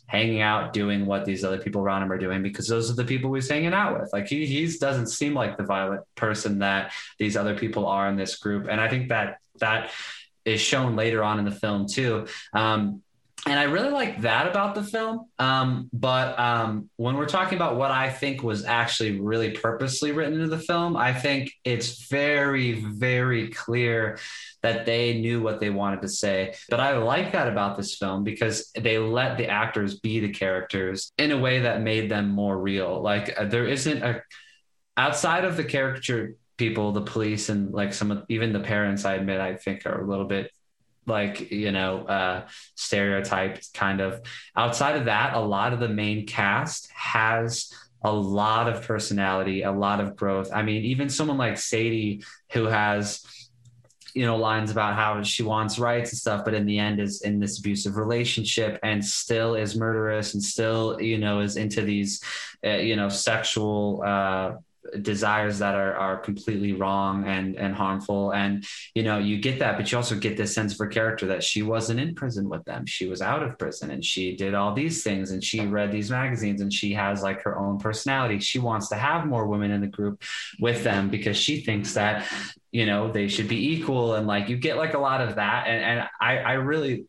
hanging 0.07 0.41
out, 0.41 0.73
doing 0.73 1.05
what 1.05 1.25
these 1.25 1.43
other 1.43 1.59
people 1.59 1.81
around 1.81 2.03
him 2.03 2.11
are 2.11 2.17
doing 2.17 2.43
because 2.43 2.67
those 2.67 2.91
are 2.91 2.95
the 2.95 3.05
people 3.05 3.33
he's 3.33 3.49
hanging 3.49 3.73
out 3.73 3.99
with. 3.99 4.11
Like 4.13 4.27
he 4.27 4.45
he 4.45 4.65
doesn't 4.77 5.07
seem 5.07 5.33
like 5.33 5.57
the 5.57 5.63
violent 5.63 6.01
person 6.15 6.59
that 6.59 6.93
these 7.17 7.35
other 7.37 7.57
people 7.57 7.87
are 7.87 8.07
in 8.07 8.15
this 8.15 8.37
group, 8.37 8.67
and 8.69 8.79
I 8.79 8.87
think 8.87 9.09
that 9.09 9.39
that 9.59 9.91
is 10.43 10.61
shown 10.61 10.95
later 10.95 11.23
on 11.23 11.39
in 11.39 11.45
the 11.45 11.51
film 11.51 11.87
too. 11.87 12.27
Um, 12.53 13.01
and 13.47 13.59
I 13.59 13.63
really 13.63 13.91
like 13.91 14.21
that 14.21 14.47
about 14.47 14.73
the 14.73 14.83
film. 14.83 15.27
Um, 15.37 15.87
but 15.93 16.37
um, 16.39 16.89
when 16.95 17.15
we're 17.15 17.27
talking 17.27 17.57
about 17.57 17.75
what 17.75 17.91
I 17.91 18.09
think 18.09 18.41
was 18.41 18.65
actually 18.65 19.19
really 19.19 19.51
purposely 19.51 20.11
written 20.11 20.33
into 20.33 20.47
the 20.47 20.57
film, 20.57 20.97
I 20.97 21.13
think 21.13 21.51
it's 21.63 22.07
very, 22.07 22.73
very 22.81 23.49
clear 23.49 24.17
that 24.63 24.87
they 24.87 25.19
knew 25.19 25.43
what 25.43 25.59
they 25.59 25.69
wanted 25.69 26.01
to 26.01 26.09
say. 26.09 26.55
But 26.69 26.79
I 26.79 26.97
like 26.97 27.33
that 27.33 27.47
about 27.47 27.77
this 27.77 27.95
film 27.95 28.23
because 28.23 28.71
they 28.71 28.97
let 28.97 29.37
the 29.37 29.47
actors 29.47 29.99
be 29.99 30.19
the 30.19 30.29
characters 30.29 31.11
in 31.19 31.31
a 31.31 31.37
way 31.37 31.59
that 31.59 31.83
made 31.83 32.09
them 32.09 32.29
more 32.29 32.57
real. 32.57 32.99
Like 32.99 33.39
uh, 33.39 33.45
there 33.45 33.67
isn't 33.67 34.01
a 34.01 34.23
outside 34.97 35.45
of 35.45 35.55
the 35.55 35.63
caricature 35.63 36.35
people, 36.57 36.93
the 36.93 37.01
police, 37.01 37.49
and 37.49 37.71
like 37.71 37.93
some 37.93 38.09
of 38.09 38.23
even 38.29 38.53
the 38.53 38.59
parents. 38.59 39.05
I 39.05 39.15
admit 39.15 39.39
I 39.39 39.55
think 39.55 39.85
are 39.85 40.01
a 40.01 40.07
little 40.07 40.25
bit 40.25 40.51
like 41.05 41.51
you 41.51 41.71
know 41.71 42.05
uh 42.05 42.47
stereotyped 42.75 43.73
kind 43.73 44.01
of. 44.01 44.21
Outside 44.55 44.97
of 44.97 45.05
that 45.05 45.33
a 45.33 45.39
lot 45.39 45.73
of 45.73 45.79
the 45.79 45.89
main 45.89 46.25
cast 46.25 46.89
has 46.91 47.71
a 48.03 48.11
lot 48.11 48.67
of 48.67 48.83
personality 48.83 49.63
a 49.63 49.71
lot 49.71 49.99
of 49.99 50.15
growth. 50.15 50.49
I 50.53 50.61
mean 50.61 50.83
even 50.83 51.09
someone 51.09 51.37
like 51.37 51.57
sadie 51.57 52.23
who 52.51 52.65
has 52.65 53.25
you 54.15 54.25
know 54.25 54.37
lines 54.37 54.71
about 54.71 54.95
how 54.95 55.21
she 55.21 55.43
wants 55.43 55.77
rights 55.77 56.11
and 56.11 56.17
stuff 56.17 56.45
but 56.45 56.53
in 56.53 56.65
the 56.65 56.79
end 56.79 57.01
is 57.01 57.21
in 57.21 57.37
this 57.37 57.59
abusive 57.59 57.97
relationship 57.97 58.79
and 58.81 59.03
still 59.03 59.55
is 59.55 59.75
murderous 59.75 60.33
and 60.33 60.41
still 60.41 60.99
you 61.01 61.17
know 61.17 61.41
is 61.41 61.57
into 61.57 61.81
these 61.81 62.23
uh, 62.65 62.69
you 62.69 62.95
know 62.95 63.09
sexual 63.09 64.01
uh 64.05 64.53
desires 65.01 65.59
that 65.59 65.75
are 65.75 65.95
are 65.95 66.17
completely 66.17 66.73
wrong 66.73 67.25
and 67.25 67.55
and 67.55 67.75
harmful. 67.75 68.31
And 68.31 68.65
you 68.93 69.03
know 69.03 69.17
you 69.17 69.37
get 69.39 69.59
that 69.59 69.77
but 69.77 69.91
you 69.91 69.97
also 69.97 70.15
get 70.15 70.37
this 70.37 70.53
sense 70.53 70.73
of 70.73 70.79
her 70.79 70.87
character 70.87 71.27
that 71.27 71.43
she 71.43 71.61
wasn't 71.61 71.99
in 71.99 72.15
prison 72.15 72.49
with 72.49 72.63
them. 72.65 72.85
She 72.85 73.07
was 73.07 73.21
out 73.21 73.43
of 73.43 73.57
prison 73.57 73.91
and 73.91 74.03
she 74.03 74.35
did 74.35 74.53
all 74.53 74.73
these 74.73 75.03
things 75.03 75.31
and 75.31 75.43
she 75.43 75.65
read 75.65 75.91
these 75.91 76.09
magazines 76.09 76.61
and 76.61 76.71
she 76.71 76.93
has 76.93 77.23
like 77.23 77.41
her 77.43 77.57
own 77.57 77.79
personality. 77.79 78.39
She 78.39 78.59
wants 78.59 78.89
to 78.89 78.95
have 78.95 79.25
more 79.25 79.47
women 79.47 79.71
in 79.71 79.81
the 79.81 79.87
group 79.87 80.21
with 80.59 80.83
them 80.83 81.09
because 81.09 81.37
she 81.37 81.61
thinks 81.61 81.93
that 81.93 82.27
you 82.71 82.85
know 82.85 83.11
they 83.11 83.27
should 83.27 83.47
be 83.47 83.73
equal 83.73 84.15
and 84.15 84.27
like 84.27 84.49
you 84.49 84.57
get 84.57 84.77
like 84.77 84.93
a 84.93 84.99
lot 84.99 85.21
of 85.21 85.35
that. 85.35 85.67
And 85.67 85.83
and 85.83 86.09
I 86.19 86.37
I 86.37 86.53
really 86.53 87.05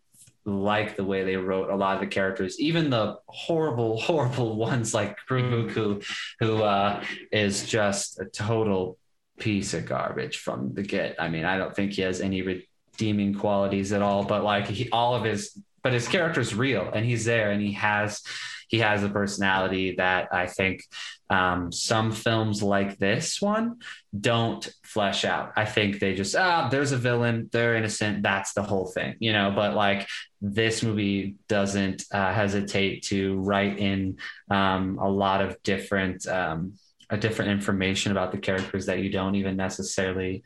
like 0.47 0.97
the 0.97 1.05
way 1.05 1.25
they 1.25 1.37
wrote 1.37 1.71
a 1.71 1.77
lot 1.77 1.97
of 1.97 2.01
the 2.01 2.07
characters, 2.07 2.59
even 2.61 2.89
the 2.89 3.19
horrible, 3.27 4.01
horrible 4.01 4.57
ones 4.57 4.95
like 4.95 5.17
Krug, 5.17 5.71
who, 5.71 6.01
who 6.41 6.63
uh, 6.63 7.03
is 7.33 7.69
just 7.69 8.21
a 8.21 8.25
total 8.25 8.97
piece 9.39 9.75
of 9.75 9.87
garbage 9.87 10.39
from 10.39 10.73
the 10.73 10.83
get. 10.83 11.17
I 11.19 11.29
mean, 11.29 11.45
I 11.45 11.59
don't 11.59 11.75
think 11.75 11.93
he 11.93 12.03
has 12.03 12.21
any 12.21 12.43
redeeming 12.43 13.35
qualities 13.35 13.93
at 13.93 14.03
all, 14.03 14.25
but 14.25 14.45
like 14.45 14.69
he, 14.69 14.89
all 14.91 15.15
of 15.15 15.25
his, 15.25 15.61
but 15.83 15.93
his 15.93 16.09
character's 16.09 16.55
real 16.55 16.89
and 16.93 17.05
he's 17.05 17.25
there 17.25 17.51
and 17.51 17.61
he 17.61 17.73
has, 17.73 18.23
he 18.69 18.79
has 18.81 19.03
a 19.03 19.09
personality 19.09 19.97
that 19.97 20.29
I 20.33 20.47
think 20.47 20.83
um, 21.31 21.73
some 21.73 22.13
films 22.13 22.63
like 22.63 22.99
this 22.99 23.41
one 23.41 23.77
don't 24.19 24.69
flesh 24.83 25.25
out. 25.25 25.53
I 25.57 25.65
think 25.65 25.99
they 25.99 26.15
just 26.15 26.37
ah, 26.37 26.69
there's 26.69 26.93
a 26.93 26.97
villain, 26.97 27.49
they're 27.53 27.77
innocent, 27.77 28.23
that's 28.23 28.53
the 28.55 28.63
whole 28.63 28.87
thing, 28.87 29.17
you 29.19 29.33
know. 29.33 29.53
But 29.55 29.75
like 29.75 30.07
this 30.41 30.83
movie 30.83 31.37
doesn't 31.49 32.05
uh, 32.13 32.33
hesitate 32.33 33.03
to 33.05 33.39
write 33.41 33.79
in 33.79 34.19
um, 34.51 34.99
a 35.01 35.09
lot 35.09 35.43
of 35.43 35.63
different 35.63 36.27
um, 36.27 36.75
a 37.11 37.17
different 37.17 37.53
information 37.53 38.13
about 38.13 38.33
the 38.33 38.39
characters 38.39 38.87
that 38.87 38.99
you 38.99 39.11
don't 39.11 39.37
even 39.37 39.57
necessarily 39.57 40.43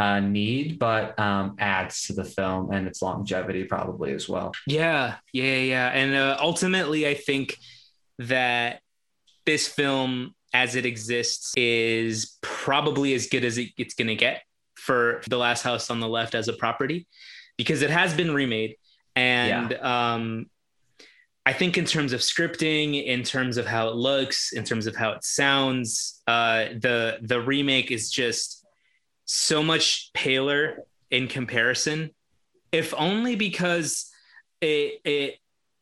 uh, 0.00 0.18
need, 0.18 0.78
but 0.78 1.18
um, 1.18 1.56
adds 1.58 2.06
to 2.06 2.14
the 2.14 2.24
film 2.24 2.72
and 2.72 2.86
its 2.86 3.02
longevity 3.02 3.64
probably 3.64 4.14
as 4.14 4.30
well. 4.30 4.52
Yeah, 4.66 5.16
yeah, 5.34 5.56
yeah. 5.56 5.88
And 5.88 6.14
uh, 6.14 6.38
ultimately, 6.40 7.06
I 7.06 7.12
think 7.12 7.58
that 8.18 8.80
this 9.44 9.68
film 9.68 10.34
as 10.54 10.74
it 10.74 10.86
exists 10.86 11.52
is 11.54 12.38
probably 12.40 13.12
as 13.12 13.26
good 13.26 13.44
as 13.44 13.58
it, 13.58 13.68
it's 13.76 13.92
going 13.92 14.08
to 14.08 14.14
get 14.14 14.42
for 14.74 15.20
the 15.28 15.36
last 15.36 15.62
house 15.62 15.90
on 15.90 16.00
the 16.00 16.08
left 16.08 16.34
as 16.34 16.48
a 16.48 16.54
property 16.54 17.06
because 17.58 17.82
it 17.82 17.90
has 17.90 18.14
been 18.14 18.32
remade 18.32 18.76
and 19.14 19.72
yeah. 19.72 20.12
um, 20.14 20.46
i 21.44 21.52
think 21.52 21.76
in 21.76 21.84
terms 21.84 22.12
of 22.12 22.20
scripting 22.20 23.04
in 23.04 23.22
terms 23.22 23.58
of 23.58 23.66
how 23.66 23.88
it 23.88 23.94
looks 23.94 24.52
in 24.52 24.64
terms 24.64 24.86
of 24.86 24.96
how 24.96 25.10
it 25.10 25.22
sounds 25.22 26.22
uh, 26.26 26.64
the 26.80 27.18
the 27.22 27.40
remake 27.40 27.90
is 27.90 28.10
just 28.10 28.59
so 29.32 29.62
much 29.62 30.10
paler 30.12 30.78
in 31.10 31.28
comparison 31.28 32.10
if 32.72 32.94
only 32.96 33.36
because 33.36 34.10
it, 34.60 35.00
it 35.04 35.34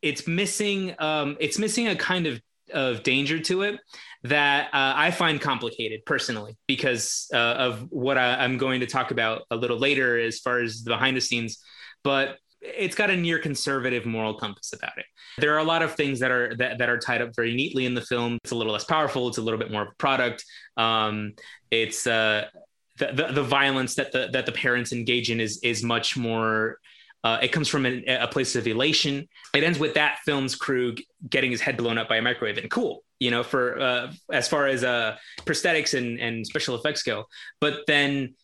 it's 0.03 0.27
missing 0.27 0.95
um, 0.99 1.37
it's 1.41 1.59
missing 1.59 1.89
a 1.89 1.97
kind 1.97 2.27
of 2.27 2.41
of 2.73 3.03
danger 3.03 3.39
to 3.41 3.63
it 3.63 3.81
that 4.25 4.67
uh, 4.67 4.93
I 4.95 5.11
find 5.11 5.41
complicated 5.41 6.05
personally 6.05 6.57
because 6.67 7.27
uh, 7.33 7.37
of 7.37 7.87
what 7.91 8.19
I, 8.19 8.45
am 8.45 8.59
going 8.59 8.81
to 8.81 8.87
talk 8.87 9.11
about 9.11 9.43
a 9.51 9.57
little 9.57 9.79
later 9.79 10.19
as 10.19 10.39
far 10.41 10.61
as 10.61 10.83
the 10.83 10.91
behind 10.91 11.17
the 11.17 11.21
scenes. 11.21 11.63
But 12.05 12.37
it's 12.61 12.95
got 12.95 13.09
a 13.09 13.17
near 13.17 13.39
conservative 13.39 14.05
moral 14.05 14.35
compass 14.35 14.73
about 14.73 14.99
it. 14.99 15.07
There 15.39 15.55
are 15.55 15.59
a 15.59 15.65
lot 15.65 15.83
of 15.83 15.95
things 15.95 16.21
that 16.21 16.31
are 16.31 16.55
that, 16.57 16.79
that 16.79 16.89
are 16.89 16.99
tied 16.99 17.23
up 17.23 17.31
very 17.35 17.55
neatly 17.55 17.87
in 17.87 17.95
the 17.95 18.03
film. 18.03 18.39
It's 18.45 18.53
a 18.53 18.57
little 18.57 18.73
less 18.73 18.85
powerful. 18.85 19.29
It's 19.29 19.39
a 19.39 19.43
little 19.43 19.59
bit 19.59 19.71
more 19.71 19.83
of 19.83 19.89
a 19.89 19.97
product. 19.97 20.45
Um, 20.77 21.35
it's 21.71 22.07
uh, 22.07 22.47
the, 22.99 23.31
the, 23.33 23.43
violence 23.43 23.95
that 23.95 24.13
the 24.13 24.29
that 24.33 24.47
the 24.47 24.53
parents 24.53 24.93
engage 24.93 25.31
in 25.31 25.41
is 25.41 25.61
is 25.63 25.83
much 25.83 26.17
more 26.17 26.79
uh, 27.25 27.39
it 27.43 27.49
comes 27.49 27.69
from 27.69 27.85
a, 27.85 28.05
a, 28.07 28.29
place 28.29 28.55
of 28.55 28.67
elation. 28.67 29.29
It 29.55 29.65
ends 29.65 29.79
with 29.79 29.95
that 29.95 30.19
film's 30.25 30.55
Krug 30.55 31.01
getting 31.29 31.51
his 31.51 31.61
head 31.61 31.77
blown 31.77 31.99
up 31.99 32.09
by 32.09 32.17
a 32.17 32.23
microwave, 32.23 32.59
and 32.59 32.71
cool, 32.71 33.03
you 33.19 33.31
know, 33.31 33.43
for 33.43 33.81
uh, 33.81 34.13
as 34.33 34.49
far 34.49 34.67
as 34.67 34.85
uh, 34.85 35.17
prosthetics 35.41 35.99
and, 35.99 36.21
and 36.21 36.47
special 36.47 36.77
effects 36.77 37.03
go. 37.03 37.25
But 37.61 37.81
then 37.87 38.35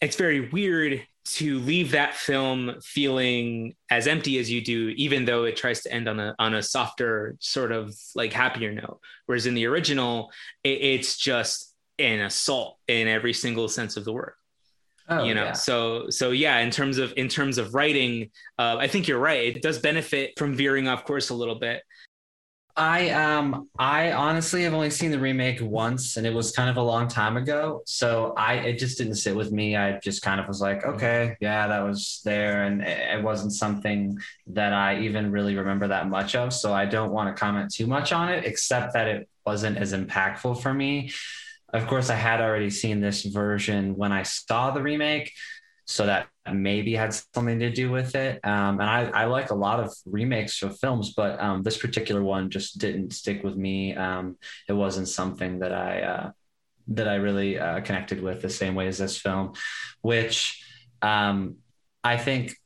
it's 0.00 0.16
very 0.16 0.48
weird 0.48 1.06
to 1.26 1.58
leave 1.60 1.92
that 1.92 2.14
film 2.14 2.76
feeling 2.82 3.74
as 3.90 4.06
empty 4.06 4.38
as 4.38 4.50
you 4.50 4.62
do, 4.62 4.88
even 4.96 5.24
though 5.24 5.44
it 5.44 5.56
tries 5.56 5.82
to 5.82 5.92
end 5.92 6.08
on 6.08 6.18
a 6.20 6.34
on 6.38 6.54
a 6.54 6.62
softer, 6.62 7.36
sort 7.40 7.70
of 7.70 7.94
like 8.14 8.32
happier 8.32 8.72
note. 8.72 9.00
Whereas 9.26 9.44
in 9.44 9.54
the 9.54 9.66
original, 9.66 10.30
it, 10.62 10.80
it's 10.80 11.18
just 11.18 11.73
an 11.98 12.20
assault 12.20 12.78
in 12.88 13.08
every 13.08 13.32
single 13.32 13.68
sense 13.68 13.96
of 13.96 14.04
the 14.04 14.12
word. 14.12 14.34
Oh, 15.08 15.24
you 15.24 15.34
know, 15.34 15.44
yeah. 15.44 15.52
so 15.52 16.08
so 16.08 16.30
yeah, 16.30 16.58
in 16.60 16.70
terms 16.70 16.96
of 16.96 17.12
in 17.16 17.28
terms 17.28 17.58
of 17.58 17.74
writing, 17.74 18.30
uh, 18.58 18.76
I 18.78 18.88
think 18.88 19.06
you're 19.06 19.18
right. 19.18 19.54
It 19.54 19.62
does 19.62 19.78
benefit 19.78 20.32
from 20.38 20.54
veering 20.54 20.88
off 20.88 21.04
course 21.04 21.28
a 21.28 21.34
little 21.34 21.56
bit. 21.56 21.82
I 22.76 23.10
um 23.10 23.68
I 23.78 24.12
honestly 24.12 24.64
have 24.64 24.74
only 24.74 24.90
seen 24.90 25.12
the 25.12 25.18
remake 25.18 25.58
once 25.60 26.16
and 26.16 26.26
it 26.26 26.34
was 26.34 26.50
kind 26.50 26.68
of 26.68 26.76
a 26.76 26.82
long 26.82 27.06
time 27.06 27.36
ago. 27.36 27.82
So 27.86 28.34
I 28.36 28.54
it 28.54 28.78
just 28.78 28.98
didn't 28.98 29.14
sit 29.14 29.36
with 29.36 29.52
me. 29.52 29.76
I 29.76 30.00
just 30.00 30.22
kind 30.22 30.40
of 30.40 30.48
was 30.48 30.60
like, 30.60 30.80
mm-hmm. 30.80 30.94
okay, 30.96 31.36
yeah, 31.40 31.68
that 31.68 31.80
was 31.80 32.20
there 32.24 32.64
and 32.64 32.82
it 32.82 33.22
wasn't 33.22 33.52
something 33.52 34.18
that 34.48 34.72
I 34.72 34.98
even 35.00 35.30
really 35.30 35.54
remember 35.54 35.86
that 35.88 36.08
much 36.08 36.34
of. 36.34 36.52
So 36.52 36.72
I 36.72 36.86
don't 36.86 37.12
want 37.12 37.34
to 37.34 37.38
comment 37.38 37.72
too 37.72 37.86
much 37.86 38.12
on 38.12 38.28
it 38.28 38.44
except 38.44 38.94
that 38.94 39.06
it 39.06 39.28
wasn't 39.46 39.76
as 39.76 39.92
impactful 39.92 40.60
for 40.60 40.74
me 40.74 41.12
of 41.74 41.86
course, 41.88 42.08
I 42.08 42.14
had 42.14 42.40
already 42.40 42.70
seen 42.70 43.00
this 43.00 43.24
version 43.24 43.96
when 43.96 44.12
I 44.12 44.22
saw 44.22 44.70
the 44.70 44.82
remake. 44.82 45.32
So 45.86 46.06
that 46.06 46.28
maybe 46.50 46.94
had 46.94 47.12
something 47.12 47.58
to 47.58 47.70
do 47.70 47.90
with 47.90 48.14
it. 48.14 48.40
Um, 48.42 48.80
and 48.80 48.88
I, 48.88 49.02
I, 49.10 49.24
like 49.26 49.50
a 49.50 49.54
lot 49.54 49.80
of 49.80 49.92
remakes 50.06 50.62
of 50.62 50.78
films, 50.78 51.12
but 51.14 51.38
um, 51.38 51.62
this 51.62 51.76
particular 51.76 52.22
one 52.22 52.48
just 52.48 52.78
didn't 52.78 53.12
stick 53.12 53.44
with 53.44 53.54
me. 53.54 53.94
Um, 53.94 54.38
it 54.66 54.72
wasn't 54.72 55.08
something 55.08 55.58
that 55.58 55.72
I 55.72 56.00
uh, 56.00 56.30
that 56.88 57.08
I 57.08 57.16
really 57.16 57.58
uh, 57.58 57.80
connected 57.80 58.22
with 58.22 58.40
the 58.40 58.48
same 58.48 58.74
way 58.74 58.86
as 58.86 58.96
this 58.96 59.18
film, 59.18 59.52
which 60.00 60.64
um, 61.02 61.56
I 62.02 62.16
think 62.16 62.56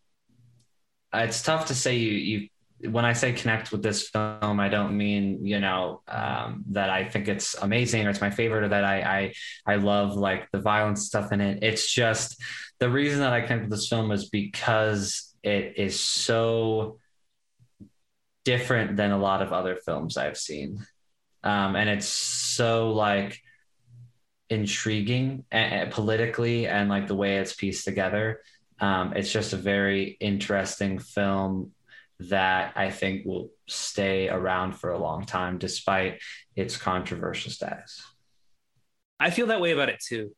it's 1.12 1.42
tough 1.42 1.66
to 1.66 1.74
say 1.74 1.96
you 1.96 2.12
you 2.12 2.48
when 2.80 3.04
I 3.04 3.12
say 3.12 3.32
connect 3.32 3.72
with 3.72 3.82
this 3.82 4.08
film, 4.08 4.60
I 4.60 4.68
don't 4.68 4.96
mean 4.96 5.44
you 5.44 5.58
know 5.58 6.02
um, 6.06 6.64
that 6.70 6.90
I 6.90 7.08
think 7.08 7.28
it's 7.28 7.54
amazing 7.54 8.06
or 8.06 8.10
it's 8.10 8.20
my 8.20 8.30
favorite 8.30 8.64
or 8.64 8.68
that 8.68 8.84
I, 8.84 9.00
I 9.00 9.32
I 9.66 9.76
love 9.76 10.14
like 10.14 10.50
the 10.52 10.60
violence 10.60 11.06
stuff 11.06 11.32
in 11.32 11.40
it. 11.40 11.62
It's 11.62 11.92
just 11.92 12.40
the 12.78 12.88
reason 12.88 13.20
that 13.20 13.32
I 13.32 13.40
connect 13.40 13.62
with 13.62 13.70
this 13.70 13.88
film 13.88 14.12
is 14.12 14.28
because 14.28 15.34
it 15.42 15.74
is 15.76 15.98
so 15.98 16.98
different 18.44 18.96
than 18.96 19.10
a 19.10 19.18
lot 19.18 19.42
of 19.42 19.52
other 19.52 19.76
films 19.76 20.16
I've 20.16 20.38
seen, 20.38 20.86
um, 21.42 21.74
and 21.74 21.88
it's 21.88 22.08
so 22.08 22.92
like 22.92 23.40
intriguing 24.50 25.44
and, 25.50 25.90
politically 25.90 26.66
and 26.66 26.88
like 26.88 27.08
the 27.08 27.14
way 27.14 27.38
it's 27.38 27.54
pieced 27.54 27.84
together. 27.84 28.40
Um, 28.80 29.14
it's 29.16 29.32
just 29.32 29.52
a 29.52 29.56
very 29.56 30.16
interesting 30.20 31.00
film 31.00 31.72
that 32.20 32.72
I 32.76 32.90
think 32.90 33.24
will 33.24 33.50
stay 33.68 34.28
around 34.28 34.72
for 34.72 34.90
a 34.90 34.98
long 34.98 35.24
time 35.24 35.58
despite 35.58 36.20
its 36.56 36.76
controversial 36.76 37.50
status. 37.50 38.02
I 39.20 39.30
feel 39.30 39.48
that 39.48 39.60
way 39.60 39.72
about 39.72 39.88
it 39.88 40.02
too. 40.04 40.34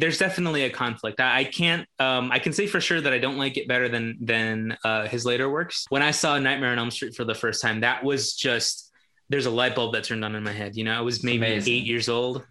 There's 0.00 0.18
definitely 0.18 0.64
a 0.64 0.70
conflict. 0.70 1.20
I 1.20 1.44
can't. 1.44 1.86
Um, 2.00 2.32
I 2.32 2.40
can 2.40 2.52
say 2.52 2.66
for 2.66 2.80
sure 2.80 3.00
that 3.00 3.12
I 3.12 3.18
don't 3.18 3.38
like 3.38 3.56
it 3.56 3.68
better 3.68 3.88
than 3.88 4.18
than 4.20 4.76
uh, 4.84 5.06
his 5.06 5.24
later 5.24 5.48
works. 5.48 5.86
When 5.88 6.02
I 6.02 6.10
saw 6.10 6.38
Nightmare 6.38 6.72
on 6.72 6.78
Elm 6.78 6.90
Street 6.90 7.14
for 7.14 7.24
the 7.24 7.34
first 7.34 7.62
time, 7.62 7.80
that 7.80 8.02
was 8.02 8.34
just 8.34 8.90
there's 9.28 9.46
a 9.46 9.50
light 9.50 9.76
bulb 9.76 9.94
that 9.94 10.04
turned 10.04 10.24
on 10.24 10.34
in 10.34 10.42
my 10.42 10.52
head. 10.52 10.76
You 10.76 10.84
know, 10.84 10.96
I 10.98 11.00
was 11.00 11.22
maybe 11.22 11.46
eight 11.46 11.84
years 11.84 12.08
old. 12.08 12.44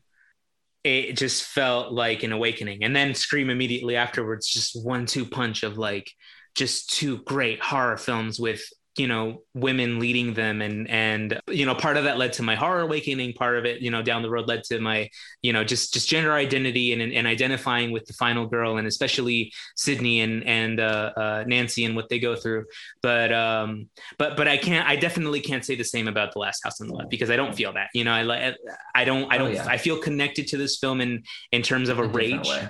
It 0.85 1.17
just 1.17 1.43
felt 1.43 1.91
like 1.91 2.23
an 2.23 2.31
awakening, 2.31 2.83
and 2.83 2.95
then 2.95 3.13
Scream 3.13 3.49
immediately 3.49 3.97
afterwards, 3.97 4.47
just 4.47 4.81
one 4.81 5.05
two 5.05 5.25
punch 5.25 5.63
of 5.63 5.77
like 5.77 6.11
just 6.55 6.89
two 6.93 7.17
great 7.23 7.61
horror 7.61 7.97
films 7.97 8.39
with 8.39 8.63
you 8.97 9.07
know 9.07 9.41
women 9.53 9.99
leading 9.99 10.33
them. 10.33 10.61
And 10.61 10.89
and 10.89 11.39
you 11.47 11.65
know 11.65 11.73
part 11.73 11.97
of 11.97 12.03
that 12.03 12.17
led 12.17 12.33
to 12.33 12.43
my 12.43 12.55
horror 12.55 12.81
awakening. 12.81 13.33
Part 13.33 13.57
of 13.57 13.65
it 13.65 13.81
you 13.81 13.89
know 13.89 14.01
down 14.01 14.21
the 14.21 14.29
road 14.29 14.47
led 14.47 14.63
to 14.65 14.79
my 14.79 15.09
you 15.41 15.51
know 15.51 15.63
just 15.63 15.93
just 15.93 16.07
gender 16.07 16.33
identity 16.33 16.93
and 16.93 17.01
and 17.01 17.27
identifying 17.27 17.91
with 17.91 18.05
the 18.05 18.13
final 18.13 18.45
girl 18.45 18.77
and 18.77 18.87
especially 18.87 19.51
sidney 19.75 20.21
and 20.21 20.45
and 20.45 20.79
uh, 20.79 21.11
uh, 21.15 21.43
Nancy 21.47 21.85
and 21.85 21.95
what 21.95 22.09
they 22.09 22.19
go 22.19 22.35
through. 22.35 22.65
But 23.01 23.33
um 23.33 23.89
but 24.17 24.37
but 24.37 24.47
I 24.47 24.57
can't 24.57 24.87
I 24.87 24.95
definitely 24.95 25.41
can't 25.41 25.65
say 25.65 25.75
the 25.75 25.83
same 25.83 26.07
about 26.07 26.33
the 26.33 26.39
last 26.39 26.63
house 26.63 26.79
on 26.79 26.87
the 26.87 26.93
left 26.93 27.09
because 27.09 27.29
I 27.29 27.35
don't 27.35 27.55
feel 27.55 27.73
that 27.73 27.89
you 27.93 28.03
know 28.03 28.13
I 28.13 28.53
I 28.93 29.05
don't 29.05 29.31
I 29.31 29.35
oh, 29.35 29.39
don't 29.39 29.47
oh, 29.47 29.51
yeah. 29.51 29.65
I 29.67 29.77
feel 29.77 29.97
connected 29.97 30.47
to 30.47 30.57
this 30.57 30.77
film 30.77 31.01
in 31.01 31.23
in 31.51 31.63
terms 31.63 31.89
of 31.89 31.99
a, 31.99 32.03
a 32.03 32.07
rage. 32.07 32.47
yeah. 32.47 32.69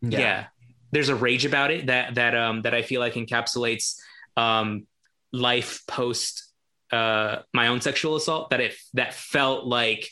yeah 0.00 0.46
there's 0.94 1.10
a 1.10 1.14
rage 1.14 1.44
about 1.44 1.70
it 1.70 1.86
that 1.86 2.14
that 2.14 2.34
um 2.34 2.62
that 2.62 2.74
I 2.74 2.82
feel 2.82 3.00
like 3.00 3.14
encapsulates 3.14 3.96
um 4.36 4.86
life 5.32 5.82
post 5.86 6.46
uh 6.92 7.38
my 7.52 7.66
own 7.66 7.80
sexual 7.80 8.16
assault 8.16 8.50
that 8.50 8.60
it 8.60 8.74
that 8.94 9.12
felt 9.12 9.66
like 9.66 10.08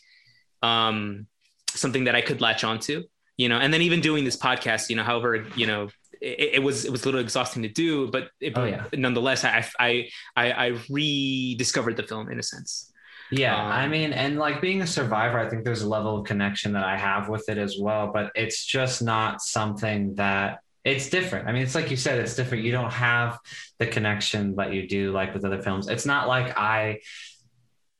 um 0.63 1.27
something 1.71 2.05
that 2.05 2.15
I 2.15 2.21
could 2.21 2.41
latch 2.41 2.65
onto 2.65 3.05
you 3.37 3.49
know 3.49 3.57
and 3.57 3.73
then 3.73 3.83
even 3.83 4.01
doing 4.01 4.25
this 4.25 4.37
podcast 4.37 4.91
you 4.91 4.97
know 4.97 5.05
however 5.05 5.47
you 5.57 5.67
know 5.67 5.89
it, 6.21 6.55
it, 6.55 6.63
was 6.63 6.85
it 6.85 6.93
was 6.93 7.03
a 7.03 7.07
little 7.07 7.21
exhausting 7.21 7.63
to 7.65 7.69
do, 7.69 8.09
but 8.09 8.31
it, 8.41 8.53
oh, 8.55 8.65
yeah. 8.65 8.85
nonetheless, 8.95 9.45
I, 9.45 9.67
I 9.81 10.09
I 10.37 10.53
I 10.53 10.79
rediscovered 10.89 11.97
the 11.97 12.05
film 12.05 12.31
in 12.31 12.39
a 12.39 12.45
sense. 12.45 12.93
Yeah, 13.33 13.57
um, 13.57 13.73
I 13.73 13.89
mean, 13.89 14.13
and 14.13 14.39
like 14.39 14.61
being 14.61 14.83
a 14.83 14.87
survivor, 14.87 15.39
I 15.39 15.49
think 15.49 15.65
there's 15.65 15.83
a 15.83 15.89
level 15.89 16.19
of 16.19 16.27
connection 16.27 16.75
that 16.75 16.85
I 16.85 16.97
have 16.97 17.29
with 17.29 17.49
it 17.49 17.59
as 17.59 17.77
well. 17.79 18.13
But 18.13 18.31
it's 18.37 18.65
just 18.65 19.03
not 19.03 19.41
something 19.41 20.15
that 20.15 20.61
it's 20.85 21.11
different. 21.11 21.49
I 21.49 21.53
mean, 21.53 21.63
it's 21.63 21.75
like 21.75 21.91
you 21.91 21.97
said, 21.97 22.19
it's 22.19 22.35
different. 22.35 22.65
You 22.65 22.73
don't 22.73 22.93
have 22.93 23.39
the 23.79 23.87
connection 23.87 24.57
that 24.57 24.73
you 24.73 24.89
do 24.89 25.13
like 25.13 25.33
with 25.35 25.45
other 25.45 25.63
films. 25.63 25.89
It's 25.89 26.07
not 26.07 26.29
like 26.29 26.59
I 26.59 27.01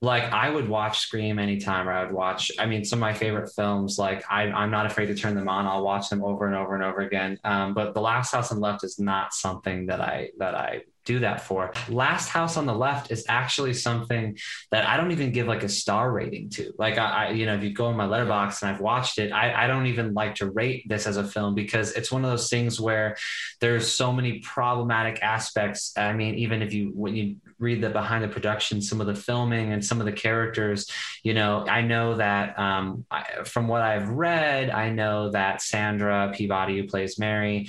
like 0.01 0.25
I 0.25 0.51
would 0.51 0.69
watch 0.69 0.99
Scream 0.99 1.39
anytime 1.39 1.89
or 1.89 1.93
I 1.93 2.05
would 2.05 2.13
watch, 2.13 2.51
I 2.59 2.67
mean, 2.67 2.85
some 2.85 2.99
of 2.99 3.01
my 3.03 3.15
favorite 3.15 3.53
films, 3.55 4.01
like 4.01 4.25
I, 4.29 4.43
I'm 4.51 4.73
not 4.73 4.85
afraid 4.85 5.07
to 5.07 5.15
turn 5.15 5.37
them 5.37 5.49
on. 5.49 5.65
I'll 5.67 5.85
watch 5.85 6.09
them 6.09 6.25
over 6.25 6.45
and 6.45 6.57
over 6.57 6.75
and 6.75 6.83
over 6.83 7.03
again. 7.03 7.39
Um, 7.45 7.73
but 7.73 7.95
The 7.95 8.01
Last 8.01 8.33
House 8.33 8.51
on 8.51 8.59
Left 8.59 8.83
is 8.83 8.99
not 8.99 9.33
something 9.33 9.87
that 9.87 10.01
I, 10.01 10.31
that 10.39 10.57
I 10.57 10.81
do 11.05 11.21
that 11.21 11.43
for. 11.43 11.73
Last 11.89 12.29
House 12.29 12.57
on 12.57 12.67
the 12.67 12.75
Left 12.75 13.11
is 13.11 13.25
actually 13.29 13.75
something 13.75 14.39
that 14.71 14.87
I 14.87 14.97
don't 14.97 15.11
even 15.13 15.33
give 15.33 15.47
like 15.47 15.63
a 15.63 15.69
star 15.69 16.11
rating 16.11 16.51
to. 16.51 16.73
Like 16.79 16.99
I, 16.99 17.27
I 17.27 17.31
you 17.31 17.47
know, 17.47 17.55
if 17.55 17.63
you 17.63 17.73
go 17.73 17.91
in 17.91 17.97
my 17.97 18.07
Letterboxd 18.07 18.63
and 18.63 18.71
I've 18.71 18.81
watched 18.81 19.19
it, 19.19 19.33
I, 19.33 19.65
I 19.65 19.67
don't 19.67 19.87
even 19.87 20.15
like 20.15 20.37
to 20.37 20.51
rate 20.51 20.89
this 20.89 21.07
as 21.07 21.17
a 21.17 21.25
film 21.25 21.55
because 21.55 21.93
it's 21.93 22.13
one 22.13 22.25
of 22.25 22.31
those 22.31 22.49
things 22.49 22.81
where 22.81 23.17
there's 23.61 23.91
so 23.91 24.13
many 24.13 24.41
problematic 24.41 25.23
aspects. 25.23 25.93
I 25.97 26.13
mean, 26.13 26.37
even 26.37 26.63
if 26.63 26.73
you 26.73 26.93
when 26.95 27.17
you 27.17 27.37
read 27.59 27.83
the 27.83 27.91
behind 27.91 28.25
the 28.25 28.29
production, 28.29 28.83
some 28.83 29.01
of 29.01 29.07
the 29.07 29.15
filming 29.15 29.73
and 29.73 29.85
some 29.85 30.01
of 30.01 30.07
the 30.07 30.13
characters, 30.13 30.91
you 31.23 31.35
know, 31.35 31.67
I 31.67 31.83
know 31.83 32.17
that 32.17 32.59
um, 32.59 33.07
I, 33.11 33.45
from 33.45 33.69
what 33.69 33.83
I've 33.83 34.09
read, 34.09 34.71
I 34.71 34.91
know 34.91 35.31
that 35.31 35.63
Sandra 35.63 36.33
Peabody, 36.35 36.79
who 36.79 36.87
plays 36.89 37.19
Mary, 37.19 37.69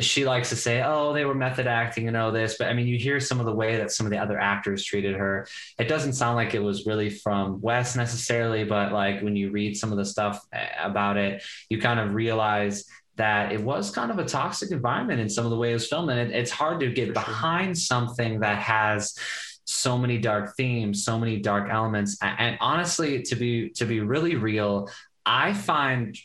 she 0.00 0.24
likes 0.24 0.50
to 0.50 0.56
say, 0.56 0.82
"Oh, 0.84 1.12
they 1.12 1.24
were 1.24 1.34
method 1.34 1.66
acting 1.66 2.08
and 2.08 2.16
all 2.16 2.32
this," 2.32 2.56
but 2.58 2.68
I 2.68 2.74
mean, 2.74 2.86
you 2.86 2.98
hear 2.98 3.20
some 3.20 3.40
of 3.40 3.46
the 3.46 3.54
way 3.54 3.76
that 3.76 3.90
some 3.90 4.06
of 4.06 4.10
the 4.10 4.18
other 4.18 4.38
actors 4.38 4.84
treated 4.84 5.16
her. 5.16 5.46
It 5.78 5.88
doesn't 5.88 6.12
sound 6.14 6.36
like 6.36 6.54
it 6.54 6.62
was 6.62 6.86
really 6.86 7.10
from 7.10 7.60
Wes 7.60 7.96
necessarily, 7.96 8.64
but 8.64 8.92
like 8.92 9.22
when 9.22 9.36
you 9.36 9.50
read 9.50 9.76
some 9.76 9.90
of 9.92 9.98
the 9.98 10.04
stuff 10.04 10.44
eh, 10.52 10.68
about 10.82 11.16
it, 11.16 11.42
you 11.68 11.80
kind 11.80 12.00
of 12.00 12.14
realize 12.14 12.84
that 13.16 13.52
it 13.52 13.60
was 13.60 13.90
kind 13.90 14.10
of 14.10 14.18
a 14.18 14.24
toxic 14.24 14.70
environment 14.70 15.20
in 15.20 15.28
some 15.28 15.44
of 15.44 15.50
the 15.50 15.56
way 15.56 15.70
it 15.70 15.74
was 15.74 15.88
filmed, 15.88 16.10
and 16.10 16.20
it, 16.20 16.36
it's 16.36 16.50
hard 16.50 16.80
to 16.80 16.92
get 16.92 17.14
behind 17.14 17.76
something 17.76 18.40
that 18.40 18.58
has 18.58 19.14
so 19.64 19.98
many 19.98 20.18
dark 20.18 20.56
themes, 20.56 21.04
so 21.04 21.18
many 21.18 21.38
dark 21.38 21.68
elements, 21.70 22.16
and 22.22 22.56
honestly, 22.60 23.22
to 23.22 23.36
be 23.36 23.70
to 23.70 23.84
be 23.84 24.00
really 24.00 24.34
real, 24.34 24.88
I 25.24 25.52
find 25.52 26.16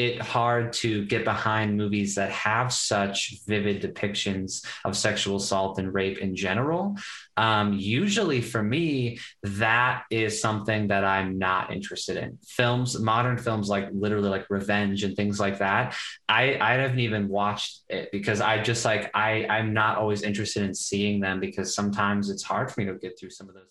it 0.00 0.22
hard 0.22 0.72
to 0.72 1.04
get 1.04 1.26
behind 1.26 1.76
movies 1.76 2.14
that 2.14 2.30
have 2.30 2.72
such 2.72 3.34
vivid 3.46 3.82
depictions 3.82 4.64
of 4.82 4.96
sexual 4.96 5.36
assault 5.36 5.78
and 5.78 5.92
rape 5.92 6.16
in 6.16 6.34
general. 6.34 6.96
Um, 7.36 7.74
usually, 7.74 8.40
for 8.40 8.62
me, 8.62 9.18
that 9.42 10.04
is 10.10 10.40
something 10.40 10.88
that 10.88 11.04
I'm 11.04 11.38
not 11.38 11.70
interested 11.70 12.16
in. 12.16 12.38
Films, 12.46 12.98
modern 12.98 13.36
films 13.36 13.68
like 13.68 13.90
literally 13.92 14.30
like 14.30 14.46
Revenge 14.48 15.04
and 15.04 15.14
things 15.14 15.38
like 15.38 15.58
that. 15.58 15.94
I 16.26 16.56
I 16.58 16.72
haven't 16.76 17.00
even 17.00 17.28
watched 17.28 17.80
it 17.90 18.10
because 18.10 18.40
I 18.40 18.62
just 18.62 18.86
like 18.86 19.10
I 19.12 19.44
I'm 19.50 19.74
not 19.74 19.98
always 19.98 20.22
interested 20.22 20.62
in 20.62 20.72
seeing 20.72 21.20
them 21.20 21.40
because 21.40 21.74
sometimes 21.74 22.30
it's 22.30 22.42
hard 22.42 22.72
for 22.72 22.80
me 22.80 22.86
to 22.86 22.94
get 22.94 23.18
through 23.18 23.30
some 23.30 23.50
of 23.50 23.54
those 23.54 23.70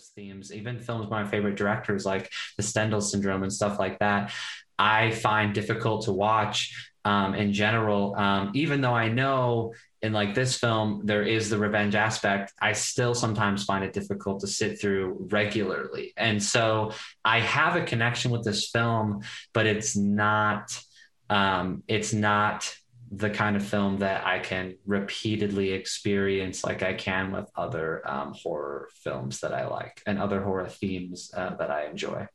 those 0.00 0.12
themes. 0.14 0.52
Even 0.52 0.78
films 0.78 1.06
by 1.06 1.22
my 1.22 1.28
favorite 1.28 1.56
directors 1.56 2.06
like 2.06 2.30
the 2.56 2.62
Stendhal 2.62 3.00
syndrome 3.00 3.42
and 3.42 3.52
stuff 3.52 3.78
like 3.78 3.98
that. 3.98 4.32
I 4.80 5.10
find 5.10 5.54
difficult 5.54 6.06
to 6.06 6.12
watch 6.12 6.90
um, 7.04 7.34
in 7.34 7.52
general. 7.52 8.14
Um, 8.16 8.50
even 8.54 8.80
though 8.80 8.94
I 8.94 9.08
know 9.08 9.74
in 10.00 10.14
like 10.14 10.34
this 10.34 10.56
film 10.56 11.02
there 11.04 11.22
is 11.22 11.50
the 11.50 11.58
revenge 11.58 11.94
aspect, 11.94 12.54
I 12.62 12.72
still 12.72 13.14
sometimes 13.14 13.64
find 13.64 13.84
it 13.84 13.92
difficult 13.92 14.40
to 14.40 14.46
sit 14.46 14.80
through 14.80 15.28
regularly. 15.30 16.14
And 16.16 16.42
so 16.42 16.92
I 17.22 17.40
have 17.40 17.76
a 17.76 17.84
connection 17.84 18.30
with 18.30 18.42
this 18.42 18.70
film, 18.70 19.22
but 19.52 19.66
it's 19.66 19.96
not. 19.96 20.80
Um, 21.28 21.84
it's 21.86 22.12
not 22.12 22.74
the 23.12 23.30
kind 23.30 23.54
of 23.54 23.64
film 23.64 23.98
that 23.98 24.26
I 24.26 24.40
can 24.40 24.76
repeatedly 24.84 25.70
experience 25.72 26.64
like 26.64 26.82
I 26.82 26.94
can 26.94 27.30
with 27.30 27.48
other 27.56 28.08
um, 28.08 28.34
horror 28.34 28.88
films 29.04 29.40
that 29.40 29.54
I 29.54 29.68
like 29.68 30.02
and 30.06 30.18
other 30.18 30.42
horror 30.42 30.68
themes 30.68 31.30
uh, 31.36 31.54
that 31.56 31.70
I 31.70 31.86
enjoy 31.86 32.26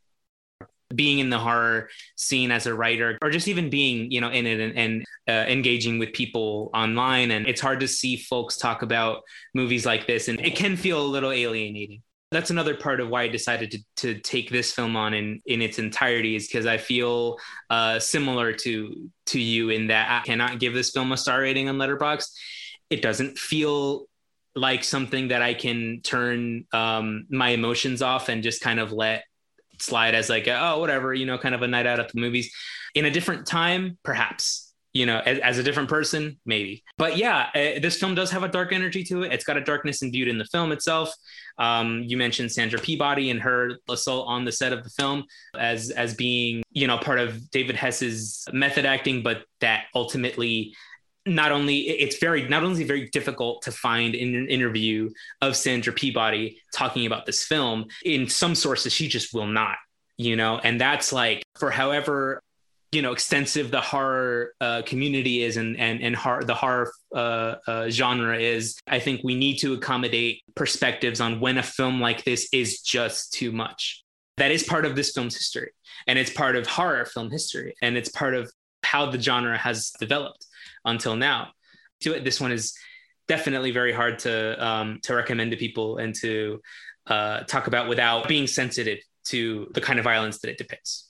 being 0.96 1.20
in 1.20 1.30
the 1.30 1.40
horror 1.40 1.90
scene 2.16 2.52
as 2.52 2.66
a 2.66 2.74
writer 2.74 3.18
or 3.22 3.30
just 3.30 3.48
even 3.48 3.70
being 3.70 4.12
you 4.12 4.22
know 4.22 4.30
in 4.30 4.46
it 4.46 4.60
and, 4.60 4.78
and 4.78 5.06
uh, 5.28 5.50
engaging 5.50 6.00
with 6.00 6.14
people 6.14 6.70
online 6.74 7.32
and 7.32 7.48
it's 7.48 7.62
hard 7.62 7.80
to 7.80 7.88
see 7.88 8.18
folks 8.18 8.58
talk 8.58 8.82
about 8.82 9.22
movies 9.54 9.86
like 9.86 10.08
this 10.08 10.28
and 10.28 10.40
it 10.42 10.56
can 10.56 10.76
feel 10.76 11.02
a 11.02 11.08
little 11.08 11.32
alienating 11.32 12.02
that's 12.32 12.50
another 12.50 12.76
part 12.76 13.00
of 13.00 13.08
why 13.08 13.24
I 13.24 13.28
decided 13.28 13.72
to, 13.72 13.80
to 13.98 14.20
take 14.20 14.50
this 14.50 14.72
film 14.72 14.96
on 14.96 15.14
in, 15.14 15.42
in 15.46 15.62
its 15.62 15.80
entirety 15.80 16.36
is 16.36 16.48
because 16.48 16.66
I 16.66 16.78
feel 16.78 17.38
uh, 17.70 18.00
similar 18.00 18.52
to 18.52 19.10
to 19.28 19.40
you 19.40 19.70
in 19.70 19.88
that 19.88 20.22
I 20.22 20.26
cannot 20.26 20.60
give 20.60 20.74
this 20.74 20.92
film 20.92 21.12
a 21.12 21.18
star 21.18 21.40
rating 21.40 21.70
on 21.70 21.78
Letterboxd. 21.78 22.28
It 22.90 23.02
doesn't 23.02 23.38
feel 23.38 24.08
like 24.56 24.84
something 24.84 25.30
that 25.30 25.42
I 25.42 25.54
can 25.54 26.02
turn 26.02 26.66
um, 26.72 27.26
my 27.30 27.50
emotions 27.50 28.02
off 28.02 28.30
and 28.30 28.44
just 28.44 28.62
kind 28.62 28.80
of 28.80 28.92
let 28.92 29.26
slide 29.82 30.16
as 30.16 30.30
like 30.30 30.48
oh 30.48 30.80
whatever 30.80 31.14
you 31.14 31.26
know 31.26 31.38
kind 31.38 31.56
of 31.56 31.62
a 31.62 31.68
night 31.68 31.86
out 31.86 32.00
at 32.00 32.12
the 32.12 32.20
movies. 32.20 32.54
In 32.94 33.06
a 33.06 33.12
different 33.12 33.46
time 33.46 33.98
perhaps 34.04 34.74
you 34.94 35.06
know 35.06 35.20
as, 35.26 35.40
as, 35.40 35.58
a 35.58 35.64
different 35.64 35.90
person 35.90 36.38
maybe. 36.46 36.84
But 36.98 37.18
yeah 37.18 37.50
uh, 37.54 37.80
this 37.80 38.00
film 38.00 38.16
does 38.16 38.32
have 38.32 38.44
a 38.44 38.48
dark 38.48 38.72
energy 38.74 39.04
to 39.06 39.24
it. 39.24 39.34
It's 39.34 39.44
got 39.44 39.58
a 39.58 39.62
darkness 39.62 40.02
imbued 40.02 40.28
in 40.28 40.38
the 40.38 40.46
film 40.46 40.72
itself. 40.72 41.14
Um, 41.58 42.04
you 42.06 42.18
mentioned 42.18 42.52
sandra 42.52 42.80
peabody 42.80 43.30
and 43.30 43.42
her 43.42 43.74
assault 43.90 44.28
on 44.28 44.46
the 44.46 44.52
set 44.52 44.74
of 44.74 44.84
the 44.84 44.90
film 44.90 45.24
as 45.58 45.90
as 45.92 46.14
being 46.14 46.64
you 46.72 46.88
know 46.88 46.98
part 46.98 47.20
of 47.20 47.50
david 47.50 47.78
hess's 47.78 48.46
method 48.52 48.86
acting 48.86 49.24
but 49.24 49.46
that 49.62 49.86
ultimately 49.96 50.74
not 51.26 51.52
only 51.52 51.90
it's 51.90 52.18
very 52.18 52.48
not 52.48 52.64
only 52.64 52.84
very 52.84 53.10
difficult 53.10 53.62
to 53.64 53.72
find 53.72 54.14
in 54.14 54.36
an 54.36 54.48
interview 54.48 55.10
of 55.42 55.56
sandra 55.56 55.92
peabody 55.92 56.62
talking 56.74 57.08
about 57.08 57.26
this 57.26 57.44
film 57.44 57.86
in 58.04 58.30
some 58.30 58.54
sources 58.54 58.94
she 58.94 59.08
just 59.08 59.34
will 59.34 59.48
not 59.48 59.78
you 60.18 60.36
know? 60.36 60.60
And 60.60 60.80
that's 60.80 61.12
like 61.12 61.44
for 61.56 61.72
however 61.72 62.42
you 62.92 63.02
know 63.02 63.12
extensive 63.12 63.72
the 63.72 63.82
horror 63.82 64.54
uh, 64.62 64.82
community 64.86 65.44
is 65.44 65.58
and 65.58 65.78
and 65.78 66.02
and 66.02 66.16
horror, 66.16 66.44
the 66.44 66.54
horror 66.54 66.92
uh, 67.14 67.56
uh, 67.68 67.90
genre 67.90 68.38
is 68.40 68.78
i 68.88 69.00
think 69.00 69.22
we 69.24 69.36
need 69.36 69.58
to 69.58 69.74
accommodate 69.74 70.42
perspectives 70.56 71.20
on 71.20 71.40
when 71.42 71.58
a 71.58 71.64
film 71.64 72.00
like 72.00 72.24
this 72.24 72.48
is 72.54 72.82
just 72.82 73.34
too 73.34 73.52
much. 73.52 74.04
That 74.38 74.52
is 74.52 74.64
part 74.64 74.86
of 74.86 74.96
this 74.96 75.12
film's 75.12 75.36
history 75.36 75.72
and 76.08 76.20
it's 76.20 76.30
part 76.30 76.56
of 76.56 76.68
horror 76.68 77.06
film 77.06 77.32
history 77.32 77.74
and 77.82 77.98
it's 77.98 78.10
part 78.10 78.36
of 78.36 78.52
how 78.84 79.10
the 79.10 79.20
genre 79.20 79.58
has 79.58 79.92
developed 80.00 80.46
until 80.86 81.16
now. 81.16 81.50
To 82.02 82.14
it 82.14 82.24
this 82.24 82.40
one 82.40 82.52
is 82.52 82.74
definitely 83.28 83.72
very 83.72 83.94
hard 83.94 84.20
to 84.20 84.66
um, 84.66 85.00
to 85.04 85.16
recommend 85.16 85.52
to 85.52 85.58
people 85.58 85.98
and 85.98 86.14
to 86.16 86.62
uh, 87.08 87.42
talk 87.42 87.68
about 87.68 87.88
without 87.88 88.28
being 88.28 88.48
sensitive 88.48 89.00
to 89.26 89.72
the 89.74 89.82
kind 89.82 90.00
of 90.00 90.04
violence 90.04 90.40
that 90.40 90.50
it 90.50 90.58
depicts 90.58 91.10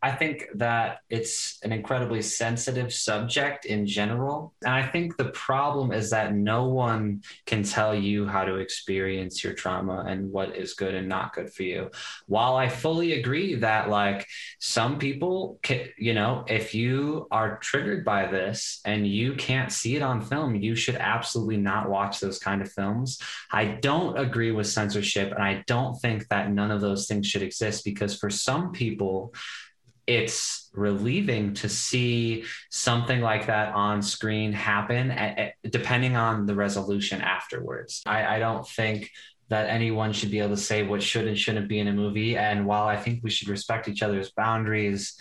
I 0.00 0.12
think 0.12 0.46
that 0.54 1.00
it's 1.10 1.58
an 1.62 1.72
incredibly 1.72 2.22
sensitive 2.22 2.92
subject 2.92 3.64
in 3.64 3.86
general. 3.86 4.54
And 4.64 4.72
I 4.72 4.86
think 4.86 5.16
the 5.16 5.30
problem 5.30 5.92
is 5.92 6.10
that 6.10 6.34
no 6.34 6.68
one 6.68 7.22
can 7.46 7.64
tell 7.64 7.94
you 7.94 8.26
how 8.26 8.44
to 8.44 8.56
experience 8.56 9.42
your 9.42 9.54
trauma 9.54 10.04
and 10.06 10.30
what 10.30 10.56
is 10.56 10.74
good 10.74 10.94
and 10.94 11.08
not 11.08 11.34
good 11.34 11.52
for 11.52 11.64
you. 11.64 11.90
While 12.26 12.56
I 12.56 12.68
fully 12.68 13.14
agree 13.14 13.56
that, 13.56 13.90
like, 13.90 14.26
some 14.60 14.98
people, 14.98 15.58
can, 15.62 15.88
you 15.98 16.14
know, 16.14 16.44
if 16.46 16.74
you 16.74 17.26
are 17.30 17.58
triggered 17.58 18.04
by 18.04 18.26
this 18.26 18.80
and 18.84 19.06
you 19.06 19.34
can't 19.34 19.72
see 19.72 19.96
it 19.96 20.02
on 20.02 20.20
film, 20.20 20.54
you 20.54 20.76
should 20.76 20.96
absolutely 20.96 21.56
not 21.56 21.88
watch 21.88 22.20
those 22.20 22.38
kind 22.38 22.62
of 22.62 22.70
films. 22.70 23.20
I 23.50 23.64
don't 23.64 24.16
agree 24.18 24.52
with 24.52 24.66
censorship. 24.68 25.32
And 25.32 25.42
I 25.42 25.64
don't 25.66 25.96
think 26.00 26.28
that 26.28 26.52
none 26.52 26.70
of 26.70 26.80
those 26.80 27.06
things 27.08 27.26
should 27.26 27.42
exist 27.42 27.84
because 27.84 28.16
for 28.16 28.30
some 28.30 28.72
people, 28.72 29.34
it's 30.08 30.70
relieving 30.72 31.52
to 31.52 31.68
see 31.68 32.44
something 32.70 33.20
like 33.20 33.46
that 33.46 33.74
on 33.74 34.00
screen 34.00 34.52
happen 34.52 35.10
at, 35.10 35.38
at, 35.38 35.54
depending 35.70 36.16
on 36.16 36.46
the 36.46 36.54
resolution 36.54 37.20
afterwards. 37.20 38.02
I, 38.06 38.36
I 38.36 38.38
don't 38.38 38.66
think 38.66 39.10
that 39.48 39.68
anyone 39.68 40.12
should 40.12 40.30
be 40.30 40.38
able 40.38 40.50
to 40.50 40.56
say 40.56 40.82
what 40.82 41.02
should 41.02 41.26
and 41.26 41.38
shouldn't 41.38 41.68
be 41.68 41.78
in 41.78 41.88
a 41.88 41.92
movie. 41.92 42.36
And 42.36 42.66
while 42.66 42.88
i 42.88 42.96
think 42.96 43.20
we 43.22 43.30
should 43.30 43.48
respect 43.48 43.88
each 43.88 44.02
other's 44.02 44.30
boundaries 44.30 45.18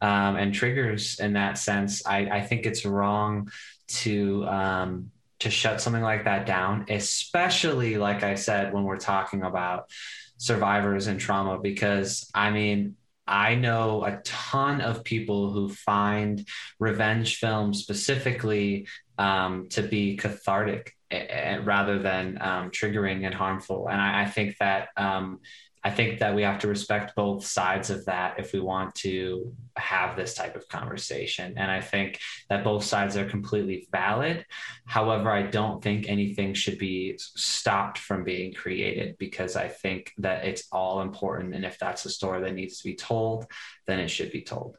um, 0.00 0.36
and 0.36 0.54
triggers 0.54 1.20
in 1.20 1.34
that 1.34 1.58
sense 1.58 2.06
I, 2.06 2.18
I 2.30 2.40
think 2.40 2.66
it's 2.66 2.84
wrong 2.84 3.50
to 3.88 4.46
um, 4.46 5.10
to 5.40 5.50
shut 5.50 5.80
something 5.80 6.02
like 6.02 6.24
that 6.24 6.46
down 6.46 6.86
especially 6.88 7.96
like 7.96 8.22
i 8.22 8.34
said 8.34 8.72
when 8.72 8.84
we're 8.84 8.98
talking 8.98 9.42
about 9.42 9.90
survivors 10.36 11.06
and 11.06 11.18
trauma 11.18 11.58
because 11.58 12.30
i 12.34 12.50
mean 12.50 12.96
I 13.30 13.54
know 13.54 14.04
a 14.04 14.20
ton 14.24 14.80
of 14.80 15.04
people 15.04 15.52
who 15.52 15.68
find 15.68 16.46
revenge 16.78 17.36
films 17.36 17.78
specifically 17.78 18.88
um, 19.18 19.68
to 19.70 19.82
be 19.82 20.16
cathartic 20.16 20.92
rather 21.62 21.98
than 21.98 22.38
um, 22.40 22.70
triggering 22.70 23.24
and 23.24 23.34
harmful. 23.34 23.88
And 23.88 24.00
I, 24.00 24.22
I 24.22 24.26
think 24.26 24.56
that 24.58 24.88
um, 24.96 25.40
I 25.82 25.90
think 25.90 26.18
that 26.18 26.34
we 26.34 26.42
have 26.42 26.58
to 26.60 26.68
respect 26.68 27.16
both 27.16 27.44
sides 27.44 27.88
of 27.88 28.04
that 28.04 28.38
if 28.38 28.52
we 28.52 28.60
want 28.60 28.94
to 28.96 29.54
have 29.76 30.14
this 30.14 30.34
type 30.34 30.54
of 30.54 30.68
conversation. 30.68 31.54
And 31.56 31.70
I 31.70 31.80
think 31.80 32.20
that 32.50 32.64
both 32.64 32.84
sides 32.84 33.16
are 33.16 33.24
completely 33.24 33.88
valid. 33.90 34.44
However, 34.84 35.30
I 35.30 35.42
don't 35.42 35.82
think 35.82 36.06
anything 36.06 36.52
should 36.52 36.78
be 36.78 37.14
stopped 37.16 37.96
from 37.96 38.24
being 38.24 38.52
created 38.52 39.16
because 39.16 39.56
I 39.56 39.68
think 39.68 40.12
that 40.18 40.44
it's 40.44 40.68
all 40.70 41.00
important. 41.00 41.54
And 41.54 41.64
if 41.64 41.78
that's 41.78 42.04
a 42.04 42.10
story 42.10 42.42
that 42.42 42.54
needs 42.54 42.78
to 42.78 42.84
be 42.84 42.94
told, 42.94 43.46
then 43.86 44.00
it 44.00 44.08
should 44.08 44.32
be 44.32 44.42
told. 44.42 44.76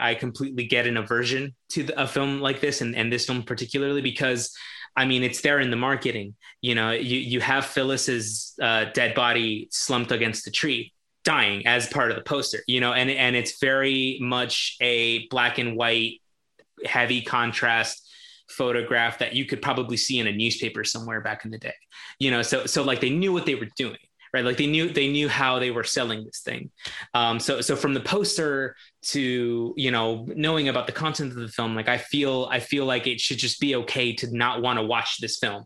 I 0.00 0.16
completely 0.16 0.64
get 0.64 0.88
an 0.88 0.96
aversion 0.96 1.54
to 1.70 1.84
the, 1.84 2.02
a 2.02 2.08
film 2.08 2.40
like 2.40 2.60
this 2.60 2.80
and, 2.80 2.96
and 2.96 3.12
this 3.12 3.26
film 3.26 3.44
particularly 3.44 4.00
because 4.02 4.52
I 4.96 5.04
mean, 5.06 5.22
it's 5.22 5.40
there 5.40 5.60
in 5.60 5.70
the 5.70 5.76
marketing. 5.76 6.34
You 6.60 6.74
know, 6.74 6.90
you 6.90 7.18
you 7.18 7.40
have 7.40 7.66
Phyllis's 7.66 8.54
uh, 8.60 8.86
dead 8.92 9.14
body 9.14 9.68
slumped 9.70 10.12
against 10.12 10.46
a 10.46 10.50
tree, 10.50 10.92
dying 11.24 11.66
as 11.66 11.88
part 11.88 12.10
of 12.10 12.16
the 12.16 12.22
poster. 12.22 12.60
You 12.66 12.80
know, 12.80 12.92
and 12.92 13.10
and 13.10 13.34
it's 13.36 13.60
very 13.60 14.18
much 14.20 14.76
a 14.80 15.26
black 15.28 15.58
and 15.58 15.76
white, 15.76 16.20
heavy 16.84 17.22
contrast 17.22 18.08
photograph 18.50 19.18
that 19.18 19.34
you 19.34 19.46
could 19.46 19.62
probably 19.62 19.96
see 19.96 20.18
in 20.18 20.26
a 20.26 20.32
newspaper 20.32 20.84
somewhere 20.84 21.20
back 21.20 21.44
in 21.44 21.50
the 21.50 21.58
day. 21.58 21.74
You 22.18 22.30
know, 22.30 22.42
so 22.42 22.66
so 22.66 22.82
like 22.82 23.00
they 23.00 23.10
knew 23.10 23.32
what 23.32 23.46
they 23.46 23.54
were 23.54 23.68
doing 23.76 23.96
right? 24.32 24.44
Like 24.44 24.56
they 24.56 24.66
knew 24.66 24.88
they 24.88 25.08
knew 25.08 25.28
how 25.28 25.58
they 25.58 25.70
were 25.70 25.84
selling 25.84 26.24
this 26.24 26.40
thing. 26.40 26.70
Um, 27.14 27.38
so 27.38 27.60
so 27.60 27.76
from 27.76 27.94
the 27.94 28.00
poster 28.00 28.76
to 29.02 29.74
you 29.76 29.90
know 29.90 30.26
knowing 30.34 30.68
about 30.68 30.86
the 30.86 30.92
content 30.92 31.32
of 31.32 31.38
the 31.38 31.48
film 31.48 31.74
like 31.74 31.88
i 31.88 31.98
feel 31.98 32.46
i 32.52 32.60
feel 32.60 32.86
like 32.86 33.08
it 33.08 33.18
should 33.18 33.36
just 33.36 33.60
be 33.60 33.74
okay 33.74 34.12
to 34.14 34.32
not 34.32 34.62
want 34.62 34.78
to 34.78 34.84
watch 34.84 35.18
this 35.18 35.38
film 35.38 35.64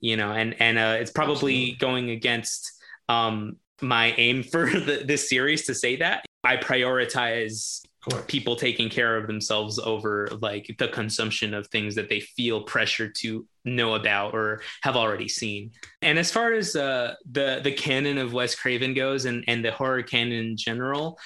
you 0.00 0.16
know? 0.16 0.32
And 0.32 0.54
and 0.60 0.78
uh, 0.78 0.96
it's 1.00 1.10
probably 1.10 1.34
Absolutely. 1.34 1.76
going 1.76 2.10
against 2.10 2.72
um, 3.08 3.56
my 3.80 4.12
aim 4.16 4.42
for 4.42 4.66
the, 4.70 5.02
this 5.04 5.28
series 5.28 5.66
to 5.66 5.74
say 5.74 5.96
that. 5.96 6.24
I 6.44 6.56
prioritize 6.56 7.82
people 8.26 8.56
taking 8.56 8.88
care 8.88 9.16
of 9.16 9.26
themselves 9.26 9.78
over 9.78 10.28
like 10.40 10.74
the 10.78 10.88
consumption 10.88 11.52
of 11.52 11.66
things 11.66 11.94
that 11.96 12.08
they 12.08 12.20
feel 12.20 12.62
pressure 12.62 13.08
to 13.08 13.44
know 13.74 13.94
about 13.94 14.34
or 14.34 14.62
have 14.82 14.96
already 14.96 15.28
seen. 15.28 15.72
And 16.02 16.18
as 16.18 16.30
far 16.30 16.52
as 16.52 16.76
uh, 16.76 17.14
the 17.30 17.60
the 17.62 17.72
canon 17.72 18.18
of 18.18 18.32
Wes 18.32 18.54
Craven 18.54 18.94
goes 18.94 19.24
and 19.24 19.44
and 19.48 19.64
the 19.64 19.72
horror 19.72 20.02
canon 20.02 20.32
in 20.32 20.56
general, 20.56 21.18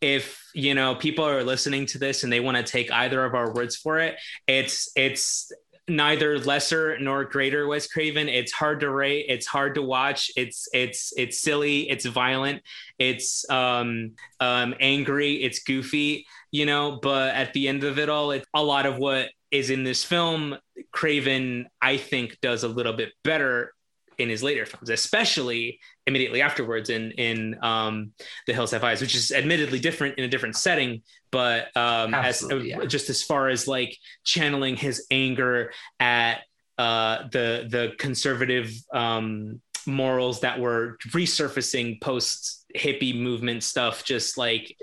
if 0.00 0.42
you 0.54 0.74
know 0.74 0.94
people 0.94 1.24
are 1.24 1.42
listening 1.42 1.86
to 1.86 1.98
this 1.98 2.24
and 2.24 2.32
they 2.32 2.40
want 2.40 2.56
to 2.56 2.62
take 2.62 2.90
either 2.92 3.24
of 3.24 3.34
our 3.34 3.52
words 3.52 3.76
for 3.76 3.98
it, 3.98 4.16
it's 4.46 4.90
it's 4.96 5.52
neither 5.88 6.38
lesser 6.38 6.98
nor 6.98 7.24
greater 7.24 7.66
Wes 7.66 7.86
Craven. 7.86 8.28
It's 8.28 8.52
hard 8.52 8.80
to 8.80 8.90
rate. 8.90 9.26
It's 9.28 9.46
hard 9.46 9.74
to 9.76 9.82
watch. 9.82 10.30
It's 10.36 10.68
it's 10.72 11.12
it's 11.16 11.40
silly. 11.40 11.88
It's 11.90 12.04
violent. 12.04 12.62
It's 12.98 13.48
um, 13.50 14.12
um, 14.40 14.74
angry. 14.80 15.42
It's 15.42 15.60
goofy. 15.60 16.26
You 16.50 16.66
know, 16.66 16.98
but 17.02 17.34
at 17.34 17.52
the 17.52 17.68
end 17.68 17.84
of 17.84 17.98
it 17.98 18.08
all, 18.08 18.30
it's 18.30 18.46
a 18.54 18.62
lot 18.62 18.86
of 18.86 18.98
what 18.98 19.30
is 19.50 19.70
in 19.70 19.84
this 19.84 20.04
film. 20.04 20.56
Craven, 20.92 21.68
I 21.80 21.96
think, 21.96 22.38
does 22.40 22.64
a 22.64 22.68
little 22.68 22.92
bit 22.92 23.12
better 23.24 23.72
in 24.18 24.28
his 24.28 24.42
later 24.42 24.66
films, 24.66 24.90
especially 24.90 25.78
immediately 26.06 26.42
afterwards 26.42 26.90
in 26.90 27.12
in 27.12 27.56
um, 27.62 28.12
The 28.46 28.54
Hills 28.54 28.72
Have 28.72 28.84
Eyes, 28.84 29.00
which 29.00 29.14
is 29.14 29.30
admittedly 29.30 29.78
different 29.78 30.18
in 30.18 30.24
a 30.24 30.28
different 30.28 30.56
setting, 30.56 31.02
but 31.30 31.74
um, 31.76 32.14
as 32.14 32.44
yeah. 32.62 32.84
just 32.84 33.10
as 33.10 33.22
far 33.22 33.48
as 33.48 33.68
like 33.68 33.96
channeling 34.24 34.76
his 34.76 35.06
anger 35.10 35.72
at 36.00 36.40
uh, 36.78 37.28
the 37.30 37.66
the 37.70 37.92
conservative 37.98 38.72
um, 38.92 39.60
morals 39.86 40.40
that 40.40 40.58
were 40.58 40.98
resurfacing 41.08 42.00
post 42.00 42.64
hippie 42.76 43.18
movement 43.18 43.62
stuff, 43.62 44.04
just 44.04 44.36
like 44.36 44.76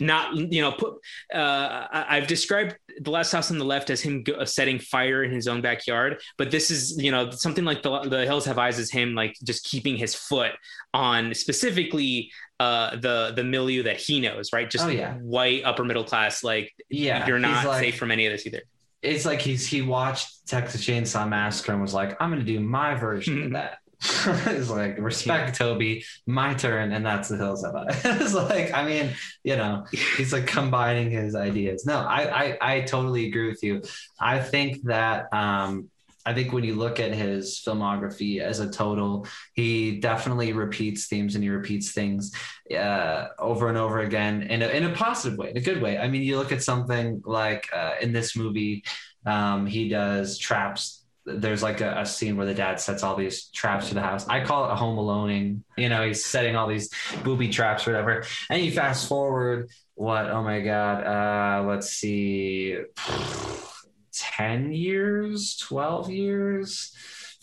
not 0.00 0.34
you 0.34 0.60
know 0.60 0.72
put 0.72 0.94
uh, 1.34 1.86
i've 1.92 2.26
described 2.26 2.76
the 3.00 3.10
last 3.10 3.32
house 3.32 3.50
on 3.50 3.58
the 3.58 3.64
left 3.64 3.90
as 3.90 4.00
him 4.00 4.24
setting 4.44 4.78
fire 4.78 5.22
in 5.24 5.30
his 5.30 5.48
own 5.48 5.60
backyard 5.60 6.20
but 6.38 6.50
this 6.50 6.70
is 6.70 6.96
you 7.02 7.10
know 7.10 7.30
something 7.30 7.64
like 7.64 7.82
the, 7.82 8.00
the 8.00 8.24
hills 8.24 8.44
have 8.44 8.58
eyes 8.58 8.78
is 8.78 8.90
him 8.90 9.14
like 9.14 9.36
just 9.44 9.64
keeping 9.64 9.96
his 9.96 10.14
foot 10.14 10.52
on 10.94 11.34
specifically 11.34 12.30
uh 12.60 12.96
the 12.96 13.32
the 13.36 13.44
milieu 13.44 13.82
that 13.82 13.98
he 13.98 14.20
knows 14.20 14.52
right 14.52 14.70
just 14.70 14.84
oh, 14.84 14.88
yeah. 14.88 15.14
white 15.14 15.62
upper 15.64 15.84
middle 15.84 16.04
class 16.04 16.42
like 16.42 16.74
yeah 16.88 17.26
you're 17.26 17.38
not 17.38 17.64
like, 17.66 17.80
safe 17.80 17.96
from 17.98 18.10
any 18.10 18.26
of 18.26 18.32
this 18.32 18.46
either 18.46 18.62
it's 19.02 19.26
like 19.26 19.40
he's 19.40 19.66
he 19.66 19.82
watched 19.82 20.46
texas 20.46 20.84
chainsaw 20.84 21.28
massacre 21.28 21.72
and 21.72 21.82
was 21.82 21.92
like 21.92 22.16
i'm 22.20 22.30
gonna 22.30 22.42
do 22.42 22.60
my 22.60 22.94
version 22.94 23.38
of 23.38 23.44
mm-hmm. 23.44 23.52
that 23.54 23.78
it's 24.26 24.68
like 24.68 24.98
respect 24.98 25.56
Tobe, 25.56 26.02
my 26.26 26.54
turn, 26.54 26.92
and 26.92 27.04
that's 27.04 27.28
the 27.28 27.36
hills 27.36 27.64
of 27.64 27.74
it. 27.76 27.96
it's 28.04 28.34
like, 28.34 28.72
I 28.72 28.84
mean, 28.84 29.10
you 29.42 29.56
know, 29.56 29.86
he's 30.16 30.32
like 30.32 30.46
combining 30.46 31.10
his 31.10 31.34
ideas. 31.34 31.86
No, 31.86 31.98
I, 31.98 32.44
I 32.44 32.58
I 32.60 32.80
totally 32.82 33.26
agree 33.26 33.48
with 33.48 33.62
you. 33.62 33.82
I 34.20 34.38
think 34.38 34.82
that 34.84 35.32
um 35.32 35.88
I 36.26 36.34
think 36.34 36.52
when 36.52 36.64
you 36.64 36.74
look 36.74 36.98
at 36.98 37.14
his 37.14 37.62
filmography 37.64 38.40
as 38.40 38.58
a 38.58 38.68
total, 38.68 39.28
he 39.54 40.00
definitely 40.00 40.52
repeats 40.52 41.06
themes 41.06 41.36
and 41.36 41.44
he 41.44 41.50
repeats 41.50 41.92
things 41.92 42.32
uh, 42.76 43.28
over 43.38 43.68
and 43.68 43.78
over 43.78 44.00
again 44.00 44.42
in 44.42 44.60
a, 44.60 44.66
in 44.66 44.84
a 44.84 44.92
positive 44.92 45.38
way, 45.38 45.50
in 45.50 45.56
a 45.56 45.60
good 45.60 45.80
way. 45.80 45.96
I 45.96 46.08
mean, 46.08 46.22
you 46.22 46.36
look 46.36 46.50
at 46.50 46.64
something 46.64 47.22
like 47.24 47.68
uh, 47.72 47.92
in 48.02 48.12
this 48.12 48.36
movie, 48.36 48.82
um, 49.24 49.66
he 49.66 49.88
does 49.88 50.36
traps 50.36 51.05
there's 51.26 51.62
like 51.62 51.80
a, 51.80 52.00
a, 52.00 52.06
scene 52.06 52.36
where 52.36 52.46
the 52.46 52.54
dad 52.54 52.80
sets 52.80 53.02
all 53.02 53.16
these 53.16 53.46
traps 53.48 53.88
for 53.88 53.94
the 53.94 54.00
house. 54.00 54.26
I 54.28 54.44
call 54.44 54.68
it 54.68 54.72
a 54.72 54.76
home 54.76 54.96
aloneing. 54.96 55.62
You 55.76 55.88
know, 55.88 56.06
he's 56.06 56.24
setting 56.24 56.54
all 56.54 56.68
these 56.68 56.90
booby 57.24 57.48
traps, 57.48 57.86
or 57.86 57.92
whatever. 57.92 58.24
And 58.48 58.64
you 58.64 58.70
fast 58.70 59.08
forward, 59.08 59.68
what? 59.94 60.30
Oh 60.30 60.42
my 60.42 60.60
God. 60.60 61.04
Uh, 61.04 61.68
let's 61.68 61.90
see. 61.90 62.78
10 64.12 64.72
years, 64.72 65.56
12 65.58 66.10
years 66.10 66.92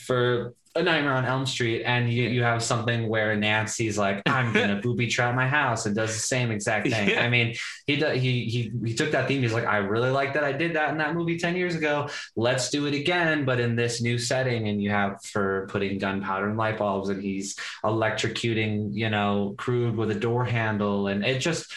for 0.03 0.53
a 0.75 0.81
Nightmare 0.81 1.13
on 1.13 1.25
Elm 1.25 1.45
Street, 1.45 1.83
and 1.83 2.11
you, 2.11 2.29
you 2.29 2.41
have 2.41 2.63
something 2.63 3.07
where 3.07 3.35
Nancy's 3.35 3.97
like, 3.97 4.23
"I'm 4.25 4.53
gonna 4.53 4.81
booby 4.81 5.07
trap 5.07 5.35
my 5.35 5.47
house," 5.47 5.85
and 5.85 5.95
does 5.95 6.13
the 6.13 6.19
same 6.19 6.51
exact 6.51 6.89
thing. 6.89 7.09
Yeah. 7.09 7.23
I 7.23 7.29
mean, 7.29 7.55
he 7.85 7.95
he 7.95 8.45
he 8.45 8.71
he 8.83 8.95
took 8.95 9.11
that 9.11 9.27
theme. 9.27 9.43
He's 9.43 9.53
like, 9.53 9.67
"I 9.67 9.77
really 9.77 10.09
like 10.09 10.33
that. 10.33 10.43
I 10.43 10.51
did 10.51 10.75
that 10.75 10.89
in 10.89 10.97
that 10.97 11.13
movie 11.13 11.37
ten 11.37 11.55
years 11.55 11.75
ago. 11.75 12.09
Let's 12.35 12.69
do 12.69 12.87
it 12.87 12.95
again, 12.95 13.45
but 13.45 13.59
in 13.59 13.75
this 13.75 14.01
new 14.01 14.17
setting." 14.17 14.67
And 14.67 14.81
you 14.81 14.89
have 14.89 15.23
for 15.23 15.67
putting 15.69 15.99
gunpowder 15.99 16.47
and 16.47 16.57
light 16.57 16.79
bulbs, 16.79 17.09
and 17.09 17.21
he's 17.21 17.55
electrocuting, 17.83 18.89
you 18.93 19.09
know, 19.09 19.53
Krug 19.57 19.95
with 19.95 20.09
a 20.09 20.15
door 20.15 20.43
handle, 20.43 21.07
and 21.07 21.23
it 21.23 21.39
just 21.39 21.71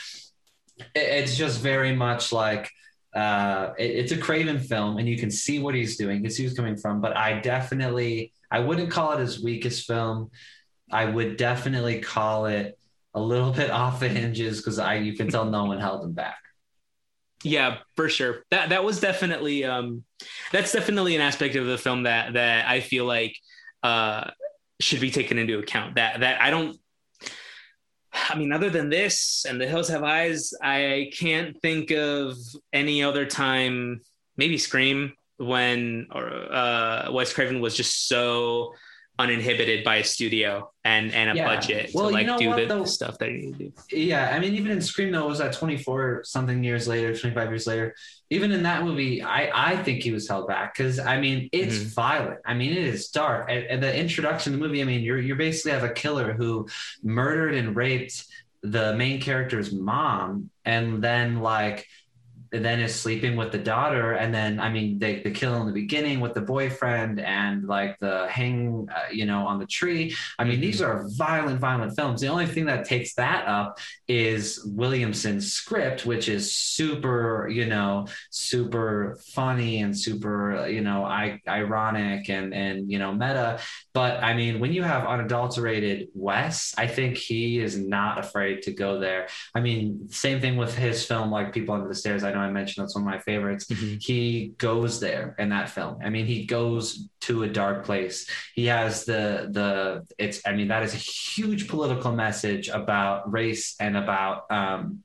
it's 0.95 1.37
just 1.37 1.61
very 1.61 1.95
much 1.95 2.33
like 2.33 2.71
uh, 3.17 3.73
it, 3.79 3.91
it's 3.93 4.13
a 4.13 4.19
Craven 4.19 4.59
film, 4.61 4.99
and 4.99 5.09
you 5.09 5.17
can 5.17 5.31
see 5.31 5.59
what 5.59 5.75
he's 5.75 5.97
doing. 5.97 6.19
You 6.19 6.23
can 6.25 6.31
see 6.31 6.43
who's 6.43 6.55
coming 6.55 6.77
from. 6.77 7.01
But 7.01 7.17
I 7.17 7.41
definitely, 7.41 8.33
I 8.51 8.61
wouldn't 8.61 8.91
call 8.91 9.13
it 9.13 9.21
his 9.21 9.43
weakest 9.43 9.87
film. 9.87 10.31
I 10.93 11.07
would 11.07 11.39
definitely 11.39 12.01
call 12.01 12.45
it 12.45 12.79
a 13.15 13.21
little 13.21 13.53
bit 13.53 13.71
off 13.83 14.01
the 14.01 14.09
hinges 14.09 14.59
because 14.59 14.79
I, 14.79 14.97
you 14.97 15.15
can 15.15 15.29
tell 15.29 15.47
no 15.47 15.65
one 15.65 15.81
held 15.81 16.05
him 16.05 16.13
back. 16.13 16.37
Yeah, 17.43 17.79
for 17.97 18.11
sure. 18.11 18.45
That 18.51 18.69
that 18.69 18.85
was 18.85 19.01
definitely 19.01 19.65
um, 19.65 20.05
that's 20.53 20.73
definitely 20.73 21.15
an 21.15 21.23
aspect 21.23 21.55
of 21.57 21.67
the 21.67 21.79
film 21.79 22.03
that 22.03 22.35
that 22.35 22.69
I 22.69 22.81
feel 22.81 23.07
like 23.07 23.37
uh, 23.83 24.31
should 24.81 25.01
be 25.01 25.11
taken 25.11 25.39
into 25.39 25.59
account. 25.59 25.95
That 25.95 26.21
that 26.21 26.43
I 26.43 26.51
don't 26.51 26.79
I 28.13 28.37
mean, 28.37 28.53
other 28.53 28.71
than 28.71 28.89
this 28.89 29.45
and 29.49 29.61
The 29.61 29.67
Hills 29.67 29.89
Have 29.89 30.03
Eyes, 30.03 30.53
I 30.63 31.11
can't 31.17 31.61
think 31.61 31.91
of 31.91 32.37
any 32.73 33.03
other 33.03 33.27
time, 33.27 34.01
maybe 34.37 34.59
Scream, 34.59 35.13
when 35.39 36.07
or, 36.13 36.31
uh, 36.53 37.11
Wes 37.13 37.33
Craven 37.33 37.61
was 37.61 37.77
just 37.77 38.09
so 38.09 38.75
uninhibited 39.19 39.83
by 39.83 39.97
a 39.97 40.05
studio 40.05 40.71
and 40.85 41.13
and 41.15 41.31
a 41.31 41.35
yeah. 41.35 41.47
budget 41.47 41.91
well, 41.95 42.09
to 42.09 42.13
like 42.13 42.23
you 42.23 42.27
know 42.27 42.39
do 42.39 42.49
what, 42.51 42.69
the, 42.69 42.75
the, 42.75 42.87
stuff 42.87 43.19
that 43.19 43.31
you 43.31 43.55
do. 43.55 43.73
Yeah, 43.91 44.31
I 44.35 44.39
mean, 44.39 44.55
even 44.55 44.71
in 44.71 44.81
Scream 44.81 45.13
though, 45.13 45.27
was 45.27 45.39
that 45.39 45.53
24 45.53 46.25
something 46.25 46.63
years 46.63 46.87
later, 46.87 47.17
25 47.17 47.49
years 47.49 47.67
later. 47.67 47.95
Even 48.31 48.51
in 48.51 48.65
that 48.65 48.83
movie, 48.83 49.23
I 49.23 49.51
I 49.73 49.77
think 49.77 50.03
he 50.03 50.11
was 50.11 50.29
held 50.29 50.49
back 50.49 50.75
because 50.75 50.99
I 50.99 51.21
mean, 51.21 51.49
it's 51.53 51.77
mm-hmm. 51.77 51.89
violent. 51.89 52.41
I 52.45 52.55
mean, 52.55 52.73
it 52.73 52.85
is 52.85 53.09
dark. 53.09 53.49
And, 53.49 53.83
the 53.83 53.97
introduction 53.97 54.53
of 54.55 54.61
the 54.61 54.67
movie, 54.67 54.83
I 54.83 54.85
mean, 54.85 55.03
you're 55.03 55.19
you're 55.19 55.37
basically 55.37 55.73
have 55.73 55.85
a 55.85 55.93
killer 55.93 56.33
who 56.33 56.69
murdered 57.03 57.55
and 57.55 57.77
raped 57.77 58.25
the 58.63 58.95
main 58.97 59.21
character's 59.21 59.73
mom, 59.73 60.51
and 60.65 61.03
then 61.03 61.41
like 61.41 61.87
then 62.51 62.81
is 62.81 62.95
sleeping 62.95 63.37
with 63.37 63.53
the 63.53 63.59
daughter 63.59 64.13
and 64.13 64.35
then 64.35 64.59
i 64.61 64.69
mean 64.69 64.99
they 64.99 65.21
the 65.21 65.31
kill 65.31 65.61
in 65.61 65.67
the 65.67 65.73
beginning 65.73 66.21
with 66.21 66.35
the 66.35 66.41
boyfriend 66.41 67.19
and 67.21 67.67
like 67.67 67.99
the 67.99 68.27
hang 68.29 68.87
uh, 68.95 69.11
you 69.11 69.27
know 69.27 69.47
on 69.47 69.59
the 69.59 69.67
tree. 69.67 70.15
I 70.39 70.45
mean 70.45 70.61
these 70.61 70.81
mm-hmm. 70.81 71.07
are 71.07 71.09
violent 71.17 71.61
violent 71.61 71.97
films. 71.97 72.21
The 72.21 72.29
only 72.29 72.47
thing 72.47 72.67
that 72.67 72.85
takes 72.85 73.15
that 73.15 73.47
up 73.47 73.79
is 74.09 74.63
williamson's 74.65 75.53
script 75.53 76.07
which 76.07 76.29
is 76.29 76.55
super 76.55 77.49
you 77.49 77.67
know 77.67 78.07
super 78.31 79.19
funny 79.35 79.83
and 79.83 79.97
super 79.97 80.69
you 80.69 80.81
know 80.81 81.05
I- 81.05 81.41
ironic 81.49 82.29
and 82.31 82.55
and 82.55 82.91
you 82.91 82.99
know 82.99 83.13
meta. 83.13 83.61
But 83.93 84.23
i 84.23 84.35
mean 84.35 84.61
when 84.61 84.73
you 84.73 84.83
have 84.83 85.07
unadulterated 85.07 86.09
wes 86.15 86.75
i 86.79 86.87
think 86.87 87.17
he 87.17 87.59
is 87.59 87.79
not 87.79 88.19
afraid 88.19 88.63
to 88.63 88.73
go 88.73 88.99
there. 88.99 89.29
I 89.55 89.61
mean 89.61 90.09
same 90.11 90.41
thing 90.41 90.57
with 90.57 90.77
his 90.77 91.05
film 91.05 91.31
like 91.31 91.53
people 91.53 91.75
under 91.75 91.89
the 91.89 91.95
stairs. 91.95 92.23
I 92.25 92.33
know 92.37 92.43
I 92.43 92.51
mentioned 92.51 92.85
that's 92.85 92.95
one 92.95 93.03
of 93.03 93.11
my 93.11 93.19
favorites. 93.19 93.67
Mm-hmm. 93.67 93.97
He 94.01 94.55
goes 94.59 95.01
there 95.01 95.35
in 95.39 95.49
that 95.51 95.71
film. 95.71 95.99
I 96.05 96.11
mean, 96.11 96.27
he 96.27 96.47
goes 96.47 97.09
to 97.21 97.43
a 97.43 97.49
dark 97.49 97.85
place. 97.85 98.29
He 98.55 98.67
has 98.67 99.05
the 99.05 99.49
the 99.51 100.07
it's 100.19 100.41
I 100.47 100.53
mean 100.53 100.69
that 100.69 100.83
is 100.83 100.95
a 100.95 100.99
huge 100.99 101.69
political 101.69 102.13
message 102.13 102.69
about 102.69 103.31
race 103.31 103.75
and 103.81 103.97
about 103.97 104.51
um 104.51 105.03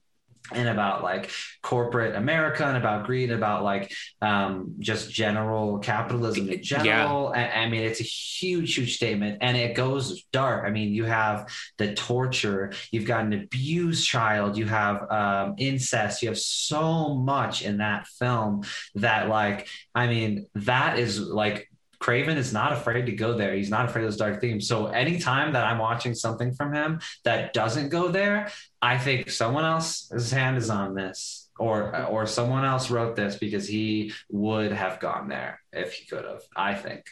and 0.52 0.70
about 0.70 1.04
like 1.04 1.32
corporate 1.62 2.16
America 2.16 2.66
and 2.66 2.78
about 2.78 3.06
greed, 3.06 3.30
and 3.30 3.38
about 3.38 3.64
like 3.64 3.94
um, 4.22 4.76
just 4.80 5.12
general 5.12 5.80
capitalism 5.80 6.50
in 6.50 6.62
general. 6.64 7.32
Yeah. 7.34 7.52
I, 7.56 7.62
I, 7.64 7.70
mean, 7.70 7.82
it's 7.82 8.02
a 8.02 8.04
huge, 8.04 8.76
huge 8.76 8.96
statement, 8.96 9.40
and 9.42 9.58
it 9.58 9.76
goes 9.76 10.24
dark. 10.32 10.66
I 10.66 10.70
mean, 10.70 10.94
you 10.94 11.06
have 11.06 11.50
the 11.78 11.94
torture, 11.94 12.74
you've 12.92 13.06
got 13.06 13.26
an 13.26 13.34
abused 13.34 14.08
child, 14.08 14.58
you 14.58 14.66
have 14.66 15.10
um, 15.12 15.56
incest, 15.58 16.22
you 16.22 16.30
have 16.30 16.40
so 16.40 17.16
much 17.16 17.64
in 17.64 17.78
that 17.78 18.08
film 18.08 18.64
that, 18.96 19.30
like, 19.30 19.68
I 19.96 20.08
mean, 20.08 20.48
that 20.56 21.00
is 21.00 21.20
like 21.20 21.70
Craven 22.02 22.36
is 22.36 22.52
not 22.52 22.74
afraid 22.74 23.06
to 23.06 23.12
go 23.12 23.38
there. 23.38 23.54
He's 23.54 23.70
not 23.70 23.86
afraid 23.86 24.04
of 24.04 24.08
those 24.08 24.18
dark 24.18 24.42
themes. 24.42 24.68
So 24.68 24.88
anytime 24.88 25.54
that 25.54 25.64
I'm 25.66 25.78
watching 25.78 26.16
something 26.16 26.52
from 26.52 26.74
him 26.74 27.00
that 27.26 27.54
doesn't 27.54 27.90
go 27.90 28.08
there, 28.08 28.50
I 28.82 28.98
think 28.98 29.30
someone 29.30 29.64
else's 29.64 30.32
hand 30.32 30.58
is 30.58 30.70
on 30.70 30.96
this, 30.96 31.50
or 31.60 32.06
or 32.06 32.26
someone 32.26 32.66
else 32.66 32.90
wrote 32.90 33.16
this 33.16 33.36
because 33.36 33.68
he 33.68 34.14
would 34.30 34.72
have 34.72 35.00
gone 35.00 35.28
there 35.28 35.62
if 35.72 35.94
he 35.94 36.06
could 36.06 36.26
have. 36.26 36.42
I 36.56 36.74
think 36.74 37.06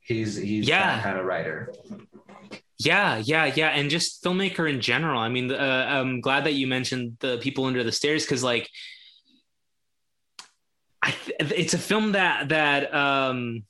he's 0.00 0.36
he's 0.36 0.66
yeah. 0.66 0.96
that 0.96 1.04
kind 1.04 1.18
of 1.18 1.24
writer. 1.24 1.72
Yeah, 2.78 3.18
yeah, 3.18 3.44
yeah, 3.44 3.68
and 3.68 3.88
just 3.90 4.24
filmmaker 4.24 4.68
in 4.68 4.80
general. 4.80 5.20
I 5.20 5.28
mean, 5.28 5.52
uh, 5.52 5.86
I'm 5.88 6.20
glad 6.20 6.44
that 6.44 6.54
you 6.54 6.66
mentioned 6.66 7.18
the 7.20 7.38
people 7.38 7.66
under 7.66 7.84
the 7.84 7.92
stairs 7.92 8.24
because, 8.24 8.42
like, 8.42 8.68
I 11.00 11.12
th- 11.12 11.52
it's 11.56 11.74
a 11.74 11.78
film 11.78 12.12
that 12.12 12.48
that 12.48 12.92
um 12.92 13.62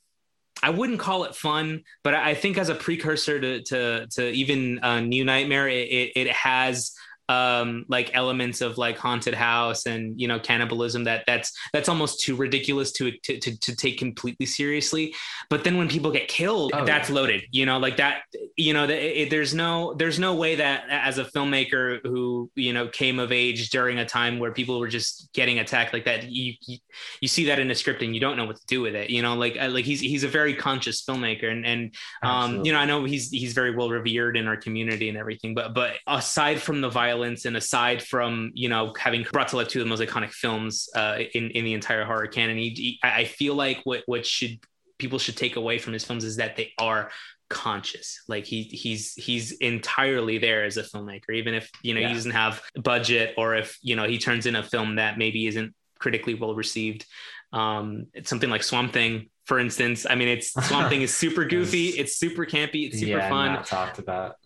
I 0.62 0.70
wouldn't 0.70 1.00
call 1.00 1.24
it 1.24 1.34
fun, 1.34 1.82
but 2.04 2.14
I 2.14 2.34
think 2.34 2.56
as 2.56 2.68
a 2.68 2.74
precursor 2.74 3.40
to 3.40 3.62
to, 3.64 4.06
to 4.12 4.30
even 4.30 4.78
uh, 4.82 5.00
New 5.00 5.24
Nightmare, 5.24 5.68
it, 5.68 5.88
it, 5.88 6.12
it 6.14 6.28
has 6.28 6.92
um, 7.32 7.84
like 7.88 8.10
elements 8.14 8.60
of 8.60 8.78
like 8.78 8.98
haunted 8.98 9.34
house 9.34 9.86
and 9.86 10.20
you 10.20 10.28
know 10.28 10.38
cannibalism 10.38 11.04
that 11.04 11.24
that's 11.26 11.52
that's 11.72 11.88
almost 11.88 12.20
too 12.20 12.36
ridiculous 12.36 12.92
to 12.92 13.12
to 13.22 13.38
to, 13.38 13.58
to 13.58 13.76
take 13.76 13.98
completely 13.98 14.46
seriously. 14.46 15.14
But 15.48 15.64
then 15.64 15.76
when 15.78 15.88
people 15.88 16.10
get 16.10 16.28
killed, 16.28 16.72
oh, 16.74 16.84
that's 16.84 17.08
yeah. 17.08 17.14
loaded. 17.14 17.42
You 17.50 17.66
know, 17.66 17.78
like 17.78 17.96
that. 17.96 18.22
You 18.56 18.74
know, 18.74 18.84
it, 18.84 18.90
it, 18.90 19.30
there's 19.30 19.54
no 19.54 19.94
there's 19.94 20.18
no 20.18 20.34
way 20.34 20.56
that 20.56 20.84
as 20.90 21.18
a 21.18 21.24
filmmaker 21.24 22.00
who 22.02 22.50
you 22.54 22.72
know 22.72 22.88
came 22.88 23.18
of 23.18 23.32
age 23.32 23.70
during 23.70 23.98
a 23.98 24.04
time 24.04 24.38
where 24.38 24.52
people 24.52 24.78
were 24.78 24.88
just 24.88 25.32
getting 25.32 25.58
attacked 25.58 25.92
like 25.92 26.04
that, 26.04 26.30
you 26.30 26.54
you, 26.66 26.78
you 27.20 27.28
see 27.28 27.46
that 27.46 27.58
in 27.58 27.70
a 27.70 27.74
script 27.74 28.02
and 28.02 28.14
you 28.14 28.20
don't 28.20 28.36
know 28.36 28.44
what 28.44 28.56
to 28.56 28.66
do 28.66 28.82
with 28.82 28.94
it. 28.94 29.10
You 29.10 29.22
know, 29.22 29.34
like 29.34 29.56
uh, 29.58 29.70
like 29.70 29.84
he's 29.84 30.00
he's 30.00 30.24
a 30.24 30.28
very 30.28 30.54
conscious 30.54 31.02
filmmaker 31.02 31.50
and 31.50 31.64
and 31.64 31.94
um, 32.22 32.64
you 32.64 32.72
know 32.72 32.78
I 32.78 32.84
know 32.84 33.04
he's 33.04 33.30
he's 33.30 33.54
very 33.54 33.74
well 33.74 33.88
revered 33.88 34.36
in 34.36 34.46
our 34.46 34.56
community 34.56 35.08
and 35.08 35.16
everything. 35.16 35.54
But 35.54 35.72
but 35.72 35.94
aside 36.06 36.60
from 36.60 36.80
the 36.80 36.90
violence 36.90 37.21
violence 37.22 37.44
and 37.44 37.56
aside 37.56 38.02
from 38.02 38.50
you 38.54 38.68
know 38.68 38.92
having 38.98 39.24
brought 39.32 39.48
to 39.48 39.56
life 39.56 39.68
two 39.68 39.80
of 39.80 39.84
the 39.84 39.88
most 39.88 40.02
iconic 40.02 40.30
films 40.30 40.88
uh, 40.94 41.18
in 41.34 41.50
in 41.50 41.64
the 41.64 41.74
entire 41.74 42.04
horror 42.04 42.26
canon, 42.26 42.56
he, 42.56 42.70
he, 42.70 43.00
I 43.02 43.24
feel 43.24 43.54
like 43.54 43.80
what 43.84 44.02
what 44.06 44.26
should 44.26 44.58
people 44.98 45.18
should 45.18 45.36
take 45.36 45.56
away 45.56 45.78
from 45.78 45.92
his 45.92 46.04
films 46.04 46.24
is 46.24 46.36
that 46.36 46.56
they 46.56 46.72
are 46.78 47.10
conscious. 47.48 48.20
Like 48.28 48.46
he 48.46 48.62
he's 48.62 49.14
he's 49.14 49.52
entirely 49.52 50.38
there 50.38 50.64
as 50.64 50.76
a 50.76 50.82
filmmaker 50.82 51.34
even 51.34 51.54
if 51.54 51.70
you 51.82 51.94
know 51.94 52.00
yeah. 52.00 52.08
he 52.08 52.14
doesn't 52.14 52.32
have 52.32 52.62
budget 52.76 53.34
or 53.36 53.54
if 53.54 53.78
you 53.82 53.96
know 53.96 54.04
he 54.04 54.18
turns 54.18 54.46
in 54.46 54.56
a 54.56 54.62
film 54.62 54.96
that 54.96 55.18
maybe 55.18 55.46
isn't 55.46 55.74
critically 55.98 56.34
well 56.34 56.54
received. 56.54 57.06
Um 57.52 58.06
it's 58.14 58.30
something 58.30 58.50
like 58.50 58.62
swamp 58.62 58.92
thing 58.92 59.28
for 59.44 59.58
instance. 59.58 60.06
I 60.08 60.14
mean 60.14 60.28
it's 60.28 60.52
swamp 60.68 60.88
thing 60.88 61.02
is 61.02 61.14
super 61.14 61.44
goofy 61.44 61.88
it's 61.88 62.16
super 62.16 62.46
campy 62.46 62.86
it's 62.86 62.98
super 62.98 63.18
yeah, 63.18 63.28
fun. 63.28 63.64
talked 63.64 63.98
about. 63.98 64.36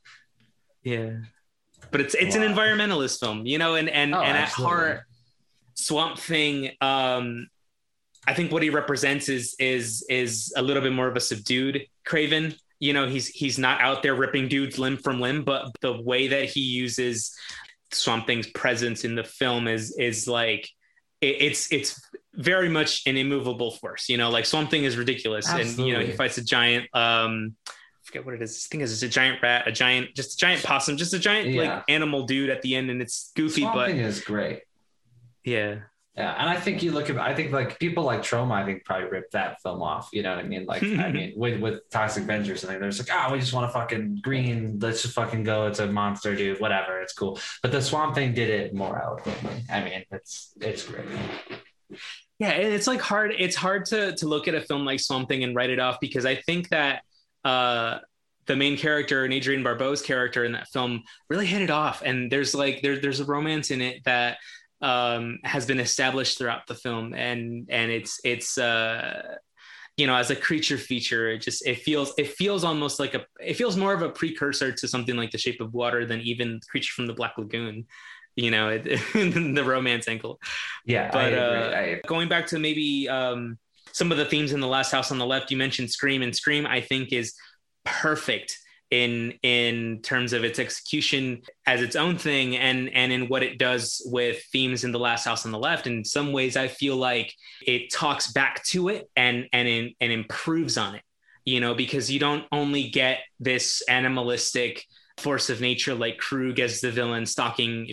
Yeah 0.83 1.19
but 1.91 2.01
it's 2.01 2.15
it's 2.15 2.37
wow. 2.37 2.43
an 2.43 2.55
environmentalist 2.55 3.21
film, 3.21 3.47
you 3.47 3.59
know, 3.59 3.75
and 3.75 3.89
and 3.89 4.15
oh, 4.15 4.21
and 4.21 4.37
absolutely. 4.37 4.75
at 4.75 4.79
heart, 4.79 5.01
Swamp 5.75 6.19
Thing. 6.19 6.71
Um, 6.81 7.49
I 8.27 8.35
think 8.35 8.53
what 8.53 8.63
he 8.63 8.71
represents 8.71 9.29
is 9.29 9.55
is 9.59 10.05
is 10.09 10.53
a 10.57 10.63
little 10.63 10.83
bit 10.83 10.93
more 10.93 11.09
of 11.09 11.17
a 11.17 11.21
subdued 11.21 11.87
Craven. 12.05 12.55
You 12.81 12.93
know, 12.93 13.09
he's 13.09 13.29
he's 13.29 13.59
not 13.59 13.81
out 13.81 14.03
there 14.03 14.15
ripping 14.15 14.49
dudes 14.49 14.79
limb 14.79 14.97
from 14.97 15.21
limb, 15.21 15.45
but 15.45 15.71
the 15.81 16.01
way 16.03 16.29
that 16.29 16.45
he 16.45 16.61
uses 16.61 17.35
Swamp 17.93 18.27
Thing's 18.27 18.49
presence 18.49 19.05
in 19.05 19.15
the 19.15 19.25
film 19.25 19.69
is 19.69 19.97
is 19.99 20.29
like 20.29 20.69
it, 21.21 21.37
it's 21.41 21.73
it's 21.73 22.01
very 22.35 22.69
much 22.69 23.07
an 23.07 23.17
immovable 23.17 23.71
force. 23.71 24.09
You 24.09 24.19
know, 24.19 24.31
like 24.31 24.45
Swamp 24.45 24.71
Thing 24.71 24.85
is 24.85 24.97
ridiculous, 24.97 25.49
Absolutely. 25.49 25.83
and 25.83 25.89
you 25.89 25.95
know 25.95 26.05
he 26.05 26.13
fights 26.13 26.39
a 26.39 26.45
giant. 26.45 26.89
um 26.95 27.57
forget 28.07 28.25
what 28.25 28.35
it 28.35 28.43
is. 28.43 28.67
I 28.67 28.71
think 28.71 28.83
it's 28.83 29.03
a 29.03 29.09
giant 29.09 29.43
rat, 29.43 29.67
a 29.67 29.73
giant, 29.73 30.15
just 30.15 30.35
a 30.35 30.37
giant 30.37 30.63
possum, 30.63 30.97
just 30.97 31.13
a 31.13 31.19
giant 31.19 31.49
yeah. 31.49 31.77
like 31.77 31.85
animal 31.89 32.25
dude 32.25 32.51
at 32.51 32.63
the 32.63 32.77
end, 32.77 32.91
and 32.91 33.03
it's 33.03 33.33
goofy. 33.35 33.63
Swamp 33.63 33.75
but 33.75 33.89
Thing 33.89 33.99
is 33.99 34.21
great. 34.21 34.63
Yeah, 35.45 35.81
yeah, 36.17 36.35
and 36.39 36.49
I 36.49 36.59
think 36.59 36.83
you 36.83 36.93
look 36.93 37.11
at 37.11 37.19
I 37.19 37.35
think 37.35 37.53
like 37.53 37.79
people 37.79 38.05
like 38.05 38.23
Troma, 38.23 38.53
I 38.53 38.65
think 38.65 38.87
probably 38.87 39.09
ripped 39.09 39.33
that 39.33 39.61
film 39.61 39.83
off. 39.83 40.09
You 40.13 40.23
know 40.23 40.35
what 40.35 40.43
I 40.43 40.49
mean? 40.49 40.65
Like 40.65 40.83
I 40.83 41.13
mean 41.13 41.35
with 41.37 41.61
with 41.61 41.91
Toxic 41.91 42.23
Avengers, 42.23 42.65
I 42.65 42.69
think 42.69 42.83
just 42.85 43.07
like, 43.07 43.11
oh, 43.13 43.33
we 43.33 43.39
just 43.39 43.53
want 43.53 43.69
to 43.69 43.73
fucking 43.79 44.21
green, 44.23 44.79
let's 44.81 45.03
just 45.03 45.15
fucking 45.15 45.45
go. 45.45 45.67
It's 45.67 45.79
a 45.79 45.87
monster, 45.87 46.35
dude. 46.35 46.59
Whatever, 46.59 47.03
it's 47.03 47.13
cool. 47.13 47.39
But 47.63 47.71
the 47.71 47.83
Swamp 47.83 48.15
Thing 48.15 48.33
did 48.33 48.49
it 48.49 48.75
more 48.75 48.99
eloquently. 48.99 49.63
I 49.71 49.85
mean, 49.85 50.05
it's 50.11 50.53
it's 50.59 50.85
great. 50.85 51.05
Yeah, 52.39 52.53
it's 52.53 52.87
like 52.87 53.03
hard. 53.03 53.35
It's 53.39 53.57
hard 53.57 53.85
to 53.87 54.17
to 54.17 54.27
look 54.27 54.49
at 54.49 54.55
a 54.55 54.63
film 54.63 54.87
like 54.87 55.01
Swamp 55.01 55.29
Thing 55.29 55.45
and 55.45 55.55
write 55.55 55.71
it 55.71 55.81
off 55.81 56.01
because 56.01 56.25
I 56.25 56.37
think 56.37 56.71
that 56.71 57.03
uh 57.47 57.99
the 58.47 58.57
main 58.57 58.77
character 58.77 59.25
and 59.25 59.35
Adrienne 59.35 59.65
Barbeau's 59.65 60.03
character 60.03 60.45
in 60.45 60.53
that 60.53 60.69
film 60.69 61.03
really 61.29 61.47
hit 61.47 61.63
it 61.63 61.71
off. 61.71 62.03
And 62.03 62.31
there's 62.31 62.55
like 62.55 62.81
there, 62.83 62.99
there's 62.99 63.21
a 63.21 63.25
romance 63.25 63.71
in 63.71 63.81
it 63.81 64.05
that 64.05 64.39
um, 64.81 65.39
has 65.45 65.67
been 65.67 65.81
established 65.81 66.39
throughout 66.39 66.67
the 66.67 66.75
film, 66.75 67.15
and 67.15 67.67
and 67.71 67.91
it's 67.91 68.21
it's 68.25 68.59
uh, 68.59 69.37
you 69.97 70.07
know 70.07 70.15
as 70.15 70.31
a 70.31 70.37
creature 70.37 70.79
feature, 70.79 71.31
it 71.31 71.39
just 71.39 71.67
it 71.67 71.79
feels 71.79 72.13
it 72.19 72.29
feels 72.29 72.63
almost 72.63 73.01
like 73.01 73.15
a 73.15 73.25
it 73.41 73.55
feels 73.55 73.77
more 73.77 73.95
of 73.95 74.03
a 74.03 74.11
precursor 74.11 74.73
to 74.73 74.89
something 74.89 75.17
like 75.17 75.31
The 75.31 75.39
Shape 75.39 75.61
of 75.61 75.73
Water 75.73 76.05
than 76.05 76.21
even 76.21 76.61
Creature 76.71 76.93
from 76.95 77.07
the 77.07 77.15
Black 77.15 77.39
Lagoon. 77.39 77.87
You 78.37 78.51
know, 78.51 78.69
it, 78.69 78.85
the 79.15 79.65
romance 79.65 80.09
angle. 80.09 80.39
Yeah, 80.85 81.11
but 81.11 81.33
uh, 81.33 81.97
going 82.07 82.29
back 82.29 82.49
to 82.49 82.59
maybe 82.59 83.09
um, 83.09 83.59
some 83.97 84.13
of 84.13 84.19
the 84.19 84.27
themes 84.27 84.53
in 84.53 84.61
the 84.61 84.67
Last 84.67 84.93
House 84.93 85.11
on 85.11 85.17
the 85.17 85.25
Left, 85.25 85.51
you 85.51 85.57
mentioned 85.57 85.91
Scream, 85.91 86.21
and 86.21 86.37
Scream 86.37 86.67
I 86.67 86.83
think 86.83 87.15
is 87.15 87.33
perfect 87.83 88.59
in 88.91 89.33
in 89.43 90.03
terms 90.03 90.35
of 90.35 90.45
its 90.45 90.59
execution 90.59 91.41
as 91.65 91.81
its 91.81 91.97
own 91.97 92.19
thing 92.19 92.59
and 92.59 92.91
and 92.91 93.11
in 93.11 93.27
what 93.29 93.43
it 93.43 93.59
does 93.59 94.03
with 94.05 94.45
themes 94.53 94.85
in 94.85 94.93
the 94.93 94.99
last 94.99 95.25
house 95.25 95.47
on 95.47 95.51
the 95.51 95.59
left. 95.59 95.87
In 95.87 96.05
some 96.05 96.33
ways 96.33 96.57
i 96.57 96.69
feel 96.69 96.97
like 96.97 97.33
it 97.67 97.91
talks 97.91 98.31
back 98.33 98.63
to 98.65 98.89
it 98.89 99.09
and 99.17 99.47
and 99.53 99.67
in, 99.67 99.95
and 100.01 100.13
improves 100.13 100.77
on 100.79 100.95
it 100.95 101.03
you 101.45 101.59
know 101.59 101.75
because 101.75 102.13
you 102.13 102.21
don't 102.21 102.45
only 102.53 102.91
get 102.91 103.21
this 103.41 103.83
animalistic 103.89 104.85
force 105.19 105.51
of 105.51 105.61
nature 105.61 105.95
like 105.95 106.19
krug 106.19 106.61
as 106.61 106.81
the 106.81 106.93
villain 106.93 107.27
stalking 107.27 107.89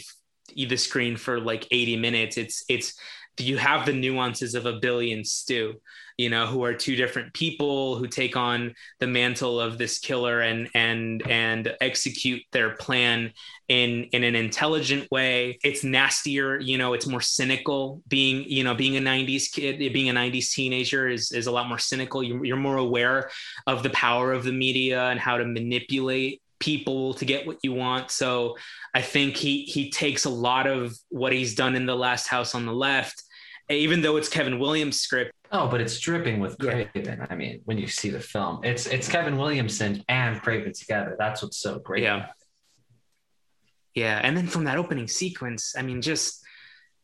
the 0.55 0.77
screen 0.77 1.17
for 1.17 1.39
like 1.39 1.67
80 1.71 1.97
minutes. 1.97 2.37
It's 2.37 2.63
it's 2.69 2.93
you 3.37 3.57
have 3.57 3.85
the 3.85 3.93
nuances 3.93 4.55
of 4.55 4.65
a 4.65 4.73
Billy 4.73 5.11
and 5.11 5.25
Stu, 5.25 5.75
you 6.17 6.29
know, 6.29 6.45
who 6.45 6.63
are 6.63 6.73
two 6.73 6.95
different 6.95 7.33
people 7.33 7.95
who 7.95 8.07
take 8.07 8.37
on 8.37 8.75
the 8.99 9.07
mantle 9.07 9.59
of 9.59 9.77
this 9.77 9.97
killer 9.97 10.41
and 10.41 10.69
and 10.75 11.25
and 11.27 11.75
execute 11.81 12.43
their 12.51 12.75
plan 12.75 13.33
in 13.67 14.03
in 14.11 14.23
an 14.23 14.35
intelligent 14.35 15.09
way. 15.09 15.57
It's 15.63 15.83
nastier, 15.83 16.59
you 16.59 16.77
know, 16.77 16.93
it's 16.93 17.07
more 17.07 17.21
cynical. 17.21 18.03
Being 18.07 18.43
you 18.47 18.63
know 18.63 18.75
being 18.75 18.97
a 18.97 19.01
'90s 19.01 19.51
kid, 19.51 19.79
being 19.93 20.09
a 20.09 20.13
'90s 20.13 20.51
teenager 20.51 21.07
is 21.07 21.31
is 21.31 21.47
a 21.47 21.51
lot 21.51 21.67
more 21.67 21.79
cynical. 21.79 22.21
You're, 22.21 22.45
you're 22.45 22.57
more 22.57 22.77
aware 22.77 23.31
of 23.65 23.81
the 23.81 23.89
power 23.89 24.31
of 24.31 24.43
the 24.43 24.53
media 24.53 25.07
and 25.09 25.19
how 25.19 25.37
to 25.37 25.45
manipulate 25.45 26.42
people 26.63 27.13
to 27.15 27.25
get 27.25 27.45
what 27.45 27.57
you 27.61 27.73
want. 27.73 28.09
So 28.09 28.57
I 28.93 29.01
think 29.01 29.35
he 29.35 29.63
he 29.63 29.89
takes 29.89 30.23
a 30.23 30.29
lot 30.29 30.65
of 30.65 30.95
what 31.09 31.33
he's 31.33 31.55
done 31.55 31.75
in 31.75 31.85
the 31.85 31.95
last 31.95 32.27
house 32.27 32.55
on 32.55 32.65
the 32.65 32.73
left, 32.73 33.21
even 33.69 34.01
though 34.01 34.15
it's 34.15 34.29
Kevin 34.29 34.59
Williamson's 34.59 35.01
script. 35.01 35.31
Oh, 35.51 35.67
but 35.67 35.81
it's 35.81 35.99
dripping 35.99 36.39
with 36.39 36.57
Craven. 36.57 36.89
Yeah. 36.95 37.27
I 37.29 37.35
mean, 37.35 37.61
when 37.65 37.77
you 37.77 37.87
see 37.87 38.09
the 38.09 38.19
film, 38.19 38.61
it's 38.63 38.87
it's 38.87 39.09
Kevin 39.09 39.37
Williamson 39.37 40.03
and 40.07 40.41
Craven 40.41 40.71
together. 40.71 41.15
That's 41.19 41.43
what's 41.43 41.57
so 41.57 41.79
great. 41.79 42.03
Yeah. 42.03 42.27
Yeah, 43.93 44.19
and 44.23 44.35
then 44.35 44.47
from 44.47 44.63
that 44.63 44.79
opening 44.79 45.07
sequence, 45.07 45.75
I 45.77 45.83
mean, 45.83 46.01
just 46.01 46.41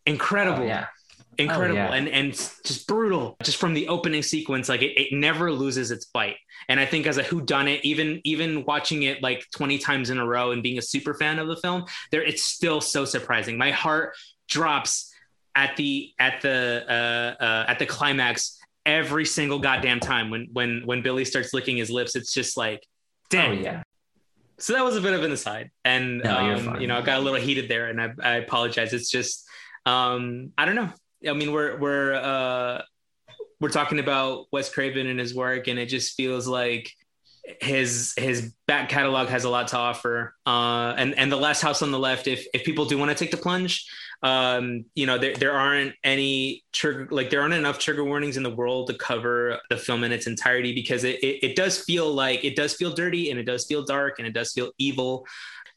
incredible. 0.08 0.64
Oh, 0.64 0.68
yeah 0.68 0.88
incredible 1.40 1.80
oh, 1.80 1.86
yeah. 1.86 1.94
and 1.94 2.10
and 2.10 2.34
just 2.34 2.88
brutal 2.88 3.38
just 3.44 3.58
from 3.58 3.74
the 3.74 3.88
opening 3.88 4.22
sequence 4.22 4.70
like 4.70 4.82
it, 4.82 5.00
it 5.00 5.14
never 5.14 5.52
loses 5.52 5.92
its 5.92 6.06
bite. 6.06 6.38
And 6.68 6.80
i 6.80 6.86
think 6.86 7.08
as 7.08 7.18
a 7.18 7.24
who 7.24 7.42
done 7.42 7.68
it 7.68 7.84
even 7.84 8.22
even 8.24 8.66
watching 8.66 9.04
it 9.04 9.24
like 9.24 9.46
20 9.56 9.78
times 9.80 10.10
in 10.10 10.18
a 10.18 10.26
row 10.26 10.52
and 10.52 10.62
being 10.62 10.78
a 10.78 10.82
super 10.82 11.14
fan 11.14 11.40
of 11.40 11.48
the 11.48 11.56
film 11.58 11.86
there 12.12 12.24
it's 12.24 12.44
still 12.44 12.82
so 12.82 13.06
surprising. 13.06 13.58
My 13.58 13.72
heart 13.72 14.16
drops 14.48 15.14
at 15.56 15.76
the 15.76 16.12
at 16.20 16.42
the 16.42 16.86
uh, 16.88 17.44
uh 17.44 17.66
at 17.68 17.80
the 17.80 17.86
climax 17.86 18.60
every 18.86 19.26
single 19.26 19.60
goddamn 19.60 20.00
time 20.00 20.30
when 20.30 20.48
when 20.54 20.82
when 20.86 21.02
billy 21.02 21.26
starts 21.26 21.54
licking 21.54 21.78
his 21.78 21.90
lips. 21.90 22.16
It's 22.16 22.34
just 22.34 22.58
like 22.58 22.86
damn 23.30 23.52
oh, 23.52 23.54
yeah. 23.54 23.84
So 24.58 24.74
that 24.74 24.84
was 24.84 24.98
a 24.98 25.02
bit 25.02 25.14
of 25.14 25.24
an 25.24 25.32
aside. 25.32 25.72
And 25.86 26.20
no, 26.20 26.36
um, 26.36 26.82
you 26.82 26.88
know 26.88 26.98
i 26.98 27.02
got 27.02 27.20
a 27.20 27.22
little 27.22 27.40
heated 27.40 27.70
there 27.70 27.88
and 27.88 28.02
i, 28.02 28.10
I 28.22 28.36
apologize. 28.36 28.94
It's 28.94 29.10
just 29.10 29.48
um 29.86 30.52
i 30.58 30.66
don't 30.66 30.76
know 30.76 30.92
I 31.28 31.34
mean, 31.34 31.52
we're 31.52 31.78
we're 31.78 32.14
uh, 32.14 32.82
we're 33.60 33.70
talking 33.70 34.00
about 34.00 34.46
Wes 34.52 34.74
Craven 34.74 35.08
and 35.08 35.20
his 35.20 35.36
work, 35.36 35.68
and 35.68 35.78
it 35.78 35.88
just 35.88 36.16
feels 36.16 36.48
like 36.48 36.92
his 37.62 38.14
his 38.18 38.54
back 38.68 38.90
catalog 38.90 39.28
has 39.30 39.44
a 39.44 39.50
lot 39.50 39.70
to 39.70 39.78
offer. 39.78 40.36
Uh, 40.46 40.94
and 40.98 41.18
and 41.18 41.32
the 41.32 41.38
Last 41.38 41.62
House 41.62 41.82
on 41.82 41.92
the 41.92 42.00
Left, 42.00 42.28
if 42.28 42.46
if 42.54 42.64
people 42.64 42.86
do 42.86 42.98
want 42.98 43.10
to 43.10 43.16
take 43.16 43.32
the 43.32 43.38
plunge, 43.38 43.86
um, 44.24 44.86
you 44.96 45.06
know, 45.06 45.18
there 45.18 45.36
there 45.36 45.54
aren't 45.54 45.94
any 46.04 46.64
trigger 46.72 47.08
like 47.12 47.30
there 47.30 47.42
aren't 47.42 47.54
enough 47.54 47.80
trigger 47.80 48.04
warnings 48.04 48.38
in 48.38 48.44
the 48.44 48.54
world 48.54 48.88
to 48.88 48.94
cover 48.94 49.60
the 49.70 49.78
film 49.78 50.04
in 50.04 50.12
its 50.12 50.28
entirety 50.28 50.74
because 50.74 51.04
it, 51.04 51.20
it, 51.24 51.44
it 51.44 51.56
does 51.56 51.80
feel 51.80 52.14
like 52.14 52.44
it 52.44 52.56
does 52.56 52.74
feel 52.76 52.94
dirty 52.94 53.32
and 53.32 53.40
it 53.40 53.44
does 53.44 53.66
feel 53.66 53.84
dark 53.84 54.20
and 54.20 54.28
it 54.28 54.34
does 54.34 54.52
feel 54.52 54.72
evil 54.78 55.26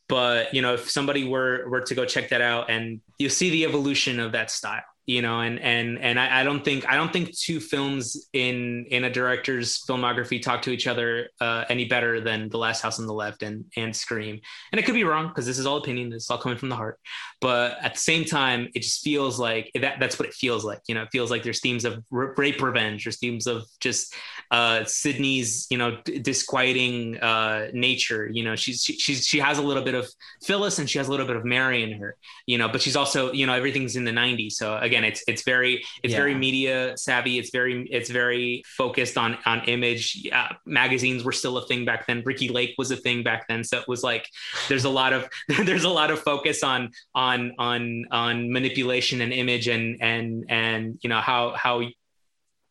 but 0.09 0.53
you 0.53 0.61
know 0.61 0.75
if 0.75 0.91
somebody 0.91 1.25
were 1.25 1.69
were 1.69 1.81
to 1.81 1.95
go 1.95 2.05
check 2.05 2.29
that 2.29 2.41
out 2.41 2.69
and 2.69 3.01
you 3.19 3.29
see 3.29 3.51
the 3.51 3.65
evolution 3.65 4.19
of 4.19 4.33
that 4.33 4.51
style 4.51 4.83
you 5.07 5.21
know 5.21 5.41
and 5.41 5.59
and 5.61 5.99
and 5.99 6.19
I, 6.19 6.41
I, 6.41 6.45
don't 6.45 6.65
think 6.65 6.89
i 6.89 6.95
don't 6.95 7.13
think 7.13 7.37
two 7.37 7.59
films 7.59 8.29
in 8.33 8.87
in 8.89 9.05
a 9.05 9.11
director's 9.11 9.85
filmography 9.85 10.41
talk 10.41 10.63
to 10.63 10.71
each 10.71 10.87
other 10.87 11.29
uh, 11.41 11.65
any 11.69 11.87
better 11.87 12.21
than 12.21 12.49
the 12.49 12.59
last 12.59 12.83
house 12.83 13.01
on 13.01 13.07
the 13.07 13.13
left 13.13 13.43
and 13.43 13.65
and 13.77 13.95
scream. 13.95 14.41
And 14.71 14.79
it 14.79 14.85
could 14.85 14.95
be 14.95 15.05
wrong 15.05 15.29
because 15.29 15.47
this 15.47 15.59
is 15.59 15.67
all 15.67 15.77
opinion 15.77 16.13
it's 16.13 16.31
all 16.31 16.39
coming 16.39 16.59
from 16.59 16.69
the 16.69 16.77
heart. 16.77 16.99
But 17.41 17.79
at 17.83 17.95
the 17.95 18.01
same 18.01 18.25
time 18.25 18.69
it 18.75 18.83
just 18.83 19.03
feels 19.03 19.39
like 19.39 19.71
that 19.81 19.99
that's 19.99 20.19
what 20.19 20.29
it 20.29 20.35
feels 20.35 20.65
like 20.65 20.81
you 20.87 20.95
know 20.95 21.03
it 21.03 21.09
feels 21.11 21.31
like 21.31 21.43
there's 21.43 21.61
themes 21.61 21.85
of 21.85 22.05
rape 22.11 22.63
revenge 22.63 23.05
there's 23.05 23.19
themes 23.19 23.47
of 23.47 23.65
just 23.81 24.15
uh 24.51 24.85
sidney's 24.85 25.67
you 25.71 25.79
know 25.79 25.97
disquieting 26.23 27.19
uh 27.19 27.69
nature 27.73 28.29
you 28.33 28.45
know 28.45 28.55
she's 28.55 28.83
she, 28.83 28.93
she's 28.95 29.27
she 29.27 29.39
has 29.39 29.59
a 29.59 29.63
little 29.63 29.83
bit 29.83 29.95
of 29.95 30.09
phyllis 30.45 30.79
and 30.79 30.89
she 30.89 30.99
has 30.99 31.09
a 31.09 31.11
little 31.11 31.27
bit 31.27 31.37
of 31.37 31.45
mary 31.45 31.83
in 31.83 31.93
her 31.99 32.17
you 32.47 32.59
know 32.59 32.69
but 32.69 32.81
she's 32.81 32.97
also 32.97 33.33
you 33.33 33.47
know 33.47 33.55
everything's 33.55 33.97
in 33.97 34.05
the 34.05 34.11
90s 34.11 34.53
so 34.53 34.77
again 34.79 34.92
it's 35.05 35.23
it's 35.27 35.43
very 35.43 35.85
it's 36.03 36.13
yeah. 36.13 36.19
very 36.19 36.35
media 36.35 36.97
savvy. 36.97 37.39
It's 37.39 37.51
very 37.51 37.87
it's 37.91 38.11
very 38.11 38.63
focused 38.67 39.17
on 39.17 39.39
on 39.47 39.65
image. 39.65 40.21
Yeah, 40.23 40.53
magazines 40.67 41.25
were 41.25 41.33
still 41.33 41.59
a 41.59 41.67
thing 41.67 41.85
back 41.85 42.07
then. 42.07 42.23
Ricki 42.25 42.49
Lake 42.49 42.75
was 42.79 42.91
a 42.91 42.97
thing 42.97 43.23
back 43.23 43.49
then. 43.49 43.65
So 43.65 43.79
it 43.79 43.89
was 43.89 44.03
like 44.03 44.29
there's 44.69 44.85
a 44.85 44.91
lot 44.91 45.13
of 45.13 45.29
there's 45.49 45.85
a 45.85 45.91
lot 45.91 46.11
of 46.11 46.21
focus 46.21 46.63
on 46.63 46.91
on 47.15 47.53
on 47.59 48.05
on 48.11 48.53
manipulation 48.53 49.21
and 49.21 49.33
image 49.33 49.69
and 49.69 50.01
and 50.01 50.45
and 50.49 50.99
you 51.03 51.09
know 51.09 51.21
how 51.21 51.55
how 51.57 51.83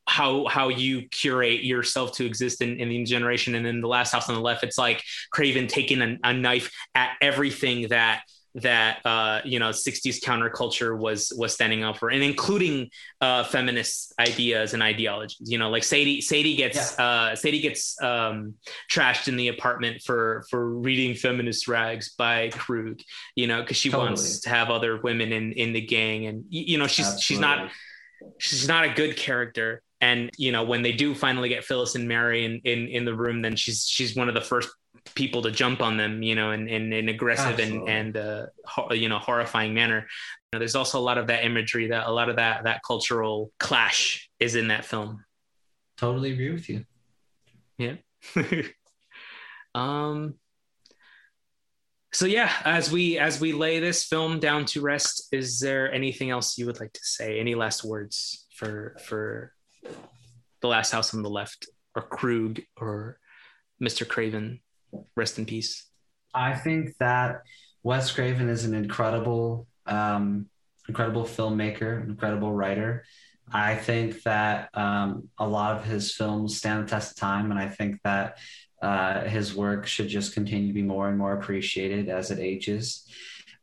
how 0.08 0.46
how 0.48 0.68
you 0.68 1.08
curate 1.10 1.64
yourself 1.64 2.12
to 2.14 2.26
exist 2.26 2.62
in, 2.62 2.80
in 2.80 2.90
the 2.90 3.04
generation 3.04 3.56
and 3.56 3.66
then 3.66 3.82
the 3.82 3.88
last 3.88 4.12
house 4.12 4.28
on 4.30 4.36
the 4.36 4.42
left. 4.42 4.64
It's 4.64 4.78
like 4.78 5.04
craven 5.32 5.68
taking 5.68 6.02
a, 6.02 6.18
a 6.24 6.34
knife 6.34 6.72
at 6.96 7.12
everything 7.22 7.88
that 7.90 8.24
that 8.56 9.06
uh, 9.06 9.42
you 9.46 9.60
know 9.60 9.70
60s 9.70 10.22
counterculture 10.22 10.98
was 10.98 11.32
was 11.38 11.54
standing 11.54 11.84
up 11.84 11.98
for 11.98 12.10
and 12.10 12.24
including 12.24 12.90
uh, 13.22 13.44
feminist 13.44 14.14
ideas 14.20 14.74
and 14.74 14.84
ideologies 14.84 15.50
you 15.50 15.58
know 15.58 15.70
like 15.70 15.84
sadie 15.84 16.22
sadie 16.22 16.56
gets 16.56 16.96
yeah. 16.98 17.06
uh, 17.06 17.36
sadie 17.36 17.62
gets 17.62 18.02
um, 18.02 18.56
trashed 18.92 19.28
in 19.28 19.38
the 19.38 19.48
apartment 19.48 20.02
for 20.02 20.44
for 20.50 20.80
reading 20.80 21.16
feminist 21.16 21.68
rags 21.68 22.14
by 22.16 22.50
krug 22.50 23.00
you 23.36 23.48
know 23.48 23.62
because 23.62 23.78
she 23.78 23.90
totally. 23.90 24.10
wants 24.10 24.42
to 24.42 24.50
have 24.50 24.70
other 24.70 25.00
women 25.02 25.32
in 25.32 25.54
in 25.54 25.74
the 25.74 25.82
gang 25.82 26.26
and 26.26 26.44
you 26.50 26.78
know 26.78 26.88
she's 26.88 27.06
Absolutely. 27.06 27.24
she's 27.24 27.40
not 27.40 27.72
she's 28.38 28.68
not 28.68 28.84
a 28.84 28.90
good 28.90 29.16
character 29.16 29.82
and 30.02 30.30
you 30.38 30.52
know 30.52 30.64
when 30.64 30.82
they 30.82 30.92
do 30.92 31.16
finally 31.16 31.50
get 31.50 31.64
phyllis 31.64 31.96
and 31.96 32.08
mary 32.08 32.44
in, 32.44 32.60
in 32.66 32.88
in 32.88 33.06
the 33.06 33.16
room 33.16 33.42
then 33.42 33.56
she's 33.56 33.86
she's 33.88 34.16
one 34.16 34.28
of 34.28 34.34
the 34.34 34.42
first 34.42 34.70
people 35.16 35.42
to 35.42 35.52
jump 35.52 35.82
on 35.82 35.98
them, 35.98 36.24
you 36.24 36.36
know, 36.36 36.52
in, 36.52 36.68
in 36.68 36.94
an 36.94 37.10
aggressive 37.10 37.60
Absolutely. 37.60 37.92
and, 37.92 38.16
and 38.16 38.18
uh, 38.18 38.46
ho- 38.66 38.94
you 38.94 39.10
know, 39.10 39.20
horrifying 39.20 39.74
manner. 39.74 40.00
You 40.00 40.48
know, 40.54 40.60
there's 40.60 40.76
also 40.76 41.00
a 41.00 41.02
lot 41.02 41.18
of 41.18 41.28
that 41.28 41.44
imagery 41.44 41.88
that 41.88 42.08
a 42.08 42.12
lot 42.12 42.30
of 42.30 42.38
that, 42.38 42.64
that 42.64 42.82
cultural 42.86 43.52
clash 43.60 44.30
is 44.40 44.56
in 44.56 44.70
that 44.70 44.86
film. 44.86 45.24
Totally 45.98 46.32
agree 46.32 46.52
with 46.52 46.70
you. 46.70 46.86
Yeah. 47.78 47.96
um, 49.76 50.36
so 52.14 52.26
yeah, 52.26 52.52
as 52.66 52.92
we, 52.92 53.18
as 53.18 53.40
we 53.40 53.54
lay 53.54 53.80
this 53.80 54.04
film 54.04 54.40
down 54.40 54.66
to 54.66 54.82
rest, 54.82 55.28
is 55.32 55.60
there 55.60 55.92
anything 55.92 56.30
else 56.30 56.58
you 56.58 56.66
would 56.66 56.80
like 56.80 56.94
to 56.94 57.04
say? 57.04 57.40
Any 57.40 57.56
last 57.56 57.84
words 57.84 58.46
for 58.56 58.96
for 59.02 59.54
the 60.62 60.68
Last 60.68 60.92
House 60.92 61.14
on 61.14 61.24
the 61.24 61.30
Left 61.30 61.68
or 61.96 62.04
Krug 62.04 62.62
or 62.78 63.18
Mr. 63.82 64.08
Craven. 64.08 64.62
Rest 65.16 65.40
in 65.40 65.46
peace. 65.46 65.86
I 66.34 66.54
think 66.54 66.96
that 67.00 67.42
Wes 67.84 68.12
Craven 68.12 68.50
is 68.50 68.66
an 68.66 68.74
incredible, 68.74 69.68
um, 69.86 70.48
incredible 70.88 71.24
filmmaker, 71.24 72.04
incredible 72.08 72.54
writer. 72.54 73.04
I 73.52 73.76
think 73.76 74.24
that 74.24 74.70
um, 74.74 75.30
a 75.38 75.48
lot 75.48 75.78
of 75.78 75.86
his 75.86 76.14
films 76.14 76.58
stand 76.58 76.86
the 76.86 76.90
test 76.90 77.12
of 77.12 77.18
time, 77.18 77.52
and 77.52 77.60
I 77.60 77.68
think 77.68 78.00
that 78.04 78.38
uh, 78.82 79.26
his 79.26 79.54
work 79.54 79.86
should 79.88 80.08
just 80.08 80.34
continue 80.34 80.68
to 80.68 80.74
be 80.74 80.82
more 80.82 81.10
and 81.10 81.18
more 81.18 81.34
appreciated 81.34 82.10
as 82.10 82.32
it 82.32 82.40
ages. 82.40 83.08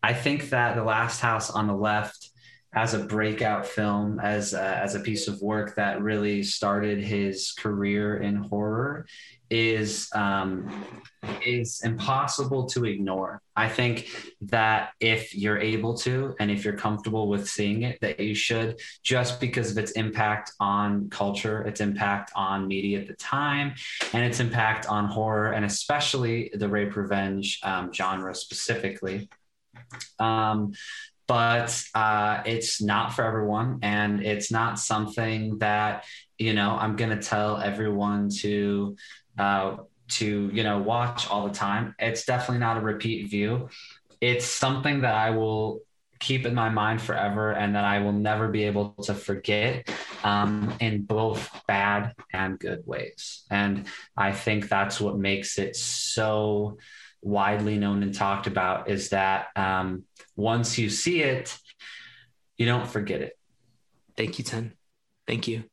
I 0.02 0.12
think 0.14 0.50
that 0.50 0.76
The 0.76 0.84
Last 0.84 1.20
House 1.20 1.50
on 1.50 1.66
the 1.66 1.74
Left 1.74 2.17
as 2.74 2.94
a 2.94 2.98
breakout 2.98 3.66
film, 3.66 4.20
as 4.20 4.52
a, 4.52 4.78
as 4.78 4.94
a 4.94 5.00
piece 5.00 5.26
of 5.26 5.40
work 5.40 5.74
that 5.76 6.02
really 6.02 6.42
started 6.42 7.02
his 7.02 7.52
career 7.52 8.18
in 8.18 8.36
horror, 8.36 9.06
is 9.50 10.10
um, 10.14 10.84
is 11.44 11.80
impossible 11.82 12.66
to 12.66 12.84
ignore. 12.84 13.40
I 13.56 13.68
think 13.68 14.10
that 14.42 14.90
if 15.00 15.34
you're 15.34 15.58
able 15.58 15.94
to, 15.98 16.34
and 16.38 16.50
if 16.50 16.64
you're 16.64 16.76
comfortable 16.76 17.28
with 17.28 17.48
seeing 17.48 17.82
it, 17.82 17.98
that 18.02 18.20
you 18.20 18.34
should, 18.34 18.78
just 19.02 19.40
because 19.40 19.70
of 19.70 19.78
its 19.78 19.92
impact 19.92 20.52
on 20.60 21.08
culture, 21.08 21.62
its 21.62 21.80
impact 21.80 22.30
on 22.36 22.68
media 22.68 23.00
at 23.00 23.06
the 23.06 23.14
time, 23.14 23.74
and 24.12 24.22
its 24.24 24.40
impact 24.40 24.86
on 24.86 25.06
horror, 25.06 25.52
and 25.52 25.64
especially 25.64 26.50
the 26.54 26.68
rape 26.68 26.94
revenge 26.94 27.58
um, 27.62 27.90
genre 27.92 28.34
specifically. 28.34 29.28
Um, 30.18 30.72
but 31.28 31.84
uh, 31.94 32.42
it's 32.46 32.82
not 32.82 33.12
for 33.12 33.22
everyone, 33.22 33.80
and 33.82 34.24
it's 34.24 34.50
not 34.50 34.78
something 34.78 35.58
that 35.58 36.04
you 36.38 36.54
know 36.54 36.76
I'm 36.80 36.96
going 36.96 37.10
to 37.10 37.22
tell 37.22 37.58
everyone 37.58 38.30
to 38.40 38.96
uh, 39.38 39.76
to 40.08 40.50
you 40.52 40.62
know 40.64 40.78
watch 40.78 41.28
all 41.28 41.46
the 41.46 41.54
time. 41.54 41.94
It's 41.98 42.24
definitely 42.24 42.60
not 42.60 42.78
a 42.78 42.80
repeat 42.80 43.30
view. 43.30 43.68
It's 44.20 44.46
something 44.46 45.02
that 45.02 45.14
I 45.14 45.30
will 45.30 45.82
keep 46.18 46.46
in 46.46 46.54
my 46.54 46.68
mind 46.68 47.00
forever 47.00 47.52
and 47.52 47.76
that 47.76 47.84
I 47.84 48.00
will 48.00 48.12
never 48.12 48.48
be 48.48 48.64
able 48.64 48.90
to 49.04 49.14
forget 49.14 49.88
um, 50.24 50.74
in 50.80 51.02
both 51.02 51.48
bad 51.68 52.14
and 52.32 52.58
good 52.58 52.82
ways. 52.86 53.44
And 53.50 53.86
I 54.16 54.32
think 54.32 54.68
that's 54.68 55.00
what 55.00 55.16
makes 55.16 55.58
it 55.58 55.76
so 55.76 56.78
widely 57.22 57.78
known 57.78 58.02
and 58.02 58.14
talked 58.14 58.46
about 58.46 58.88
is 58.88 59.10
that 59.10 59.48
um, 59.56 60.04
once 60.36 60.78
you 60.78 60.90
see 60.90 61.22
it, 61.22 61.56
you 62.56 62.66
don't 62.66 62.88
forget 62.88 63.20
it. 63.20 63.38
Thank 64.16 64.38
you, 64.38 64.44
Ten. 64.44 64.72
Thank 65.26 65.46
you. 65.46 65.64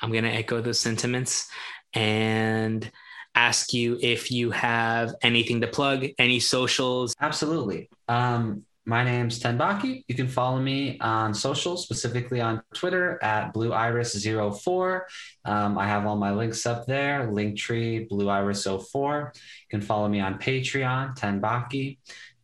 I'm 0.00 0.10
going 0.10 0.24
to 0.24 0.30
echo 0.30 0.60
those 0.60 0.80
sentiments 0.80 1.50
and 1.92 2.90
ask 3.34 3.72
you 3.72 3.98
if 4.00 4.30
you 4.30 4.50
have 4.50 5.14
anything 5.22 5.60
to 5.62 5.66
plug, 5.66 6.06
any 6.18 6.40
socials. 6.40 7.14
Absolutely. 7.20 7.88
Um, 8.08 8.64
my 8.84 9.04
name's 9.04 9.38
Tenbaki. 9.38 10.04
You 10.08 10.14
can 10.14 10.28
follow 10.28 10.58
me 10.58 10.98
on 11.00 11.34
social, 11.34 11.76
specifically 11.76 12.40
on 12.40 12.62
Twitter 12.74 13.22
at 13.22 13.52
Blue 13.52 13.70
Iris04. 13.70 15.02
Um, 15.44 15.78
I 15.78 15.86
have 15.86 16.06
all 16.06 16.16
my 16.16 16.32
links 16.32 16.66
up 16.66 16.86
there, 16.86 17.28
Linktree, 17.28 18.08
Blue 18.08 18.26
Iris04. 18.26 19.34
You 19.34 19.68
can 19.70 19.80
follow 19.80 20.08
me 20.08 20.20
on 20.20 20.38
Patreon, 20.38 21.16
Tenbaki. 21.16 21.98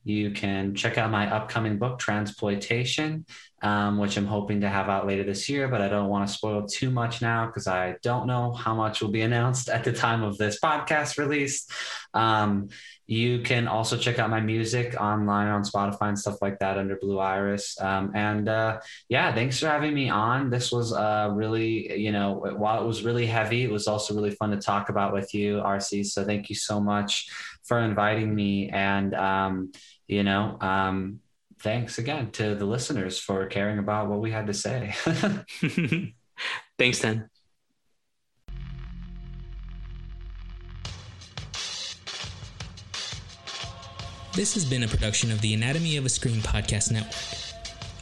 You 0.05 0.31
can 0.31 0.75
check 0.75 0.97
out 0.97 1.11
my 1.11 1.31
upcoming 1.31 1.79
book, 1.79 2.01
Transploitation 2.01 3.25
um, 3.63 3.99
which 3.99 4.17
I'm 4.17 4.27
hoping 4.27 4.61
to 4.61 4.69
have 4.69 4.89
out 4.89 5.07
later 5.07 5.25
this 5.25 5.49
year, 5.49 5.69
but 5.69 5.81
I 5.81 5.89
don't 5.89 6.09
want 6.09 6.29
to 6.29 6.33
spoil 6.33 6.67
too 6.67 6.91
much 6.91 7.21
now 7.21 7.47
because 7.47 7.67
I 7.67 7.97
don't 8.03 8.27
know 8.27 8.53
how 8.53 8.75
much 8.75 9.01
will 9.01 9.11
be 9.11 9.23
announced 9.23 9.69
at 9.69 9.85
the 9.85 9.93
time 9.93 10.23
of 10.23 10.39
this 10.39 10.61
podcast 10.61 11.19
release. 11.19 11.67
Um, 12.15 12.69
you 13.09 13.41
can 13.41 13.67
also 13.67 13.97
check 13.97 14.19
out 14.19 14.29
my 14.29 14.39
music 14.39 14.95
online 15.01 15.49
on 15.49 15.63
Spotify 15.63 16.09
and 16.09 16.19
stuff 16.19 16.43
like 16.43 16.59
that 16.59 16.77
under 16.77 16.95
Blue 16.97 17.19
Iris. 17.19 17.81
Um, 17.81 18.13
and 18.15 18.47
uh, 18.51 18.81
yeah, 19.09 19.35
thanks 19.35 19.59
for 19.59 19.67
having 19.67 19.95
me 19.95 20.11
on. 20.11 20.51
This 20.51 20.71
was 20.71 20.93
uh, 20.93 21.31
really, 21.33 21.99
you 21.99 22.13
know, 22.13 22.35
while 22.35 22.83
it 22.83 22.87
was 22.87 23.03
really 23.03 23.25
heavy, 23.25 23.65
it 23.65 23.71
was 23.71 23.89
also 23.89 24.15
really 24.15 24.33
fun 24.33 24.51
to 24.51 24.59
talk 24.59 24.91
about 24.91 25.15
with 25.15 25.33
you, 25.33 25.57
RC. 25.57 26.05
So 26.05 26.23
thank 26.23 26.51
you 26.51 26.55
so 26.55 26.81
much 26.81 27.31
for 27.65 27.81
inviting 27.81 28.35
me. 28.35 28.69
And, 28.69 29.15
um, 29.15 29.73
you 30.07 30.23
know, 30.23 30.59
um, 30.61 31.21
thanks 31.61 31.97
again 31.97 32.31
to 32.33 32.57
the 32.57 32.67
listeners 32.67 33.19
for 33.19 33.47
caring 33.47 33.79
about 33.79 34.09
what 34.09 34.21
we 34.21 34.33
had 34.33 34.49
to 34.49 34.55
say. 34.55 34.95
thanks, 36.79 36.99
Ten. 36.99 37.31
This 44.39 44.55
has 44.55 44.65
been 44.65 44.85
a 44.85 44.87
production 44.87 45.33
of 45.33 45.41
the 45.41 45.53
Anatomy 45.53 45.97
of 45.97 46.07
a 46.07 46.09
Scream 46.09 46.41
podcast 46.43 46.93
network. 46.93 47.13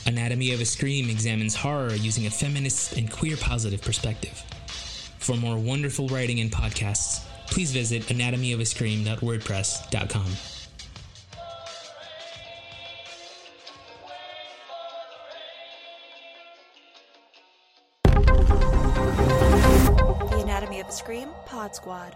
Anatomy 0.04 0.52
of 0.52 0.60
a 0.60 0.66
Scream 0.66 1.08
examines 1.08 1.56
horror 1.56 1.94
using 1.94 2.26
a 2.26 2.30
feminist 2.30 2.98
and 2.98 3.10
queer 3.10 3.38
positive 3.38 3.80
perspective. 3.80 4.44
For 5.18 5.34
more 5.34 5.56
wonderful 5.56 6.08
writing 6.08 6.40
and 6.40 6.52
podcasts, 6.52 7.24
please 7.46 7.72
visit 7.72 8.02
anatomyofascream.wordpress.com. 8.08 10.26
The 20.28 20.40
Anatomy 20.42 20.80
of 20.80 20.88
a 20.88 20.92
Scream 20.92 21.30
Pod 21.46 21.74
Squad. 21.74 22.14